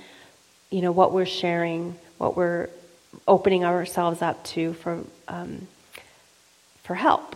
you 0.71 0.83
know, 0.83 0.93
what 0.93 1.13
we're 1.13 1.27
sharing, 1.27 1.97
what 2.19 2.37
we're 2.37 2.69
opening 3.27 3.65
ourselves 3.65 4.21
up 4.21 4.45
to 4.45 4.75
for, 4.75 5.05
um, 5.27 5.67
for 6.83 6.95
help. 6.95 7.35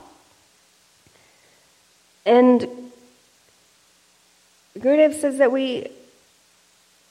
And 2.24 2.68
Gurudev 4.78 5.20
says 5.20 5.38
that 5.38 5.52
we 5.52 5.88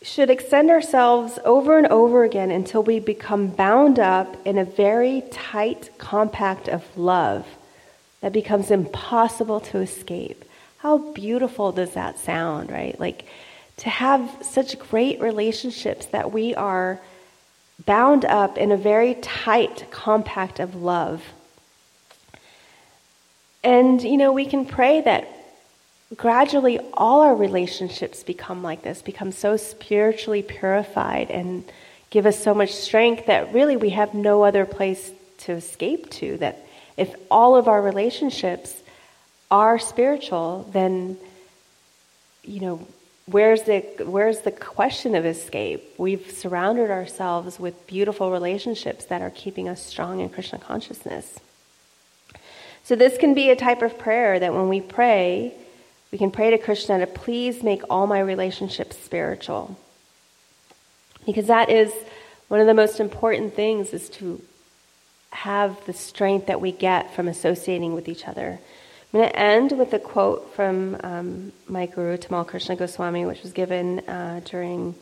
should 0.01 0.29
extend 0.29 0.71
ourselves 0.71 1.37
over 1.45 1.77
and 1.77 1.87
over 1.87 2.23
again 2.23 2.49
until 2.49 2.81
we 2.81 2.99
become 2.99 3.47
bound 3.47 3.99
up 3.99 4.35
in 4.45 4.57
a 4.57 4.65
very 4.65 5.23
tight 5.31 5.91
compact 5.99 6.67
of 6.67 6.83
love 6.97 7.45
that 8.21 8.33
becomes 8.33 8.71
impossible 8.71 9.59
to 9.59 9.77
escape. 9.79 10.43
How 10.77 10.97
beautiful 10.97 11.71
does 11.71 11.93
that 11.93 12.17
sound, 12.17 12.71
right? 12.71 12.99
Like 12.99 13.25
to 13.77 13.89
have 13.89 14.29
such 14.41 14.79
great 14.79 15.21
relationships 15.21 16.07
that 16.07 16.31
we 16.31 16.55
are 16.55 16.99
bound 17.85 18.25
up 18.25 18.57
in 18.57 18.71
a 18.71 18.77
very 18.77 19.15
tight 19.15 19.85
compact 19.91 20.59
of 20.59 20.75
love. 20.75 21.23
And, 23.63 24.01
you 24.01 24.17
know, 24.17 24.31
we 24.31 24.45
can 24.45 24.65
pray 24.65 25.01
that 25.01 25.27
gradually 26.15 26.79
all 26.93 27.21
our 27.21 27.35
relationships 27.35 28.23
become 28.23 28.63
like 28.63 28.81
this, 28.81 29.01
become 29.01 29.31
so 29.31 29.57
spiritually 29.57 30.41
purified 30.41 31.29
and 31.29 31.63
give 32.09 32.25
us 32.25 32.41
so 32.41 32.53
much 32.53 32.73
strength 32.73 33.27
that 33.27 33.53
really 33.53 33.77
we 33.77 33.91
have 33.91 34.13
no 34.13 34.43
other 34.43 34.65
place 34.65 35.11
to 35.39 35.53
escape 35.53 36.09
to, 36.09 36.37
that 36.37 36.65
if 36.97 37.15
all 37.29 37.55
of 37.55 37.67
our 37.67 37.81
relationships 37.81 38.75
are 39.49 39.79
spiritual, 39.79 40.69
then, 40.71 41.17
you 42.43 42.59
know, 42.59 42.87
where's 43.25 43.63
the, 43.63 43.79
where's 44.05 44.41
the 44.41 44.51
question 44.51 45.15
of 45.15 45.25
escape? 45.25 45.93
We've 45.97 46.29
surrounded 46.31 46.91
ourselves 46.91 47.59
with 47.59 47.87
beautiful 47.87 48.31
relationships 48.31 49.05
that 49.05 49.21
are 49.21 49.29
keeping 49.29 49.69
us 49.69 49.83
strong 49.83 50.19
in 50.19 50.29
Krishna 50.29 50.59
consciousness. 50.59 51.39
So, 52.83 52.95
this 52.95 53.17
can 53.17 53.33
be 53.33 53.49
a 53.49 53.55
type 53.55 53.81
of 53.81 53.97
prayer 53.97 54.39
that 54.39 54.53
when 54.53 54.67
we 54.67 54.81
pray, 54.81 55.53
we 56.11 56.17
can 56.17 56.31
pray 56.31 56.49
to 56.51 56.57
Krishna 56.57 56.99
to 56.99 57.07
please 57.07 57.63
make 57.63 57.83
all 57.89 58.07
my 58.07 58.19
relationships 58.19 58.97
spiritual. 58.97 59.77
Because 61.25 61.47
that 61.47 61.69
is 61.69 61.93
one 62.47 62.59
of 62.59 62.67
the 62.67 62.73
most 62.73 62.99
important 62.99 63.55
things 63.55 63.93
is 63.93 64.09
to 64.09 64.41
have 65.31 65.83
the 65.85 65.93
strength 65.93 66.47
that 66.47 66.59
we 66.59 66.71
get 66.71 67.13
from 67.15 67.27
associating 67.27 67.93
with 67.93 68.09
each 68.09 68.27
other. 68.27 68.59
I'm 69.13 69.19
going 69.19 69.29
to 69.29 69.39
end 69.39 69.71
with 69.73 69.93
a 69.93 69.99
quote 69.99 70.53
from 70.53 70.97
um, 71.03 71.51
my 71.67 71.85
guru, 71.85 72.17
Tamal 72.17 72.47
Krishna 72.47 72.75
Goswami, 72.75 73.25
which 73.25 73.41
was 73.41 73.51
given 73.51 73.99
uh, 74.01 74.41
during 74.45 74.95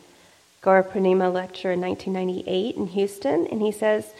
Gaura 0.62 0.88
Purnima 0.88 1.32
lecture 1.32 1.72
in 1.72 1.80
1998 1.80 2.76
in 2.76 2.86
Houston. 2.88 3.46
And 3.46 3.62
he 3.62 3.72
says, 3.72 4.12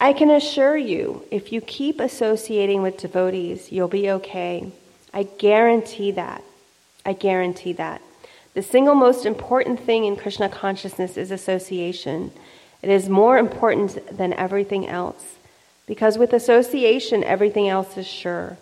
I 0.00 0.12
can 0.12 0.30
assure 0.30 0.76
you, 0.76 1.24
if 1.30 1.52
you 1.52 1.60
keep 1.60 1.98
associating 1.98 2.82
with 2.82 2.98
devotees, 2.98 3.72
you'll 3.72 3.88
be 3.88 4.10
okay. 4.10 4.70
I 5.12 5.24
guarantee 5.24 6.12
that. 6.12 6.44
I 7.04 7.14
guarantee 7.14 7.72
that. 7.72 8.00
The 8.54 8.62
single 8.62 8.94
most 8.94 9.26
important 9.26 9.80
thing 9.80 10.04
in 10.04 10.16
Krishna 10.16 10.48
consciousness 10.48 11.16
is 11.16 11.30
association. 11.32 12.30
It 12.80 12.90
is 12.90 13.08
more 13.08 13.38
important 13.38 14.16
than 14.16 14.32
everything 14.34 14.86
else. 14.86 15.36
Because 15.86 16.16
with 16.16 16.32
association, 16.32 17.24
everything 17.24 17.68
else 17.68 17.96
is 17.96 18.06
sure. 18.06 18.56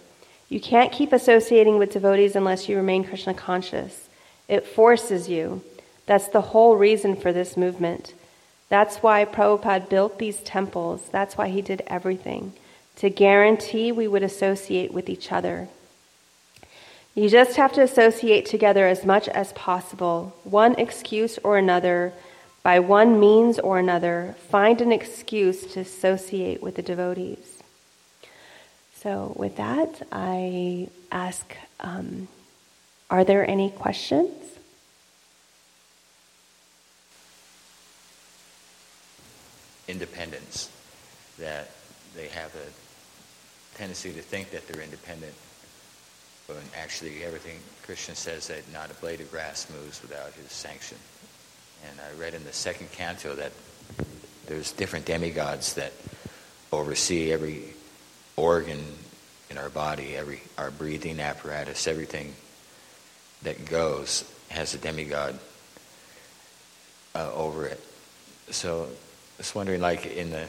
You 0.49 0.61
can't 0.61 0.93
keep 0.93 1.13
associating 1.13 1.77
with 1.79 1.93
devotees 1.93 2.37
unless 2.37 2.69
you 2.69 2.77
remain 2.77 3.05
Krishna 3.05 3.35
conscious. 3.35 4.09
It 4.49 4.67
forces 4.67 5.29
you. 5.29 5.63
That's 6.07 6.29
the 6.29 6.41
whole 6.41 6.77
reason 6.77 7.17
for 7.17 7.33
this 7.33 7.57
movement. 7.57 8.15
That's 8.69 8.99
why 8.99 9.25
Prabhupada 9.25 9.89
built 9.89 10.19
these 10.19 10.39
temples. 10.39 11.09
That's 11.11 11.37
why 11.37 11.49
he 11.49 11.63
did 11.63 11.83
everything. 11.87 12.53
To 12.97 13.11
guarantee 13.11 13.93
we 13.93 14.09
would 14.09 14.23
associate 14.23 14.93
with 14.93 15.09
each 15.09 15.31
other. 15.31 15.69
You 17.15 17.29
just 17.31 17.57
have 17.57 17.73
to 17.75 17.83
associate 17.83 18.47
together 18.47 18.87
as 18.87 19.05
much 19.05 19.29
as 19.29 19.53
possible, 19.53 20.35
one 20.45 20.75
excuse 20.79 21.39
or 21.39 21.57
another 21.57 22.13
by 22.67 22.81
one 22.81 23.21
means 23.21 23.61
or 23.61 23.79
another, 23.79 24.35
find 24.51 24.81
an 24.81 24.91
excuse 24.91 25.73
to 25.73 25.79
associate 25.79 26.61
with 26.61 26.75
the 26.75 26.83
devotees. 26.83 27.63
So, 29.01 29.33
with 29.37 29.55
that, 29.59 30.03
I 30.11 30.89
ask 31.13 31.57
um, 31.79 32.27
Are 33.09 33.23
there 33.23 33.49
any 33.49 33.71
questions? 33.71 34.56
Independence, 39.89 40.71
that 41.39 41.71
they 42.15 42.29
have 42.29 42.55
a 42.55 43.77
tendency 43.79 44.13
to 44.13 44.23
think 44.23 44.51
that 44.51 44.67
they're 44.67 44.83
independent, 44.83 45.35
when 46.47 46.59
actually, 46.81 47.25
everything 47.25 47.59
Krishna 47.85 48.15
says 48.15 48.49
that 48.49 48.63
not 48.73 48.91
a 48.91 48.95
blade 48.95 49.21
of 49.21 49.31
grass 49.31 49.69
moves 49.71 50.01
without 50.03 50.33
his 50.33 50.51
sanction. 50.51 50.99
And 51.89 51.99
I 52.01 52.21
read 52.21 52.35
in 52.35 52.45
the 52.45 52.53
second 52.53 52.91
canto 52.93 53.35
that 53.35 53.53
there's 54.47 54.73
different 54.73 55.07
demigods 55.07 55.75
that 55.75 55.93
oversee 56.73 57.33
every 57.33 57.65
organ 58.37 58.81
in 59.51 59.59
our 59.59 59.69
body, 59.71 60.17
every 60.17 60.41
our 60.59 60.71
breathing 60.71 61.21
apparatus, 61.21 61.87
everything 61.87 62.35
that 63.43 63.65
goes 63.67 64.25
has 64.49 64.75
a 64.75 64.79
demigod 64.79 65.39
uh, 67.15 67.31
over 67.33 67.67
it. 67.67 67.81
So 68.51 68.89
was 69.39 69.55
wondering, 69.55 69.81
like 69.81 70.07
in 70.07 70.31
the 70.31 70.47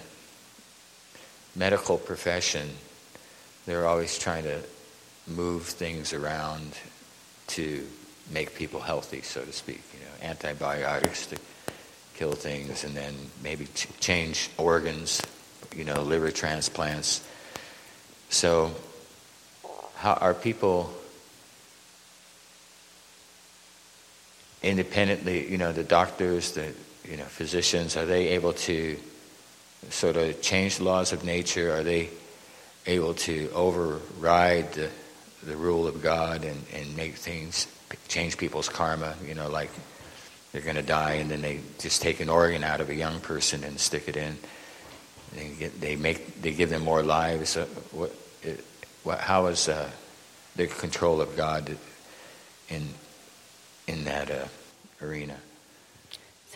medical 1.55 1.97
profession, 1.97 2.69
they're 3.65 3.85
always 3.85 4.17
trying 4.17 4.43
to 4.43 4.59
move 5.27 5.63
things 5.63 6.13
around 6.13 6.77
to 7.47 7.85
make 8.31 8.55
people 8.55 8.79
healthy, 8.79 9.21
so 9.21 9.43
to 9.43 9.51
speak. 9.51 9.81
You 9.93 9.99
know, 9.99 10.29
antibiotics 10.29 11.27
to 11.27 11.37
kill 12.15 12.33
things, 12.33 12.83
and 12.83 12.95
then 12.95 13.13
maybe 13.43 13.65
ch- 13.75 13.87
change 13.99 14.49
organs. 14.57 15.21
You 15.75 15.83
know, 15.83 16.01
liver 16.01 16.31
transplants. 16.31 17.27
So, 18.29 18.71
how 19.95 20.13
are 20.13 20.33
people 20.33 20.93
independently? 24.63 25.49
You 25.49 25.57
know, 25.57 25.71
the 25.71 25.83
doctors, 25.83 26.53
the 26.53 26.73
you 27.09 27.17
know 27.17 27.23
physicians, 27.23 27.97
are 27.97 28.05
they 28.05 28.29
able 28.29 28.53
to 28.53 28.97
sort 29.89 30.17
of 30.17 30.41
change 30.41 30.77
the 30.77 30.83
laws 30.83 31.13
of 31.13 31.23
nature? 31.23 31.73
Are 31.73 31.83
they 31.83 32.09
able 32.85 33.13
to 33.13 33.49
override 33.53 34.73
the 34.73 34.89
the 35.43 35.55
rule 35.55 35.87
of 35.87 36.01
God 36.01 36.43
and, 36.43 36.63
and 36.73 36.95
make 36.95 37.15
things 37.15 37.67
change 38.07 38.37
people's 38.37 38.69
karma. 38.69 39.15
You 39.25 39.35
know, 39.35 39.49
like 39.49 39.69
they're 40.51 40.61
going 40.61 40.75
to 40.75 40.83
die, 40.83 41.13
and 41.13 41.29
then 41.29 41.41
they 41.41 41.61
just 41.79 42.01
take 42.01 42.19
an 42.19 42.29
organ 42.29 42.63
out 42.63 42.81
of 42.81 42.89
a 42.89 42.95
young 42.95 43.19
person 43.19 43.63
and 43.63 43.79
stick 43.79 44.07
it 44.07 44.17
in. 44.17 44.37
They 45.35 45.49
get, 45.49 45.81
they 45.81 45.95
make 45.95 46.41
they 46.41 46.53
give 46.53 46.69
them 46.69 46.83
more 46.83 47.03
lives. 47.03 47.57
Uh, 47.57 47.65
what, 47.91 48.13
it, 48.43 48.63
what, 49.03 49.19
how 49.19 49.47
is 49.47 49.69
uh, 49.69 49.89
the 50.55 50.67
control 50.67 51.21
of 51.21 51.35
God 51.35 51.77
in 52.69 52.87
in 53.87 54.05
that 54.05 54.31
uh, 54.31 54.47
arena? 55.01 55.37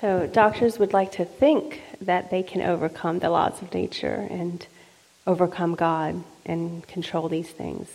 So 0.02 0.26
doctors 0.26 0.80
would 0.80 0.94
like 0.94 1.12
to 1.14 1.26
think 1.26 1.80
that 2.02 2.32
they 2.32 2.42
can 2.42 2.64
overcome 2.64 3.20
the 3.20 3.30
laws 3.30 3.62
of 3.62 3.72
nature 3.72 4.28
and 4.32 4.66
overcome 5.28 5.76
God 5.76 6.24
and 6.44 6.86
control 6.88 7.30
these 7.30 7.50
things. 7.50 7.88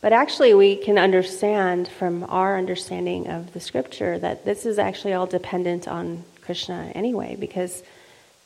But 0.00 0.14
actually, 0.14 0.54
we 0.54 0.76
can 0.76 0.96
understand 0.96 1.88
from 1.88 2.24
our 2.30 2.56
understanding 2.56 3.28
of 3.28 3.52
the 3.52 3.60
scripture 3.60 4.18
that 4.18 4.46
this 4.46 4.64
is 4.64 4.78
actually 4.78 5.12
all 5.12 5.26
dependent 5.26 5.86
on 5.86 6.24
Krishna 6.40 6.90
anyway, 6.94 7.36
because 7.38 7.82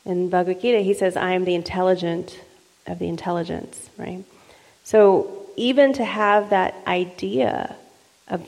in 0.05 0.29
Bhagavad 0.29 0.61
Gita, 0.61 0.79
he 0.79 0.93
says, 0.93 1.15
I 1.15 1.31
am 1.31 1.45
the 1.45 1.55
intelligent 1.55 2.37
of 2.85 2.99
the 2.99 3.07
intelligence, 3.07 3.89
right? 3.97 4.23
So 4.83 5.45
even 5.55 5.93
to 5.93 6.03
have 6.03 6.49
that 6.49 6.75
idea 6.85 7.73
of 8.27 8.45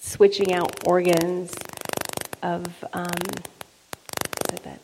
switching 0.00 0.52
out 0.52 0.86
organs, 0.86 1.54
of, 2.42 2.84
um, 2.92 3.06
that? 4.56 4.80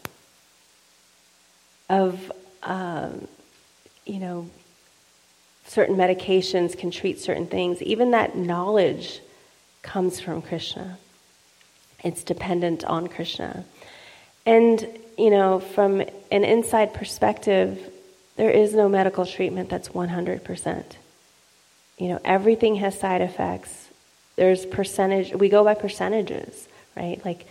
Of, 1.88 2.32
um, 2.62 3.28
you 4.06 4.18
know, 4.18 4.48
certain 5.66 5.96
medications 5.96 6.76
can 6.76 6.90
treat 6.90 7.18
certain 7.20 7.46
things, 7.46 7.82
even 7.82 8.12
that 8.12 8.36
knowledge 8.36 9.20
comes 9.82 10.20
from 10.20 10.42
Krishna. 10.42 10.98
It's 12.02 12.22
dependent 12.22 12.84
on 12.84 13.08
Krishna. 13.08 13.64
And, 14.46 14.86
you 15.16 15.30
know, 15.30 15.60
from 15.60 16.00
an 16.00 16.44
inside 16.44 16.92
perspective, 16.94 17.78
there 18.36 18.50
is 18.50 18.74
no 18.74 18.88
medical 18.88 19.24
treatment 19.24 19.70
that's 19.70 19.88
100%. 19.88 20.84
You 21.98 22.08
know, 22.08 22.20
everything 22.24 22.76
has 22.76 22.98
side 22.98 23.20
effects. 23.20 23.88
There's 24.36 24.66
percentage, 24.66 25.32
we 25.32 25.48
go 25.48 25.64
by 25.64 25.74
percentages, 25.74 26.68
right? 26.96 27.24
Like, 27.24 27.46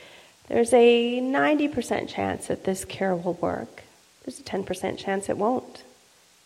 there's 0.48 0.74
a 0.74 1.20
90% 1.22 2.10
chance 2.10 2.48
that 2.48 2.64
this 2.64 2.86
cure 2.86 3.16
will 3.16 3.34
work. 3.36 3.84
There's 4.24 4.40
a 4.40 4.44
10% 4.44 4.98
chance 4.98 5.30
it 5.30 5.38
won't. 5.38 5.84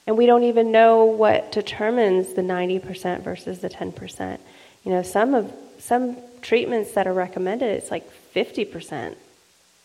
And 0.05 0.17
we 0.17 0.25
don't 0.25 0.43
even 0.43 0.71
know 0.71 1.05
what 1.05 1.51
determines 1.51 2.33
the 2.33 2.41
90% 2.41 3.21
versus 3.23 3.59
the 3.59 3.69
10%. 3.69 4.39
You 4.83 4.91
know, 4.91 5.01
some 5.01 5.33
of 5.33 5.53
some 5.79 6.17
treatments 6.41 6.93
that 6.93 7.07
are 7.07 7.13
recommended, 7.13 7.69
it's 7.69 7.91
like 7.91 8.09
50% 8.33 9.15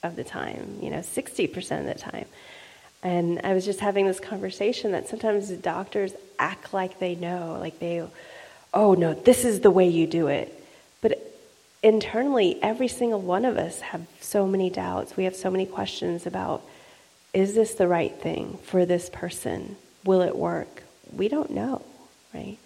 of 0.02 0.16
the 0.16 0.24
time, 0.24 0.78
you 0.80 0.90
know, 0.90 0.98
60% 0.98 1.80
of 1.80 1.86
the 1.86 1.94
time. 1.94 2.26
And 3.02 3.40
I 3.42 3.52
was 3.52 3.64
just 3.64 3.80
having 3.80 4.06
this 4.06 4.20
conversation 4.20 4.92
that 4.92 5.08
sometimes 5.08 5.48
doctors 5.50 6.12
act 6.38 6.72
like 6.72 6.98
they 6.98 7.14
know, 7.14 7.56
like 7.60 7.78
they, 7.78 8.06
oh 8.72 8.94
no, 8.94 9.14
this 9.14 9.44
is 9.44 9.60
the 9.60 9.70
way 9.70 9.88
you 9.88 10.06
do 10.06 10.28
it. 10.28 10.61
Internally, 11.82 12.62
every 12.62 12.88
single 12.88 13.20
one 13.20 13.44
of 13.44 13.56
us 13.56 13.80
have 13.80 14.06
so 14.20 14.46
many 14.46 14.70
doubts. 14.70 15.16
We 15.16 15.24
have 15.24 15.34
so 15.34 15.50
many 15.50 15.66
questions 15.66 16.26
about 16.26 16.62
is 17.34 17.54
this 17.54 17.74
the 17.74 17.88
right 17.88 18.14
thing 18.20 18.58
for 18.62 18.84
this 18.84 19.08
person? 19.08 19.76
Will 20.04 20.20
it 20.20 20.36
work? 20.36 20.82
We 21.10 21.28
don't 21.28 21.50
know, 21.50 21.82
right? 22.34 22.58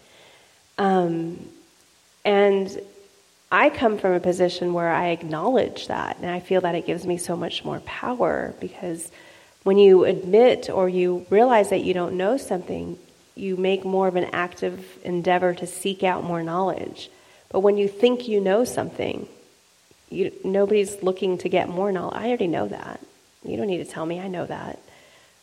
Um, 0.76 1.48
and 2.24 2.80
I 3.50 3.70
come 3.70 3.96
from 3.96 4.12
a 4.12 4.20
position 4.20 4.74
where 4.74 4.90
I 4.90 5.08
acknowledge 5.08 5.86
that, 5.86 6.18
and 6.18 6.28
I 6.28 6.40
feel 6.40 6.60
that 6.62 6.74
it 6.74 6.84
gives 6.84 7.06
me 7.06 7.16
so 7.16 7.36
much 7.36 7.64
more 7.64 7.80
power 7.80 8.54
because 8.60 9.10
when 9.62 9.78
you 9.78 10.04
admit 10.04 10.68
or 10.68 10.88
you 10.88 11.26
realize 11.30 11.70
that 11.70 11.82
you 11.82 11.94
don't 11.94 12.16
know 12.16 12.36
something, 12.36 12.98
you 13.36 13.56
make 13.56 13.84
more 13.84 14.08
of 14.08 14.16
an 14.16 14.30
active 14.32 14.98
endeavor 15.04 15.54
to 15.54 15.66
seek 15.66 16.02
out 16.02 16.24
more 16.24 16.42
knowledge. 16.42 17.08
But 17.50 17.60
when 17.60 17.76
you 17.76 17.88
think 17.88 18.28
you 18.28 18.40
know 18.40 18.64
something, 18.64 19.28
you, 20.10 20.32
nobody's 20.44 21.02
looking 21.02 21.38
to 21.38 21.48
get 21.48 21.68
more 21.68 21.92
knowledge. 21.92 22.16
I 22.16 22.28
already 22.28 22.46
know 22.46 22.68
that. 22.68 23.00
You 23.44 23.56
don't 23.56 23.66
need 23.66 23.78
to 23.78 23.90
tell 23.90 24.04
me, 24.04 24.20
I 24.20 24.28
know 24.28 24.46
that. 24.46 24.78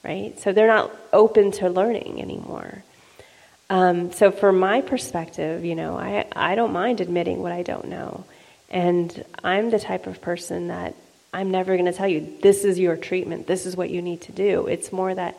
Right? 0.04 0.38
So 0.40 0.52
they're 0.52 0.68
not 0.68 0.92
open 1.14 1.52
to 1.54 1.70
learning 1.70 2.22
anymore. 2.22 2.84
Um, 3.70 4.12
so, 4.12 4.32
from 4.32 4.60
my 4.60 4.82
perspective, 4.82 5.64
you 5.64 5.74
know, 5.74 5.98
I, 5.98 6.28
I 6.36 6.56
don't 6.56 6.74
mind 6.74 7.00
admitting 7.00 7.42
what 7.42 7.52
I 7.52 7.64
don't 7.64 7.86
know. 7.86 8.26
And 8.70 9.24
I'm 9.44 9.70
the 9.70 9.80
type 9.80 10.06
of 10.06 10.22
person 10.22 10.68
that 10.68 10.96
I'm 11.34 11.50
never 11.50 11.76
going 11.76 11.86
to 11.86 11.94
tell 11.94 12.08
you, 12.08 12.38
this 12.42 12.66
is 12.66 12.78
your 12.78 12.96
treatment, 12.98 13.48
this 13.48 13.66
is 13.66 13.76
what 13.76 13.90
you 13.90 14.02
need 14.02 14.22
to 14.22 14.32
do. 14.32 14.68
It's 14.68 14.92
more 14.92 15.14
that 15.16 15.38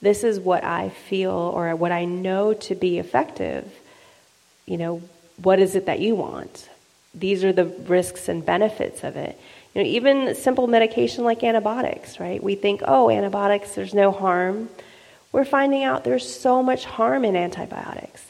this 0.00 0.24
is 0.24 0.40
what 0.40 0.64
I 0.64 0.90
feel 0.90 1.30
or 1.30 1.74
what 1.76 1.92
I 1.92 2.04
know 2.04 2.54
to 2.54 2.74
be 2.74 2.98
effective. 2.98 3.72
You 4.66 4.76
know, 4.76 5.02
what 5.42 5.58
is 5.58 5.74
it 5.74 5.86
that 5.86 6.00
you 6.00 6.14
want? 6.14 6.68
These 7.14 7.44
are 7.44 7.52
the 7.52 7.66
risks 7.66 8.28
and 8.28 8.44
benefits 8.44 9.04
of 9.04 9.16
it. 9.16 9.38
You 9.74 9.82
know, 9.82 9.88
even 9.88 10.34
simple 10.34 10.66
medication 10.66 11.24
like 11.24 11.42
antibiotics, 11.42 12.20
right? 12.20 12.42
We 12.42 12.54
think, 12.54 12.82
oh, 12.86 13.10
antibiotics, 13.10 13.74
there's 13.74 13.94
no 13.94 14.12
harm. 14.12 14.68
We're 15.30 15.44
finding 15.44 15.84
out 15.84 16.04
there's 16.04 16.28
so 16.28 16.62
much 16.62 16.84
harm 16.84 17.24
in 17.24 17.36
antibiotics 17.36 18.24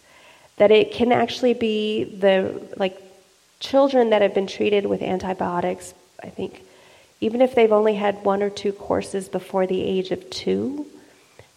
that 0.57 0.71
it 0.71 0.93
can 0.93 1.11
actually 1.13 1.55
be 1.55 2.05
the, 2.05 2.63
like, 2.77 3.01
children 3.59 4.11
that 4.11 4.23
have 4.23 4.35
been 4.35 4.47
treated 4.47 4.87
with 4.87 5.03
antibiotics, 5.03 5.95
I 6.23 6.29
think 6.29 6.63
even 7.23 7.41
if 7.41 7.55
they've 7.55 7.73
only 7.73 7.95
had 7.95 8.25
one 8.25 8.43
or 8.43 8.51
two 8.51 8.73
courses 8.73 9.29
before 9.29 9.65
the 9.65 9.81
age 9.81 10.11
of 10.11 10.29
two, 10.29 10.85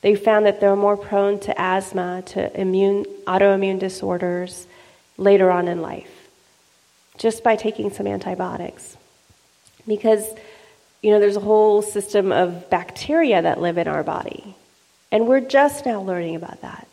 they 0.02 0.16
found 0.16 0.46
that 0.46 0.62
they're 0.62 0.76
more 0.76 0.96
prone 0.96 1.40
to 1.40 1.60
asthma, 1.60 2.22
to 2.28 2.62
immune, 2.62 3.04
autoimmune 3.26 3.80
disorders 3.80 4.68
later 5.18 5.52
on 5.52 5.68
in 5.68 5.82
life, 5.82 6.30
just 7.18 7.44
by 7.44 7.56
taking 7.56 7.92
some 7.92 8.08
antibiotics. 8.08 8.98
Because, 9.88 10.26
you 11.02 11.12
know, 11.12 11.20
there's 11.20 11.36
a 11.36 11.42
whole 11.42 11.82
system 11.82 12.32
of 12.32 12.70
bacteria 12.70 13.42
that 13.42 13.62
live 13.62 13.78
in 13.78 13.88
our 13.88 14.04
body. 14.04 14.56
And 15.12 15.28
we're 15.28 15.42
just 15.42 15.86
now 15.86 16.02
learning 16.02 16.36
about 16.36 16.62
that. 16.62 16.88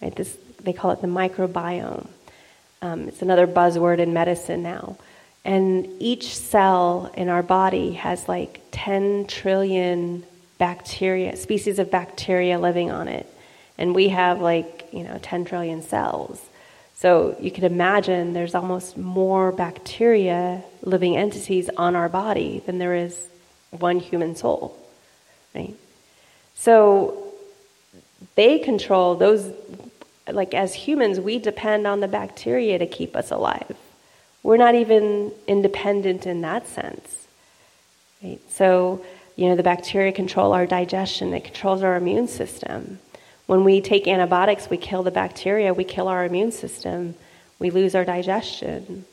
Right? 0.00 0.14
This, 0.14 0.36
they 0.62 0.72
call 0.72 0.90
it 0.92 1.00
the 1.00 1.06
microbiome. 1.06 2.08
Um, 2.80 3.08
it's 3.08 3.22
another 3.22 3.46
buzzword 3.46 3.98
in 3.98 4.12
medicine 4.12 4.62
now. 4.62 4.96
And 5.44 5.88
each 6.00 6.36
cell 6.36 7.12
in 7.16 7.28
our 7.28 7.42
body 7.42 7.92
has 7.94 8.28
like 8.28 8.60
10 8.72 9.26
trillion 9.26 10.24
bacteria, 10.58 11.36
species 11.36 11.78
of 11.78 11.90
bacteria 11.90 12.58
living 12.58 12.90
on 12.90 13.08
it. 13.08 13.26
And 13.78 13.94
we 13.94 14.08
have 14.08 14.40
like, 14.40 14.88
you 14.92 15.02
know, 15.02 15.18
10 15.22 15.44
trillion 15.44 15.82
cells. 15.82 16.40
So 17.02 17.36
you 17.40 17.50
can 17.50 17.64
imagine 17.64 18.32
there's 18.32 18.54
almost 18.54 18.96
more 18.96 19.50
bacteria, 19.50 20.62
living 20.82 21.16
entities 21.16 21.68
on 21.76 21.96
our 21.96 22.08
body 22.08 22.62
than 22.64 22.78
there 22.78 22.94
is 22.94 23.26
one 23.70 23.98
human 23.98 24.36
soul, 24.36 24.78
right? 25.52 25.74
So 26.54 27.32
they 28.36 28.60
control 28.60 29.16
those, 29.16 29.52
like 30.28 30.54
as 30.54 30.74
humans, 30.74 31.18
we 31.18 31.40
depend 31.40 31.88
on 31.88 31.98
the 31.98 32.06
bacteria 32.06 32.78
to 32.78 32.86
keep 32.86 33.16
us 33.16 33.32
alive. 33.32 33.76
We're 34.44 34.56
not 34.56 34.76
even 34.76 35.32
independent 35.48 36.24
in 36.24 36.42
that 36.42 36.68
sense. 36.68 37.26
Right? 38.22 38.38
So, 38.48 39.04
you 39.34 39.48
know, 39.48 39.56
the 39.56 39.64
bacteria 39.64 40.12
control 40.12 40.52
our 40.52 40.66
digestion, 40.66 41.34
it 41.34 41.42
controls 41.42 41.82
our 41.82 41.96
immune 41.96 42.28
system. 42.28 43.00
When 43.52 43.64
we 43.64 43.82
take 43.82 44.08
antibiotics, 44.08 44.70
we 44.70 44.78
kill 44.78 45.02
the 45.02 45.10
bacteria, 45.10 45.74
we 45.74 45.84
kill 45.84 46.08
our 46.08 46.24
immune 46.24 46.52
system, 46.52 47.14
we 47.58 47.68
lose 47.68 47.94
our 47.94 48.02
digestion. 48.02 49.04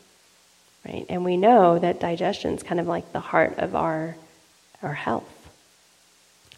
Right? 0.88 1.06
And 1.10 1.26
we 1.26 1.36
know 1.36 1.78
that 1.78 2.00
digestion 2.00 2.54
is 2.54 2.64
kind 2.64 2.80
of 2.80 2.88
like 2.88 3.12
the 3.12 3.20
heart 3.20 3.60
of 3.60 3.76
our, 3.76 4.16
our 4.82 4.94
health. 4.94 5.28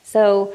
So, 0.04 0.54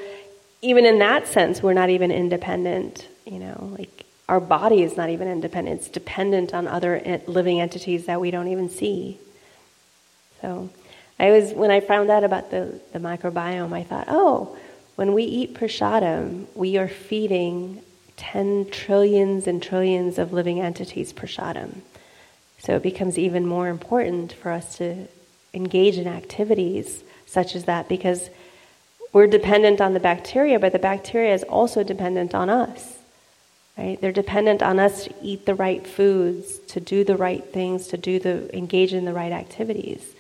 even 0.63 0.87
in 0.87 1.01
that 1.01 1.27
sense, 1.27 1.61
we're 1.61 1.73
not 1.73 1.91
even 1.91 2.13
independent, 2.13 3.09
you 3.25 3.41
know, 3.41 3.73
like 3.77 4.07
our 4.29 4.39
body 4.39 4.85
is 4.85 4.97
not 4.97 5.11
even 5.11 5.27
independent. 5.27 5.81
It's 5.81 5.89
dependent 5.89 6.55
on 6.55 6.69
other 6.69 7.21
living 7.27 7.61
entities 7.61 8.07
that 8.07 8.21
we 8.21 8.31
don't 8.31 8.47
even 8.47 8.71
see. 8.71 9.19
So 10.43 10.71
I 11.19 11.33
was, 11.33 11.53
when 11.53 11.73
I 11.73 11.81
found 11.81 12.09
out 12.09 12.23
about 12.23 12.53
the, 12.53 12.81
the 12.93 13.01
microbiome, 13.01 13.73
I 13.73 13.83
thought, 13.83 14.07
oh, 14.07 14.57
when 14.97 15.13
we 15.13 15.25
eat 15.25 15.55
prasadam, 15.55 16.47
we 16.55 16.77
are 16.77 16.89
feeding 16.89 17.83
10 18.17 18.71
trillions 18.71 19.47
and 19.47 19.63
trillions 19.63 20.19
of 20.19 20.33
living 20.33 20.61
entities 20.61 21.13
prasadam. 21.13 21.83
So 22.59 22.77
it 22.77 22.83
becomes 22.83 23.19
even 23.19 23.47
more 23.47 23.69
important 23.69 24.33
for 24.33 24.51
us 24.51 24.79
to 24.79 25.07
engage 25.55 25.99
in 25.99 26.07
activities 26.07 27.05
such 27.27 27.55
as 27.55 27.65
that 27.65 27.89
because 27.89 28.31
we're 29.13 29.27
dependent 29.27 29.81
on 29.81 29.95
the 29.95 30.01
bacteria, 30.01 30.59
but 30.59 30.73
the 30.73 30.79
bacteria 30.79 31.35
is 31.35 31.43
also 31.45 31.83
dependent 31.83 32.35
on 32.35 32.49
us. 32.51 32.99
Right? 33.77 34.01
They're 34.01 34.13
dependent 34.13 34.63
on 34.63 34.79
us 34.79 35.05
to 35.05 35.15
eat 35.23 35.45
the 35.45 35.55
right 35.55 35.87
foods, 35.87 36.59
to 36.69 36.81
do 36.81 37.05
the 37.05 37.17
right 37.17 37.45
things, 37.45 37.89
to 37.89 37.99
do 37.99 38.19
the 38.19 38.55
engage 38.57 38.95
in 38.95 39.05
the 39.05 39.13
right 39.13 39.33
activities. 39.33 40.15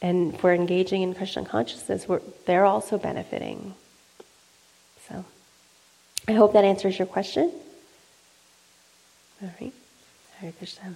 And 0.00 0.34
if 0.34 0.42
we're 0.44 0.54
engaging 0.54 1.02
in 1.02 1.14
Krishna 1.14 1.44
consciousness, 1.44 2.06
they're 2.46 2.64
also 2.64 2.98
benefiting. 2.98 3.74
I 6.28 6.32
hope 6.32 6.52
that 6.52 6.64
answers 6.64 6.98
your 6.98 7.06
question. 7.06 7.50
All 9.42 9.50
right. 9.60 9.72
Hare 10.36 10.52
Krishna. 10.52 10.94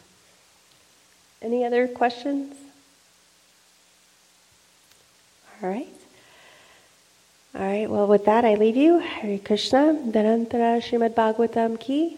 Any 1.40 1.64
other 1.64 1.88
questions? 1.88 2.54
All 5.62 5.70
right. 5.70 5.88
All 7.54 7.60
right, 7.60 7.88
well, 7.88 8.06
with 8.06 8.24
that, 8.26 8.44
I 8.44 8.54
leave 8.54 8.76
you. 8.76 8.98
Hare 8.98 9.38
Krishna, 9.38 9.98
Dhanantara 10.06 10.80
Srimad 10.80 11.14
Bhagavatam 11.14 11.78
ki. 11.78 12.16